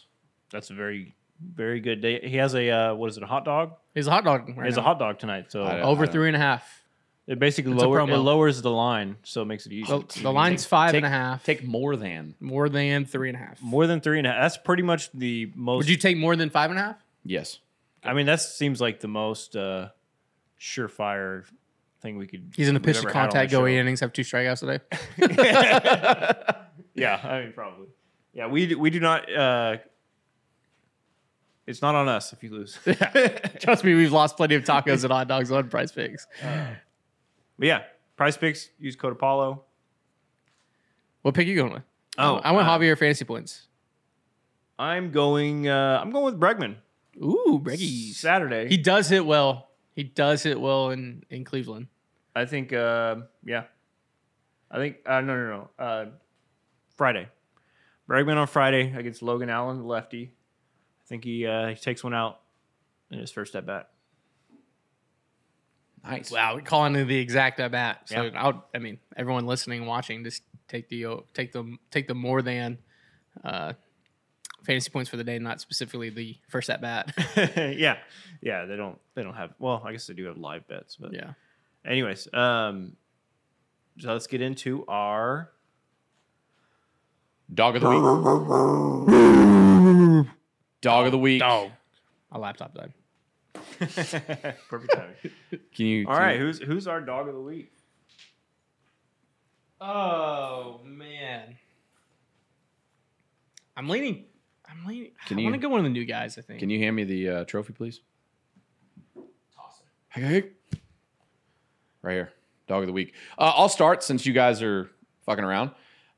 That's 0.51 0.69
a 0.71 0.73
very, 0.73 1.13
very 1.53 1.79
good 1.79 2.01
day. 2.01 2.27
He 2.27 2.37
has 2.37 2.55
a 2.55 2.69
uh, 2.69 2.95
what 2.95 3.09
is 3.11 3.17
it? 3.17 3.23
A 3.23 3.27
hot 3.27 3.45
dog. 3.45 3.73
He's 3.93 4.07
a 4.07 4.11
hot 4.11 4.23
dog. 4.23 4.47
He 4.47 4.53
Right 4.53 4.65
has 4.65 4.75
now. 4.77 4.81
a 4.81 4.85
hot 4.85 4.99
dog 4.99 5.19
tonight. 5.19 5.51
So 5.51 5.63
I- 5.63 5.81
over 5.81 6.05
I- 6.05 6.07
three 6.07 6.27
and 6.27 6.35
a 6.35 6.39
half. 6.39 6.63
It 7.27 7.39
basically 7.39 7.73
It's 7.73 7.81
a 7.83 7.85
lower, 7.85 7.99
it 7.99 8.03
promo. 8.05 8.23
lowers 8.23 8.61
the 8.61 8.71
line, 8.71 9.17
so 9.23 9.41
it 9.41 9.45
makes 9.45 9.65
it 9.65 9.73
easier. 9.73 9.99
The, 9.99 10.21
the 10.21 10.31
line's 10.31 10.63
five 10.65 10.91
take- 10.91 10.99
and 10.99 11.05
a 11.05 11.09
half. 11.09 11.43
Take 11.43 11.61
more 11.65 11.97
than 11.97 12.35
more 12.39 12.69
than 12.69 13.03
three 13.05 13.27
and 13.29 13.35
a 13.35 13.39
half. 13.39 13.61
more 13.61 13.85
than 13.85 13.99
three 13.99 14.17
and 14.17 14.25
a 14.25 14.31
half. 14.31 14.41
That's 14.43 14.57
pretty 14.57 14.83
much 14.83 15.11
the 15.11 15.51
most. 15.53 15.79
Would 15.79 15.89
you 15.89 15.97
take 15.97 16.15
more 16.17 16.35
than 16.37 16.49
five 16.49 16.69
and 16.69 16.79
a 16.79 16.83
half? 16.83 16.95
yes. 17.25 17.59
I 18.03 18.13
mean, 18.13 18.27
that 18.27 18.39
seems 18.39 18.79
like 18.79 19.01
the 19.01 19.09
most 19.09 19.57
uh, 19.57 19.89
surefire 20.57 21.43
thing 22.01 22.17
we 22.17 22.27
could. 22.27 22.53
He's 22.55 22.69
in 22.69 22.73
the 22.75 22.79
we've 22.79 22.85
pitch 22.85 23.01
to 23.01 23.01
ever 23.01 23.09
had 23.09 23.19
on 23.19 23.25
contact, 23.31 23.49
the 23.51 23.57
go 23.57 23.61
show. 23.63 23.65
eight 23.65 23.77
innings, 23.79 23.99
have 23.99 24.13
two 24.13 24.21
strikeouts 24.21 24.59
today. 24.59 24.79
Yeah, 26.93 27.19
I 27.23 27.41
mean, 27.41 27.53
probably. 27.53 27.87
Yeah, 28.33 28.47
we 28.47 28.65
do, 28.67 28.79
we 28.79 28.89
do 28.89 28.99
not. 28.99 29.31
Uh, 29.31 29.77
it's 31.67 31.81
not 31.81 31.93
on 31.95 32.07
us 32.09 32.33
if 32.33 32.41
you 32.41 32.49
lose. 32.51 32.77
Trust 33.59 33.83
me, 33.83 33.93
we've 33.93 34.11
lost 34.11 34.35
plenty 34.37 34.55
of 34.55 34.63
tacos 34.63 35.03
and 35.03 35.11
hot 35.11 35.27
dogs 35.27 35.51
on 35.51 35.69
PrizePicks. 35.69 36.21
But 37.59 37.67
yeah, 37.67 37.83
PrizePicks. 38.17 38.69
Use 38.79 38.95
code 38.95 39.13
Apollo. 39.13 39.63
What 41.21 41.33
pick 41.35 41.47
are 41.47 41.49
you 41.49 41.55
going 41.55 41.73
with? 41.73 41.83
Oh, 42.17 42.35
I 42.35 42.51
went 42.51 42.67
uh, 42.67 42.71
Javier 42.77 42.97
fantasy 42.97 43.25
points. 43.25 43.67
I'm 44.79 45.11
going. 45.11 45.67
Uh, 45.67 45.99
I'm 46.01 46.11
going 46.11 46.25
with 46.25 46.39
Bregman. 46.39 46.75
Ooh, 47.17 47.59
Breggies. 47.63 48.15
Saturday. 48.15 48.67
He 48.69 48.77
does 48.77 49.09
hit 49.09 49.25
well. 49.25 49.69
He 49.93 50.03
does 50.03 50.43
hit 50.43 50.59
well 50.59 50.91
in 50.91 51.23
in 51.29 51.43
Cleveland. 51.43 51.87
I 52.35 52.45
think. 52.45 52.73
Uh, 52.73 53.17
yeah. 53.43 53.63
I 54.69 54.77
think. 54.77 54.97
Uh, 55.05 55.21
no, 55.21 55.35
no, 55.35 55.49
no. 55.49 55.83
Uh, 55.83 56.05
Friday. 56.95 57.27
Bregman 58.09 58.37
on 58.37 58.47
Friday 58.47 58.93
against 58.95 59.21
Logan 59.21 59.49
Allen, 59.49 59.79
the 59.79 59.83
lefty. 59.83 60.31
I 61.03 61.07
think 61.07 61.23
he 61.23 61.45
uh, 61.45 61.67
he 61.67 61.75
takes 61.75 62.03
one 62.03 62.13
out 62.13 62.39
in 63.11 63.19
his 63.19 63.31
first 63.31 63.55
at 63.55 63.65
bat. 63.65 63.89
Nice. 66.09 66.31
Wow, 66.31 66.55
we're 66.55 66.61
calling 66.61 66.95
it 66.95 67.05
the 67.05 67.17
exact 67.17 67.59
at 67.59 67.71
bat. 67.71 68.01
So 68.05 68.23
Yeah. 68.23 68.41
I'll, 68.41 68.65
I 68.73 68.79
mean, 68.79 68.97
everyone 69.15 69.45
listening, 69.45 69.85
watching, 69.85 70.23
just 70.23 70.43
take 70.67 70.89
the 70.89 71.23
take 71.33 71.51
the 71.51 71.77
take 71.91 72.07
the 72.07 72.15
more 72.15 72.41
than 72.41 72.77
uh, 73.43 73.73
fantasy 74.63 74.89
points 74.89 75.09
for 75.09 75.17
the 75.17 75.23
day, 75.23 75.39
not 75.39 75.61
specifically 75.61 76.09
the 76.09 76.37
first 76.49 76.69
at 76.69 76.81
bat. 76.81 77.13
yeah, 77.57 77.97
yeah. 78.41 78.65
They 78.65 78.75
don't. 78.75 78.97
They 79.15 79.23
don't 79.23 79.35
have. 79.35 79.53
Well, 79.59 79.81
I 79.85 79.91
guess 79.91 80.07
they 80.07 80.13
do 80.13 80.25
have 80.25 80.37
live 80.37 80.67
bets, 80.67 80.95
but 80.95 81.13
yeah. 81.13 81.33
Anyways, 81.85 82.27
um, 82.33 82.93
so 83.99 84.13
let's 84.13 84.27
get 84.27 84.41
into 84.41 84.85
our 84.87 85.51
Dog 87.53 87.77
of 87.77 87.81
the 87.81 87.89
week. 87.89 88.01
Dog 90.81 91.05
of 91.05 91.11
the 91.13 91.17
week. 91.17 91.41
Oh, 91.43 91.71
my 92.31 92.39
laptop 92.39 92.73
died. 92.73 92.91
perfect 94.69 94.93
timing. 94.93 95.15
Can 95.75 95.85
you? 95.85 96.07
All 96.07 96.13
can 96.13 96.21
right, 96.23 96.39
you- 96.39 96.45
who's 96.45 96.59
who's 96.59 96.87
our 96.87 97.01
dog 97.01 97.27
of 97.27 97.33
the 97.35 97.41
week? 97.41 97.71
Oh 99.79 100.81
man, 100.83 101.55
I'm 103.75 103.87
leaning. 103.89 104.25
I'm 104.69 104.85
leaning. 104.85 105.11
Can 105.27 105.39
I 105.39 105.43
want 105.43 105.55
to 105.55 105.59
go 105.59 105.69
one 105.69 105.79
of 105.79 105.83
the 105.85 105.89
new 105.91 106.05
guys. 106.05 106.37
I 106.37 106.41
think. 106.41 106.59
Can 106.59 106.69
you 106.69 106.79
hand 106.79 106.95
me 106.95 107.03
the 107.03 107.29
uh, 107.29 107.45
ttrophy, 107.45 107.75
please? 107.75 108.01
toss 109.55 109.79
it? 109.81 110.19
Hey, 110.19 110.21
hey. 110.21 110.79
Right 112.01 112.13
here. 112.13 112.33
dog 112.67 112.83
of 112.83 112.87
the 112.87 112.93
week. 112.93 113.13
Uh, 113.37 113.51
I'll 113.55 113.69
start 113.69 114.03
since 114.03 114.25
you 114.25 114.33
guys 114.33 114.61
are 114.61 114.89
fucking 115.25 115.43
around. 115.43 115.71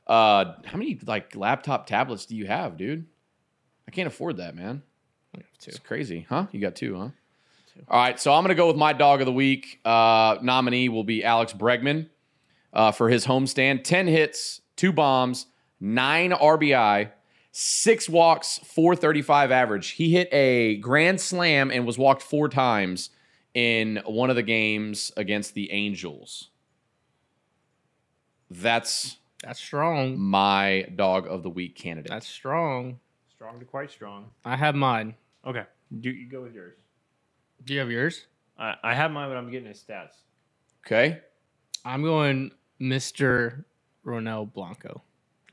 Uh, 0.07 0.53
how 0.65 0.77
many 0.77 0.99
like 1.05 1.35
laptop 1.35 1.85
tablets 1.85 2.25
do 2.25 2.35
you 2.35 2.47
have, 2.47 2.77
dude? 2.77 3.05
I 3.87 3.91
can't 3.91 4.07
afford 4.07 4.37
that, 4.37 4.55
man. 4.55 4.83
Two. 5.59 5.69
It's 5.69 5.79
crazy, 5.79 6.25
huh? 6.29 6.47
You 6.51 6.61
got 6.61 6.75
two, 6.75 6.97
huh? 6.97 7.09
All 7.87 7.99
right, 7.99 8.19
so 8.19 8.33
I'm 8.33 8.43
gonna 8.43 8.55
go 8.55 8.67
with 8.67 8.75
my 8.75 8.93
dog 8.93 9.21
of 9.21 9.25
the 9.25 9.31
week. 9.31 9.79
Uh, 9.85 10.37
nominee 10.41 10.89
will 10.89 11.03
be 11.03 11.23
Alex 11.23 11.53
Bregman 11.53 12.09
uh, 12.73 12.91
for 12.91 13.09
his 13.09 13.25
homestand. 13.25 13.83
Ten 13.83 14.07
hits, 14.07 14.61
two 14.75 14.91
bombs, 14.91 15.45
nine 15.79 16.31
RBI, 16.31 17.11
six 17.51 18.09
walks, 18.09 18.59
435 18.59 19.51
average. 19.51 19.89
He 19.91 20.11
hit 20.11 20.29
a 20.31 20.77
grand 20.77 21.21
slam 21.21 21.71
and 21.71 21.85
was 21.85 21.97
walked 21.97 22.21
four 22.21 22.49
times 22.49 23.09
in 23.53 24.01
one 24.05 24.29
of 24.29 24.35
the 24.35 24.43
games 24.43 25.11
against 25.17 25.53
the 25.53 25.71
Angels. 25.71 26.49
That's 28.51 29.17
That's 29.43 29.59
strong. 29.59 30.19
my 30.19 30.87
dog 30.95 31.27
of 31.27 31.43
the 31.43 31.49
week 31.49 31.75
candidate. 31.75 32.09
That's 32.09 32.27
strong. 32.27 32.99
Strong 33.29 33.59
to 33.59 33.65
quite 33.65 33.91
strong. 33.91 34.31
I 34.43 34.55
have 34.55 34.75
mine. 34.75 35.15
Okay, 35.45 35.63
do 36.01 36.09
you 36.09 36.27
go 36.29 36.41
with 36.41 36.53
yours? 36.53 36.75
Do 37.63 37.73
you 37.73 37.79
have 37.79 37.91
yours? 37.91 38.25
I, 38.57 38.75
I 38.83 38.93
have 38.95 39.11
mine, 39.11 39.29
but 39.29 39.37
I'm 39.37 39.49
getting 39.51 39.67
his 39.67 39.83
stats. 39.83 40.13
okay. 40.85 41.19
I'm 41.85 42.03
going 42.03 42.51
Mr. 42.81 43.63
Ronel 44.05 44.51
Blanco. 44.51 45.01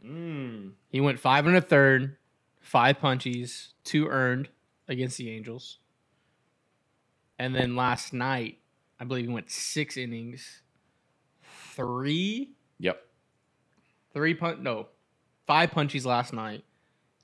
Mm. 0.04 0.72
He 0.88 1.00
went 1.00 1.20
five 1.20 1.46
and 1.46 1.56
a 1.56 1.60
third, 1.60 2.16
five 2.60 2.98
punchies, 2.98 3.68
two 3.84 4.08
earned 4.08 4.48
against 4.88 5.18
the 5.18 5.30
Angels. 5.30 5.78
And 7.38 7.54
then 7.54 7.76
last 7.76 8.12
night, 8.12 8.58
I 8.98 9.04
believe 9.04 9.26
he 9.26 9.32
went 9.32 9.50
six 9.50 9.96
innings, 9.96 10.62
three, 11.74 12.52
Yep. 12.78 13.00
three 14.12 14.34
punt, 14.34 14.62
no, 14.62 14.88
five 15.46 15.70
punchies 15.70 16.04
last 16.04 16.32
night, 16.32 16.64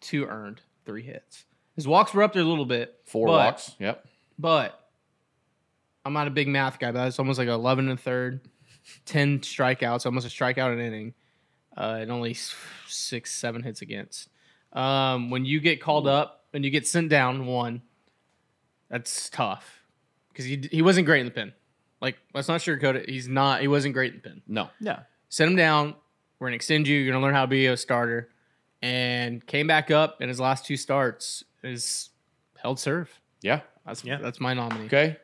two 0.00 0.26
earned, 0.26 0.60
three 0.84 1.02
hits. 1.02 1.44
His 1.74 1.88
walks 1.88 2.12
were 2.14 2.22
up 2.22 2.34
there 2.34 2.42
a 2.42 2.46
little 2.46 2.66
bit, 2.66 3.00
Four 3.06 3.28
but- 3.28 3.32
walks. 3.32 3.74
Yep. 3.78 4.06
But 4.38 4.88
I'm 6.04 6.12
not 6.12 6.26
a 6.26 6.30
big 6.30 6.48
math 6.48 6.78
guy, 6.78 6.90
but 6.90 7.04
that's 7.04 7.18
almost 7.18 7.38
like 7.38 7.48
11 7.48 7.88
and 7.88 7.98
a 7.98 8.02
third, 8.02 8.40
10 9.06 9.40
strikeouts, 9.40 10.06
almost 10.06 10.26
a 10.26 10.30
strikeout 10.30 10.72
an 10.72 10.80
inning, 10.80 11.14
uh, 11.76 11.98
and 12.00 12.10
only 12.10 12.34
six, 12.86 13.32
seven 13.32 13.62
hits 13.62 13.82
against. 13.82 14.28
Um, 14.72 15.30
when 15.30 15.44
you 15.44 15.60
get 15.60 15.80
called 15.80 16.06
up 16.06 16.44
and 16.52 16.64
you 16.64 16.70
get 16.70 16.86
sent 16.86 17.08
down 17.08 17.46
one, 17.46 17.82
that's 18.88 19.30
tough 19.30 19.82
because 20.28 20.44
he, 20.44 20.68
he 20.70 20.82
wasn't 20.82 21.06
great 21.06 21.20
in 21.20 21.26
the 21.26 21.32
pen. 21.32 21.52
Like, 22.00 22.18
let's 22.34 22.48
not 22.48 22.60
sugarcoat 22.60 22.96
it. 22.96 23.08
He's 23.08 23.28
not, 23.28 23.60
he 23.60 23.68
wasn't 23.68 23.94
great 23.94 24.14
in 24.14 24.20
the 24.22 24.28
pen. 24.28 24.42
No. 24.48 24.68
Yeah. 24.80 25.00
Sent 25.28 25.50
him 25.50 25.56
down. 25.56 25.94
We're 26.38 26.48
going 26.48 26.52
to 26.52 26.56
extend 26.56 26.88
you. 26.88 26.98
You're 26.98 27.12
going 27.12 27.20
to 27.20 27.24
learn 27.24 27.34
how 27.34 27.42
to 27.42 27.48
be 27.48 27.66
a 27.66 27.76
starter. 27.76 28.28
And 28.82 29.46
came 29.46 29.68
back 29.68 29.92
up 29.92 30.20
in 30.20 30.28
his 30.28 30.40
last 30.40 30.66
two 30.66 30.76
starts 30.76 31.44
is 31.62 32.10
held 32.60 32.80
serve. 32.80 33.08
Yeah. 33.40 33.60
That's, 33.86 34.04
Yeah. 34.04 34.18
that's 34.18 34.40
my 34.40 34.54
nominee. 34.54 34.86
Okay. 34.86 35.16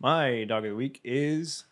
My 0.00 0.44
dog 0.44 0.64
of 0.64 0.70
the 0.70 0.76
week 0.76 1.00
is 1.04 1.64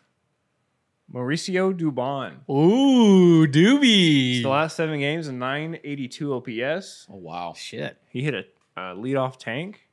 Mauricio 1.13 1.73
Dubon. 1.77 2.49
Ooh, 2.49 3.45
Doobie. 3.47 4.41
The 4.41 4.49
last 4.49 4.75
seven 4.77 4.99
games, 4.99 5.27
a 5.27 5.33
982 5.33 6.33
OPS. 6.33 7.07
Oh 7.09 7.15
wow. 7.17 7.53
Shit. 7.55 7.97
He 8.07 8.21
hit 8.23 8.33
a 8.33 8.45
uh, 8.79 8.95
leadoff 8.95 9.37
tank. 9.37 9.87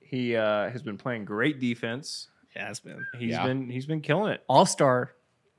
He 0.00 0.36
uh, 0.36 0.70
has 0.70 0.82
been 0.82 0.96
playing 0.98 1.24
great 1.24 1.58
defense. 1.58 2.28
Yeah, 2.54 2.70
it's 2.70 2.78
been 2.80 3.04
He's 3.18 3.30
Yeah. 3.32 3.44
been 3.46 3.68
he's 3.68 3.86
been 3.86 4.00
killing 4.00 4.32
it. 4.32 4.44
all 4.48 4.64
star. 4.66 5.12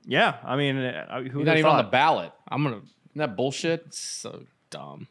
Yeah, 0.08 0.36
I 0.44 0.56
mean, 0.56 0.78
uh, 0.78 1.20
who 1.24 1.40
not 1.40 1.48
have 1.48 1.58
even 1.58 1.70
on 1.70 1.76
the 1.84 1.90
ballot. 1.90 2.32
I'm 2.48 2.62
gonna. 2.62 2.76
Isn't 2.76 2.86
that 3.16 3.36
bullshit? 3.36 3.82
It's 3.88 3.98
so 3.98 4.44
dumb. 4.70 5.08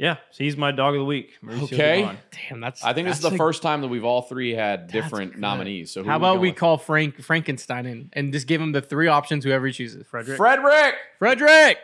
Yeah, 0.00 0.16
so 0.30 0.42
he's 0.44 0.56
my 0.56 0.72
dog 0.72 0.94
of 0.94 1.00
the 1.00 1.04
week. 1.04 1.32
Mauricio 1.44 1.64
Okay. 1.64 2.02
Dubon. 2.02 2.16
Damn, 2.48 2.60
that's. 2.60 2.82
I 2.82 2.94
think 2.94 3.06
this 3.06 3.18
is 3.18 3.22
the 3.22 3.34
a- 3.34 3.36
first 3.36 3.60
time 3.60 3.82
that 3.82 3.88
we've 3.88 4.04
all 4.04 4.22
three 4.22 4.52
had 4.52 4.86
different 4.86 5.32
good. 5.32 5.40
nominees. 5.42 5.90
So 5.90 6.02
How 6.02 6.16
about 6.16 6.36
going 6.36 6.40
we 6.40 6.52
call 6.52 6.78
Frank 6.78 7.20
Frankenstein 7.22 7.84
in 7.84 8.08
and 8.14 8.32
just 8.32 8.46
give 8.46 8.62
him 8.62 8.72
the 8.72 8.80
three 8.80 9.08
options, 9.08 9.44
whoever 9.44 9.66
he 9.66 9.74
chooses. 9.74 10.06
Frederick. 10.06 10.38
Frederick? 10.38 10.94
Frederick. 11.18 11.76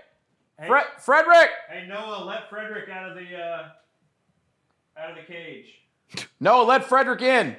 Hey, 0.58 0.66
Fre- 0.66 0.98
Frederick? 0.98 1.50
hey, 1.68 1.86
Noah, 1.86 2.24
let 2.24 2.48
Frederick 2.48 2.88
out 2.88 3.10
of 3.10 3.16
the 3.18 3.36
uh, 3.36 3.68
out 4.98 5.10
of 5.10 5.16
the 5.16 5.30
cage. 5.30 5.66
No, 6.40 6.64
let 6.64 6.84
Frederick 6.84 7.20
in. 7.20 7.54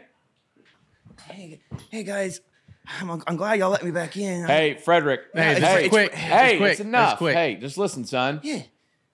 Hey, 1.30 1.60
hey 1.92 2.04
guys, 2.04 2.42
I'm, 3.00 3.22
I'm 3.28 3.36
glad 3.36 3.60
y'all 3.60 3.70
let 3.70 3.84
me 3.84 3.92
back 3.92 4.18
in. 4.18 4.46
Hey, 4.46 4.76
Frederick. 4.76 5.22
Hey, 5.36 5.52
it's- 5.52 5.62
hey, 5.64 5.80
it's 5.86 5.90
quick. 5.90 6.14
hey, 6.14 6.50
It's 6.54 6.58
quick. 6.60 6.72
it's 6.72 6.80
enough. 6.82 7.12
It's 7.14 7.18
quick. 7.20 7.36
Hey, 7.36 7.56
just 7.56 7.78
listen, 7.78 8.06
son. 8.06 8.40
Yeah. 8.44 8.64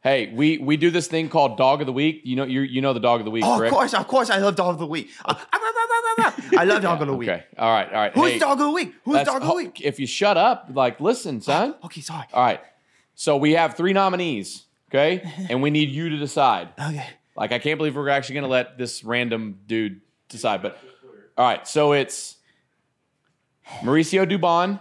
Hey, 0.04 0.34
we 0.34 0.58
we 0.58 0.76
do 0.76 0.92
this 0.92 1.08
thing 1.08 1.30
called 1.30 1.58
Dog 1.58 1.80
of 1.80 1.88
the 1.88 1.94
Week. 1.94 2.22
You 2.26 2.36
know, 2.36 2.44
you 2.44 2.62
you 2.62 2.82
know 2.82 2.92
the 2.94 3.00
Dog 3.00 3.22
of 3.22 3.26
the 3.26 3.32
Week, 3.32 3.46
Oh, 3.46 3.64
of 3.64 3.70
course, 3.72 3.94
of 3.94 4.06
course, 4.08 4.30
I 4.30 4.38
love 4.40 4.56
dog 4.56 4.74
of 4.74 4.80
the 4.80 4.86
week. 4.86 5.10
Uh, 5.24 5.34
ah. 5.54 5.64
I 6.58 6.66
love 6.66 6.82
dog 6.82 7.02
of 7.02 7.08
the 7.08 7.16
week. 7.16 7.30
Okay. 7.30 7.44
All 7.58 7.72
right. 7.72 7.88
All 7.88 7.94
right. 7.94 8.14
Who's 8.14 8.34
hey, 8.34 8.40
dog 8.40 8.60
of 8.60 8.68
the 8.68 8.72
week? 8.72 8.94
Who's 9.06 9.24
dog 9.24 9.42
of 9.42 9.48
the 9.48 9.56
week? 9.56 9.82
If 9.82 10.00
you 10.00 10.06
shut 10.08 10.38
up, 10.38 10.70
like, 10.74 11.00
listen, 11.00 11.42
son. 11.42 11.76
Okay, 11.86 12.02
sorry. 12.02 12.26
All 12.34 12.44
right. 12.44 12.60
So 13.16 13.38
we 13.38 13.54
have 13.54 13.76
three 13.76 13.94
nominees. 13.94 14.66
Okay, 14.92 15.24
and 15.50 15.62
we 15.64 15.70
need 15.70 15.90
you 15.90 16.10
to 16.10 16.18
decide. 16.18 16.70
Okay. 16.80 17.08
Like, 17.36 17.52
I 17.52 17.60
can't 17.60 17.78
believe 17.80 17.96
we're 17.96 18.10
actually 18.10 18.36
going 18.36 18.44
to 18.44 18.50
let 18.50 18.78
this 18.78 19.04
random 19.04 19.60
dude 19.66 20.02
decide. 20.30 20.62
But 20.62 20.78
all 21.38 21.46
right, 21.48 21.68
so 21.68 21.94
it's 21.94 22.36
Mauricio 23.80 24.30
Dubon, 24.30 24.80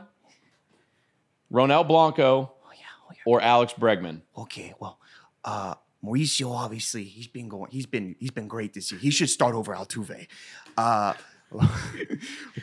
Ronel 1.51 1.87
Blanco, 1.87 2.53
Oh 2.65 2.71
yeah. 2.75 2.85
Oh 3.09 3.13
yeah. 3.13 3.23
or 3.25 3.41
Alex 3.41 3.73
Bregman. 3.73 4.21
Okay. 4.37 4.75
Well, 4.79 4.99
uh, 5.45 5.75
Mauricio 6.05 6.53
obviously 6.53 7.05
he's 7.05 7.29
been 7.29 7.49
going. 7.49 7.71
He's 7.71 7.87
been 7.87 8.17
he's 8.19 8.31
been 8.31 8.49
great 8.49 8.75
this 8.75 8.91
year. 8.91 9.01
He 9.01 9.11
should 9.11 9.31
start 9.31 9.55
over 9.55 9.75
Altuve. 9.75 10.27
Uh, 10.77 11.15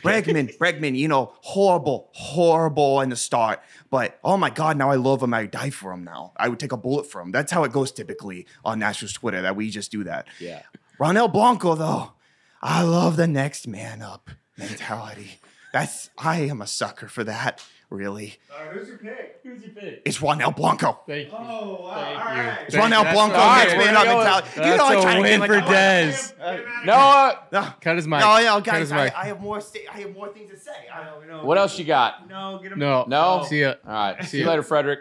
Bregman, 0.02 0.56
Bregman, 0.58 0.96
you 0.96 1.06
know, 1.06 1.32
horrible, 1.40 2.08
horrible 2.12 3.00
in 3.00 3.10
the 3.10 3.16
start. 3.16 3.60
But 3.88 4.18
oh 4.24 4.36
my 4.36 4.50
God, 4.50 4.76
now 4.76 4.90
I 4.90 4.96
love 4.96 5.22
him. 5.22 5.32
I 5.32 5.46
die 5.46 5.70
for 5.70 5.92
him 5.92 6.04
now. 6.04 6.32
I 6.36 6.48
would 6.48 6.58
take 6.58 6.72
a 6.72 6.76
bullet 6.76 7.06
for 7.06 7.20
him. 7.20 7.30
That's 7.30 7.52
how 7.52 7.64
it 7.64 7.72
goes 7.72 7.92
typically 7.92 8.46
on 8.64 8.80
Nationals 8.80 9.12
Twitter. 9.12 9.42
That 9.42 9.56
we 9.56 9.70
just 9.70 9.92
do 9.92 10.04
that. 10.04 10.26
Yeah. 10.40 10.62
Ronel 10.98 11.32
Blanco, 11.32 11.76
though, 11.76 12.12
I 12.60 12.82
love 12.82 13.16
the 13.16 13.28
next 13.28 13.66
man 13.66 14.02
up 14.02 14.30
mentality. 14.58 15.40
That's 15.72 16.10
I 16.18 16.40
am 16.40 16.60
a 16.60 16.66
sucker 16.66 17.08
for 17.08 17.24
that. 17.24 17.64
Really, 17.90 18.36
who's 18.72 18.86
your 18.86 18.98
pick? 18.98 19.40
Who's 19.42 19.62
your 19.62 19.72
pick? 19.72 20.02
it's 20.04 20.18
Ronel 20.18 20.54
Blanco. 20.54 21.00
Thank 21.08 21.26
you. 21.28 21.34
Oh, 21.36 21.80
wow. 21.82 21.94
Thank 21.94 22.24
all 22.24 22.36
you. 22.36 22.42
right. 22.42 22.58
It's 22.68 22.76
Ronel 22.76 22.90
That's 23.02 23.14
Blanco, 23.14 23.34
all 23.36 23.56
next 23.56 23.72
man 23.72 23.78
we're 23.80 23.98
up 23.98 24.04
going- 24.04 24.18
mentality. 24.18 24.48
You 24.54 24.60
know, 24.62 24.70
That's 24.70 24.80
I 24.82 24.94
a 24.94 25.02
try 25.02 25.14
to 25.16 25.20
win 25.22 25.40
get 25.40 25.46
for 25.48 25.54
like, 25.56 25.64
Dez. 25.64 26.84
Noah, 26.86 26.96
uh, 26.96 27.34
No, 27.50 27.72
Cut 27.80 27.96
his 27.96 28.06
mic. 28.06 28.20
no, 28.20 28.38
no, 28.38 28.54
Cut 28.54 28.64
guys, 28.64 28.80
his 28.82 28.92
I, 28.92 29.04
mic. 29.04 29.14
I 29.16 29.24
have 29.26 29.40
more. 29.40 29.60
Sta- 29.60 29.88
I 29.92 29.98
have 30.02 30.14
more 30.14 30.28
things 30.28 30.50
to 30.52 30.56
say. 30.56 30.70
I, 30.94 31.04
don't 31.04 31.26
know. 31.26 31.44
what 31.44 31.58
else 31.58 31.76
you 31.80 31.84
got? 31.84 32.28
No, 32.28 32.60
get 32.62 32.70
him. 32.70 32.78
No. 32.78 33.06
No? 33.08 33.44
See 33.48 33.62
ya. 33.62 33.74
All 33.84 33.92
right. 33.92 34.24
See 34.24 34.38
you 34.38 34.46
later, 34.46 34.62
Frederick. 34.62 35.00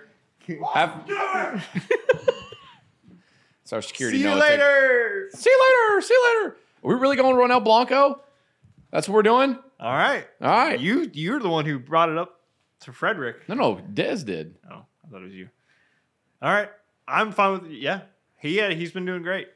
Have. 0.74 1.04
It's 3.64 3.74
our 3.74 3.82
security. 3.84 4.18
See 4.18 4.24
you 4.24 4.30
Noah. 4.32 4.40
Take- 4.42 4.50
later. 4.52 5.30
See 5.34 5.50
you 5.50 5.68
later. 5.92 6.02
See 6.02 6.14
you 6.16 6.40
later. 6.44 6.58
Are 6.84 6.88
we 6.90 6.96
really 6.96 7.16
going 7.18 7.36
Ronel 7.36 7.64
Blanco? 7.64 8.22
That's 8.92 9.08
what 9.08 9.14
we're 9.14 9.22
doing? 9.24 9.60
All 9.80 9.94
right. 9.94 10.26
All 10.42 10.50
right. 10.50 10.80
You 10.80 11.10
you're 11.14 11.40
the 11.40 11.50
one 11.50 11.66
who 11.66 11.78
brought 11.78 12.10
it 12.10 12.18
up 12.18 12.39
to 12.82 12.94
Frederick. 12.94 13.48
No, 13.48 13.56
no. 13.56 13.76
Dez 13.94 14.26
did. 14.26 14.56
Oh, 14.70 14.86
I 15.06 15.10
thought 15.12 15.22
it 15.22 15.26
was 15.26 15.34
you. 15.34 15.50
All 16.42 16.52
right. 16.52 16.70
I'm 17.08 17.32
fine 17.32 17.62
with 17.62 17.72
yeah. 17.72 18.02
He 18.38 18.58
yeah, 18.58 18.70
he's 18.70 18.92
been 18.92 19.06
doing 19.06 19.24
great. 19.24 19.48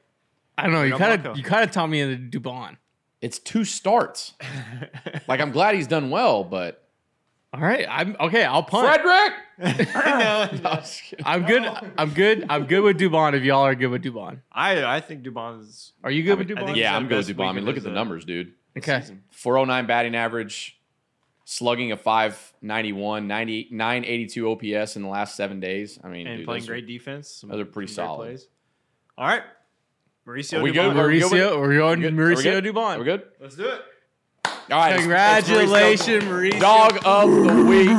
I 0.58 0.64
don't 0.64 0.74
know. 0.74 0.84
You 0.84 0.96
kind 0.98 1.26
of 1.26 1.38
you 1.38 1.44
kind 1.44 1.64
of 1.64 1.72
taught 1.72 1.88
me 1.88 2.02
into 2.02 2.40
Dubon. 2.40 2.78
It's 3.22 3.40
two 3.40 3.64
starts. 3.64 4.34
Like, 5.28 5.40
I'm 5.40 5.52
glad 5.52 5.76
he's 5.76 5.88
done 5.88 6.10
well, 6.10 6.44
but. 6.44 6.84
All 7.54 7.62
right. 7.62 7.86
I'm 7.90 8.18
okay. 8.20 8.44
I'll 8.44 8.64
punt. 8.64 8.88
Frederick! 8.88 9.34
I, 9.96 10.50
No, 10.60 10.70
I'm 10.70 10.82
just. 10.82 11.14
I'm 11.24 11.46
good. 11.46 11.64
I'm 11.98 12.10
good. 12.10 12.46
I'm 12.50 12.66
good 12.66 12.82
with 12.82 13.00
Dubon. 13.00 13.34
If 13.34 13.44
y'all 13.44 13.66
are 13.66 13.76
good 13.76 13.88
with 13.88 14.04
Dubon, 14.04 14.40
I 14.52 14.84
I 14.84 15.00
think 15.00 15.24
Dubon's 15.24 15.94
are 16.04 16.12
you 16.12 16.24
good 16.24 16.34
I 16.34 16.36
with 16.36 16.48
Dubon? 16.50 16.76
yeah, 16.76 16.96
I'm 16.96 17.08
good 17.08 17.26
with 17.26 17.38
Dubon. 17.38 17.48
I 17.48 17.52
mean, 17.54 17.64
look 17.64 17.78
at 17.78 17.84
the 17.84 17.92
numbers, 17.92 18.26
dude. 18.26 18.54
Okay. 18.78 19.04
409 19.32 19.86
batting 19.86 20.16
average, 20.16 20.80
slugging 21.46 21.92
a 21.92 21.98
591, 21.98 23.28
90, 23.28 23.68
982 23.72 24.50
OPS 24.52 24.96
in 24.96 25.02
the 25.04 25.10
last 25.10 25.36
seven 25.36 25.60
days. 25.60 26.00
I 26.04 26.08
mean, 26.10 26.28
and 26.28 26.38
dude, 26.38 26.46
playing 26.46 26.62
those 26.62 26.70
are- 26.70 26.74
great 26.74 26.88
defense. 26.88 27.30
Some, 27.30 27.50
those 27.50 27.60
are 27.60 27.66
pretty 27.66 27.92
solid. 27.92 28.26
Plays. 28.28 28.48
All 29.18 29.28
right. 29.28 29.44
Mauricio 30.28 30.60
Are 30.60 30.62
we 30.64 30.72
Dubon. 30.72 30.74
good? 30.74 30.98
Are 30.98 31.08
we 31.08 31.20
good 31.20 31.32
Mauricio, 31.32 31.60
we're 31.60 31.82
on 31.82 32.00
Good? 32.02 32.14
Are 32.14 32.16
we 32.16 32.24
Mauricio 32.36 32.44
good? 32.44 32.64
Dubon. 32.66 32.96
Are 32.96 33.00
we 33.00 33.06
good? 33.06 33.24
Let's 33.42 33.56
do 33.56 33.66
it. 33.66 33.82
All 34.46 34.52
right. 34.70 34.94
it's- 34.94 35.00
it's 35.00 35.08
Mauricio- 35.08 35.60
Congratulations, 35.60 36.24
Mauricio. 36.24 36.60
Dog 36.62 37.00
of 37.04 37.30
the 37.30 37.66
week, 37.66 37.90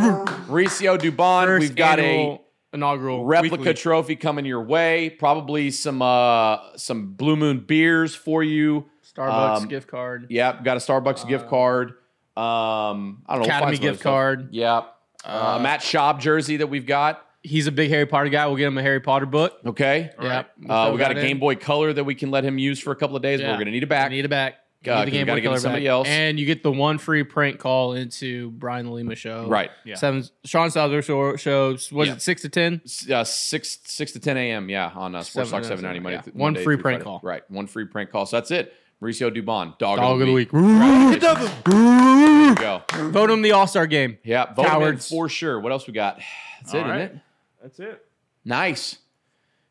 Mauricio 0.48 0.98
Dubon. 0.98 1.44
First 1.46 1.60
We've 1.60 1.76
got 1.76 1.98
a 2.00 2.40
inaugural 2.72 3.24
replica 3.24 3.56
weekly. 3.58 3.74
trophy 3.74 4.16
coming 4.16 4.46
your 4.46 4.62
way. 4.62 5.10
Probably 5.10 5.70
some 5.70 6.00
uh 6.00 6.76
some 6.76 7.12
Blue 7.12 7.36
Moon 7.36 7.60
beers 7.60 8.14
for 8.14 8.42
you. 8.42 8.86
Starbucks 9.14 9.56
um, 9.62 9.68
gift 9.68 9.86
card. 9.88 10.26
Yep, 10.30 10.64
got 10.64 10.76
a 10.78 10.80
Starbucks 10.80 11.28
gift 11.28 11.48
card. 11.48 11.92
Um, 12.36 13.22
I 13.26 13.34
don't 13.36 13.40
know. 13.40 13.40
we'll 13.40 13.44
Academy 13.44 13.46
find 13.46 13.76
some 13.76 13.84
other 13.84 13.92
gift 13.92 14.02
card. 14.02 14.48
Yeah. 14.52 14.72
Uh, 14.72 14.84
Uh, 15.26 15.58
Matt 15.62 15.80
Schaub 15.80 16.20
jersey 16.20 16.58
that 16.58 16.66
we've 16.66 16.86
got. 16.86 17.24
He's 17.42 17.66
a 17.66 17.72
big 17.72 17.90
Harry 17.90 18.06
Potter 18.06 18.28
guy. 18.30 18.46
We'll 18.46 18.56
get 18.56 18.66
him 18.66 18.78
a 18.78 18.82
Harry 18.82 19.00
Potter 19.00 19.26
book. 19.26 19.58
Okay. 19.66 20.10
All 20.18 20.24
right. 20.26 20.34
Yep. 20.36 20.50
We'll 20.62 20.72
Uh, 20.72 20.92
we 20.92 20.98
got 20.98 21.12
a 21.12 21.18
in. 21.20 21.26
Game 21.26 21.38
Boy 21.38 21.56
Color 21.56 21.92
that 21.92 22.04
we 22.04 22.14
can 22.14 22.30
let 22.30 22.44
him 22.44 22.58
use 22.58 22.80
for 22.80 22.90
a 22.90 22.96
couple 22.96 23.16
of 23.16 23.22
days. 23.22 23.40
But 23.40 23.46
Yeah. 23.46 23.52
we're 23.52 23.58
gonna 23.58 23.70
need 23.70 23.82
it 23.82 23.88
back. 23.88 24.10
Need 24.10 24.24
it 24.24 24.28
back. 24.28 24.54
Uh, 24.54 24.56
Need 24.56 24.92
'cause 24.96 25.04
the 25.06 25.10
Game 25.12 25.26
gotta 25.26 25.36
Boy 25.38 25.42
give 25.42 25.48
Color 25.50 25.58
somebody 25.60 25.84
back. 25.84 25.90
else. 25.90 26.08
And 26.08 26.38
you 26.38 26.44
get 26.44 26.62
the 26.62 26.70
one 26.72 26.98
free 26.98 27.22
prank 27.22 27.58
call 27.58 27.94
into 27.94 28.50
Brian 28.50 28.86
LaLima 28.86 29.16
show. 29.16 29.46
Right. 29.46 29.70
Yeah. 29.84 29.94
Seven 29.94 30.24
Sean 30.44 30.70
Salvador 30.70 31.00
show, 31.00 31.36
shows 31.36 31.90
was 31.92 32.08
Yeah. 32.08 32.14
it 32.14 32.22
six 32.22 32.42
to 32.42 32.48
ten? 32.50 32.82
S- 32.84 33.08
Uh, 33.10 33.24
six 33.24 33.78
six 33.84 34.12
to 34.12 34.20
ten 34.20 34.36
a.m. 34.36 34.68
Yeah, 34.68 34.90
on 34.94 35.14
uh, 35.14 35.22
Sports 35.22 35.50
Talk 35.50 35.64
Seven, 35.64 35.78
seven 35.78 35.84
ninety 35.84 35.98
seven, 36.00 36.02
Monday. 36.02 36.22
yeah. 36.26 36.32
One 36.38 36.52
Monday 36.52 36.64
free 36.64 36.74
through 36.76 36.82
prank 36.82 36.96
Friday. 36.98 37.04
call. 37.04 37.20
Right. 37.22 37.42
One 37.50 37.66
free 37.66 37.86
prank 37.86 38.10
call. 38.10 38.26
So 38.26 38.36
that's 38.36 38.50
it. 38.50 38.74
Mauricio 39.04 39.30
Dubon, 39.30 39.76
dog, 39.78 39.98
Dog 39.98 40.20
of 40.22 40.26
the 40.26 40.32
week. 40.32 40.50
There 40.50 40.62
There 41.64 42.48
you 42.48 42.54
go. 42.54 42.82
Vote 43.10 43.30
him 43.30 43.42
the 43.42 43.52
All 43.52 43.66
Star 43.66 43.86
game. 43.86 44.16
Yeah, 44.24 44.52
vote 44.54 44.62
him 44.64 44.70
Cowards. 44.70 45.08
for 45.08 45.28
sure. 45.28 45.60
What 45.60 45.72
else 45.72 45.86
we 45.86 45.92
got? 45.92 46.20
That's 46.62 46.72
it, 46.74 46.78
All 46.78 46.84
isn't 46.84 46.90
right. 46.90 47.00
it? 47.02 47.16
That's 47.62 47.80
it. 47.80 48.04
Nice. 48.44 48.98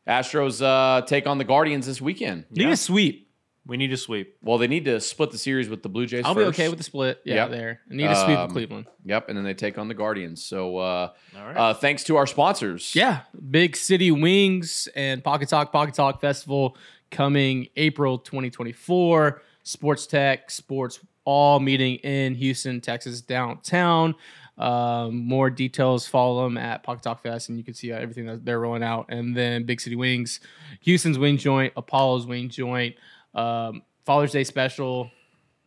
Astros 0.07 0.61
uh, 0.61 1.01
take 1.05 1.25
on 1.27 1.37
the 1.39 1.43
Guardians 1.45 1.85
this 1.87 1.99
weekend. 2.01 2.45
Need 2.51 2.63
Yeah. 2.67 2.71
a 2.73 2.77
sweep. 2.77 3.21
We 3.65 3.77
need 3.77 3.87
to 3.91 3.97
sweep. 3.97 4.35
Well, 4.41 4.57
they 4.57 4.67
need 4.67 4.83
to 4.85 4.99
split 4.99 5.31
the 5.31 5.37
series 5.37 5.69
with 5.69 5.81
the 5.83 5.89
Blue 5.89 6.05
Jays. 6.05 6.25
I'll 6.25 6.35
be 6.35 6.41
okay 6.43 6.67
with 6.67 6.77
the 6.77 6.83
split. 6.83 7.21
Yeah, 7.23 7.35
Yep. 7.35 7.51
there. 7.51 7.79
I 7.89 7.93
need 7.95 8.05
a 8.05 8.15
sweep 8.15 8.37
Um, 8.37 8.45
of 8.47 8.51
Cleveland. 8.51 8.87
Yep, 9.05 9.29
and 9.29 9.37
then 9.37 9.45
they 9.45 9.53
take 9.53 9.77
on 9.77 9.87
the 9.87 9.93
Guardians. 9.93 10.43
So, 10.43 10.77
uh, 10.77 11.11
All 11.37 11.45
right. 11.45 11.55
uh, 11.55 11.73
thanks 11.73 12.03
to 12.05 12.17
our 12.17 12.27
sponsors. 12.27 12.93
Yeah, 12.93 13.21
Big 13.49 13.77
City 13.77 14.11
Wings 14.11 14.89
and 14.97 15.23
Pokatok 15.23 15.71
Pocket 15.71 15.95
Talk 15.95 16.19
Festival 16.19 16.75
coming 17.13 17.67
April 17.77 18.17
2024. 18.17 19.41
Sports 19.63 20.07
Tech, 20.07 20.51
Sports 20.51 20.99
All 21.23 21.61
meeting 21.61 21.95
in 21.97 22.35
Houston, 22.35 22.81
Texas, 22.81 23.21
downtown. 23.21 24.13
Um, 24.57 25.25
more 25.25 25.49
details 25.49 26.05
follow 26.05 26.43
them 26.43 26.57
at 26.57 26.85
Pokatok 26.85 27.21
Fest, 27.21 27.47
and 27.47 27.57
you 27.57 27.63
can 27.63 27.73
see 27.73 27.91
everything 27.91 28.25
that 28.25 28.43
they're 28.43 28.59
rolling 28.59 28.83
out. 28.83 29.05
And 29.09 29.35
then 29.35 29.63
Big 29.63 29.79
City 29.79 29.95
Wings, 29.95 30.41
Houston's 30.81 31.17
Wing 31.17 31.37
Joint, 31.37 31.71
Apollo's 31.77 32.27
Wing 32.27 32.49
Joint, 32.49 32.95
um, 33.33 33.83
Father's 34.05 34.33
Day 34.33 34.43
special. 34.43 35.09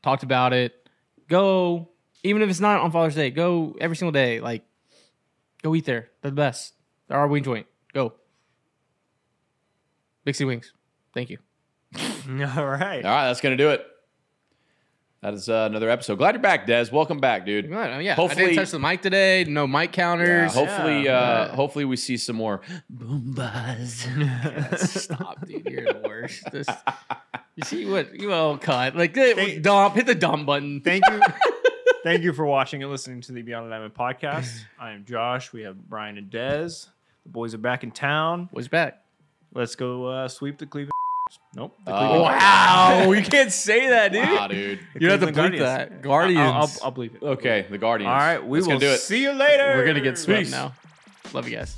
Talked 0.02 0.22
about 0.22 0.52
it. 0.52 0.88
Go, 1.28 1.88
even 2.22 2.42
if 2.42 2.50
it's 2.50 2.60
not 2.60 2.80
on 2.80 2.92
Father's 2.92 3.14
Day, 3.14 3.30
go 3.30 3.76
every 3.80 3.96
single 3.96 4.12
day. 4.12 4.40
Like, 4.40 4.62
go 5.62 5.74
eat 5.74 5.86
there. 5.86 6.10
They're 6.20 6.30
the 6.30 6.36
best. 6.36 6.74
They're 7.08 7.18
our 7.18 7.26
wing 7.26 7.42
joint. 7.42 7.66
Go. 7.92 8.12
Big 10.24 10.34
City 10.34 10.44
Wings. 10.44 10.72
Thank 11.16 11.30
you. 11.30 11.38
All 11.96 12.66
right. 12.66 13.02
All 13.02 13.10
right, 13.10 13.26
that's 13.28 13.40
gonna 13.40 13.56
do 13.56 13.70
it. 13.70 13.82
That 15.22 15.32
is 15.32 15.48
uh, 15.48 15.66
another 15.70 15.88
episode. 15.88 16.16
Glad 16.18 16.34
you're 16.34 16.42
back, 16.42 16.66
Dez. 16.66 16.92
Welcome 16.92 17.20
back, 17.20 17.46
dude. 17.46 17.68
Good. 17.70 17.74
Oh, 17.74 17.98
yeah. 17.98 18.12
I 18.12 18.14
Hopefully- 18.16 18.44
didn't 18.44 18.56
touch 18.58 18.70
the 18.72 18.78
mic 18.78 19.00
today. 19.00 19.44
No 19.48 19.66
mic 19.66 19.96
Yeah, 19.96 20.02
counters. 20.02 20.52
hopefully, 20.54 21.04
Yeah. 21.06 21.16
uh, 21.18 21.46
Yeah. 21.48 21.56
hopefully 21.56 21.86
we 21.86 21.96
see 21.96 22.18
some 22.18 22.36
more. 22.36 22.60
Boom 22.90 23.32
buzz. 23.32 24.06
Stop, 24.90 25.46
dude. 25.46 25.64
You're 25.64 25.90
the 25.94 26.02
worst. 26.04 26.50
This- 26.52 26.68
you 27.54 27.64
see 27.64 27.86
what 27.86 28.14
you 28.20 28.30
all 28.34 28.58
cut. 28.58 28.94
Like 28.94 29.14
Thank- 29.14 29.62
dump. 29.62 29.94
Hit 29.94 30.04
the 30.04 30.14
dump 30.14 30.44
button. 30.44 30.82
Thank 30.82 31.02
you. 31.10 31.20
Thank 32.04 32.24
you 32.24 32.34
for 32.34 32.44
watching 32.44 32.82
and 32.82 32.92
listening 32.92 33.22
to 33.22 33.32
the 33.32 33.40
Beyond 33.40 33.66
the 33.66 33.70
Diamond 33.70 33.94
podcast. 33.94 34.54
I 34.78 34.90
am 34.90 35.06
Josh. 35.06 35.50
We 35.50 35.62
have 35.62 35.88
Brian 35.88 36.18
and 36.18 36.30
Dez. 36.30 36.88
The 37.22 37.30
boys 37.30 37.54
are 37.54 37.58
back 37.58 37.84
in 37.84 37.90
town. 37.90 38.50
What's 38.52 38.68
back? 38.68 39.02
Let's 39.54 39.74
go 39.76 40.04
uh, 40.04 40.28
sweep 40.28 40.58
the 40.58 40.66
Cleveland. 40.66 40.92
Nope. 41.54 41.76
The 41.84 41.92
Oh. 41.92 42.22
Wow. 42.22 43.10
you 43.12 43.22
can't 43.30 43.50
say 43.52 43.88
that, 43.88 44.12
dude. 44.12 44.22
Wow, 44.28 44.46
dude. 44.48 44.78
You 44.98 45.10
have 45.10 45.20
to 45.20 45.26
Cleveland 45.32 45.54
bleep 45.54 45.58
Guardians. 45.58 45.62
that. 45.62 46.02
Guardians. 46.02 46.38
I'll, 46.40 46.52
I'll, 46.52 46.70
I'll 46.84 46.92
bleep 46.92 47.14
it. 47.16 47.22
Okay, 47.22 47.66
the 47.70 47.78
Guardians. 47.78 48.08
All 48.10 48.14
right. 48.16 48.46
We 48.46 48.58
That's 48.58 48.66
will 48.68 48.74
gonna 48.78 48.80
do 48.86 48.92
it. 48.94 48.98
see 49.00 49.22
you 49.22 49.32
later. 49.32 49.74
We're 49.76 49.86
gonna 49.86 50.00
get 50.00 50.18
swept 50.18 50.40
Peace. 50.42 50.50
now. 50.50 50.74
Love 51.32 51.48
you 51.48 51.56
guys. 51.56 51.76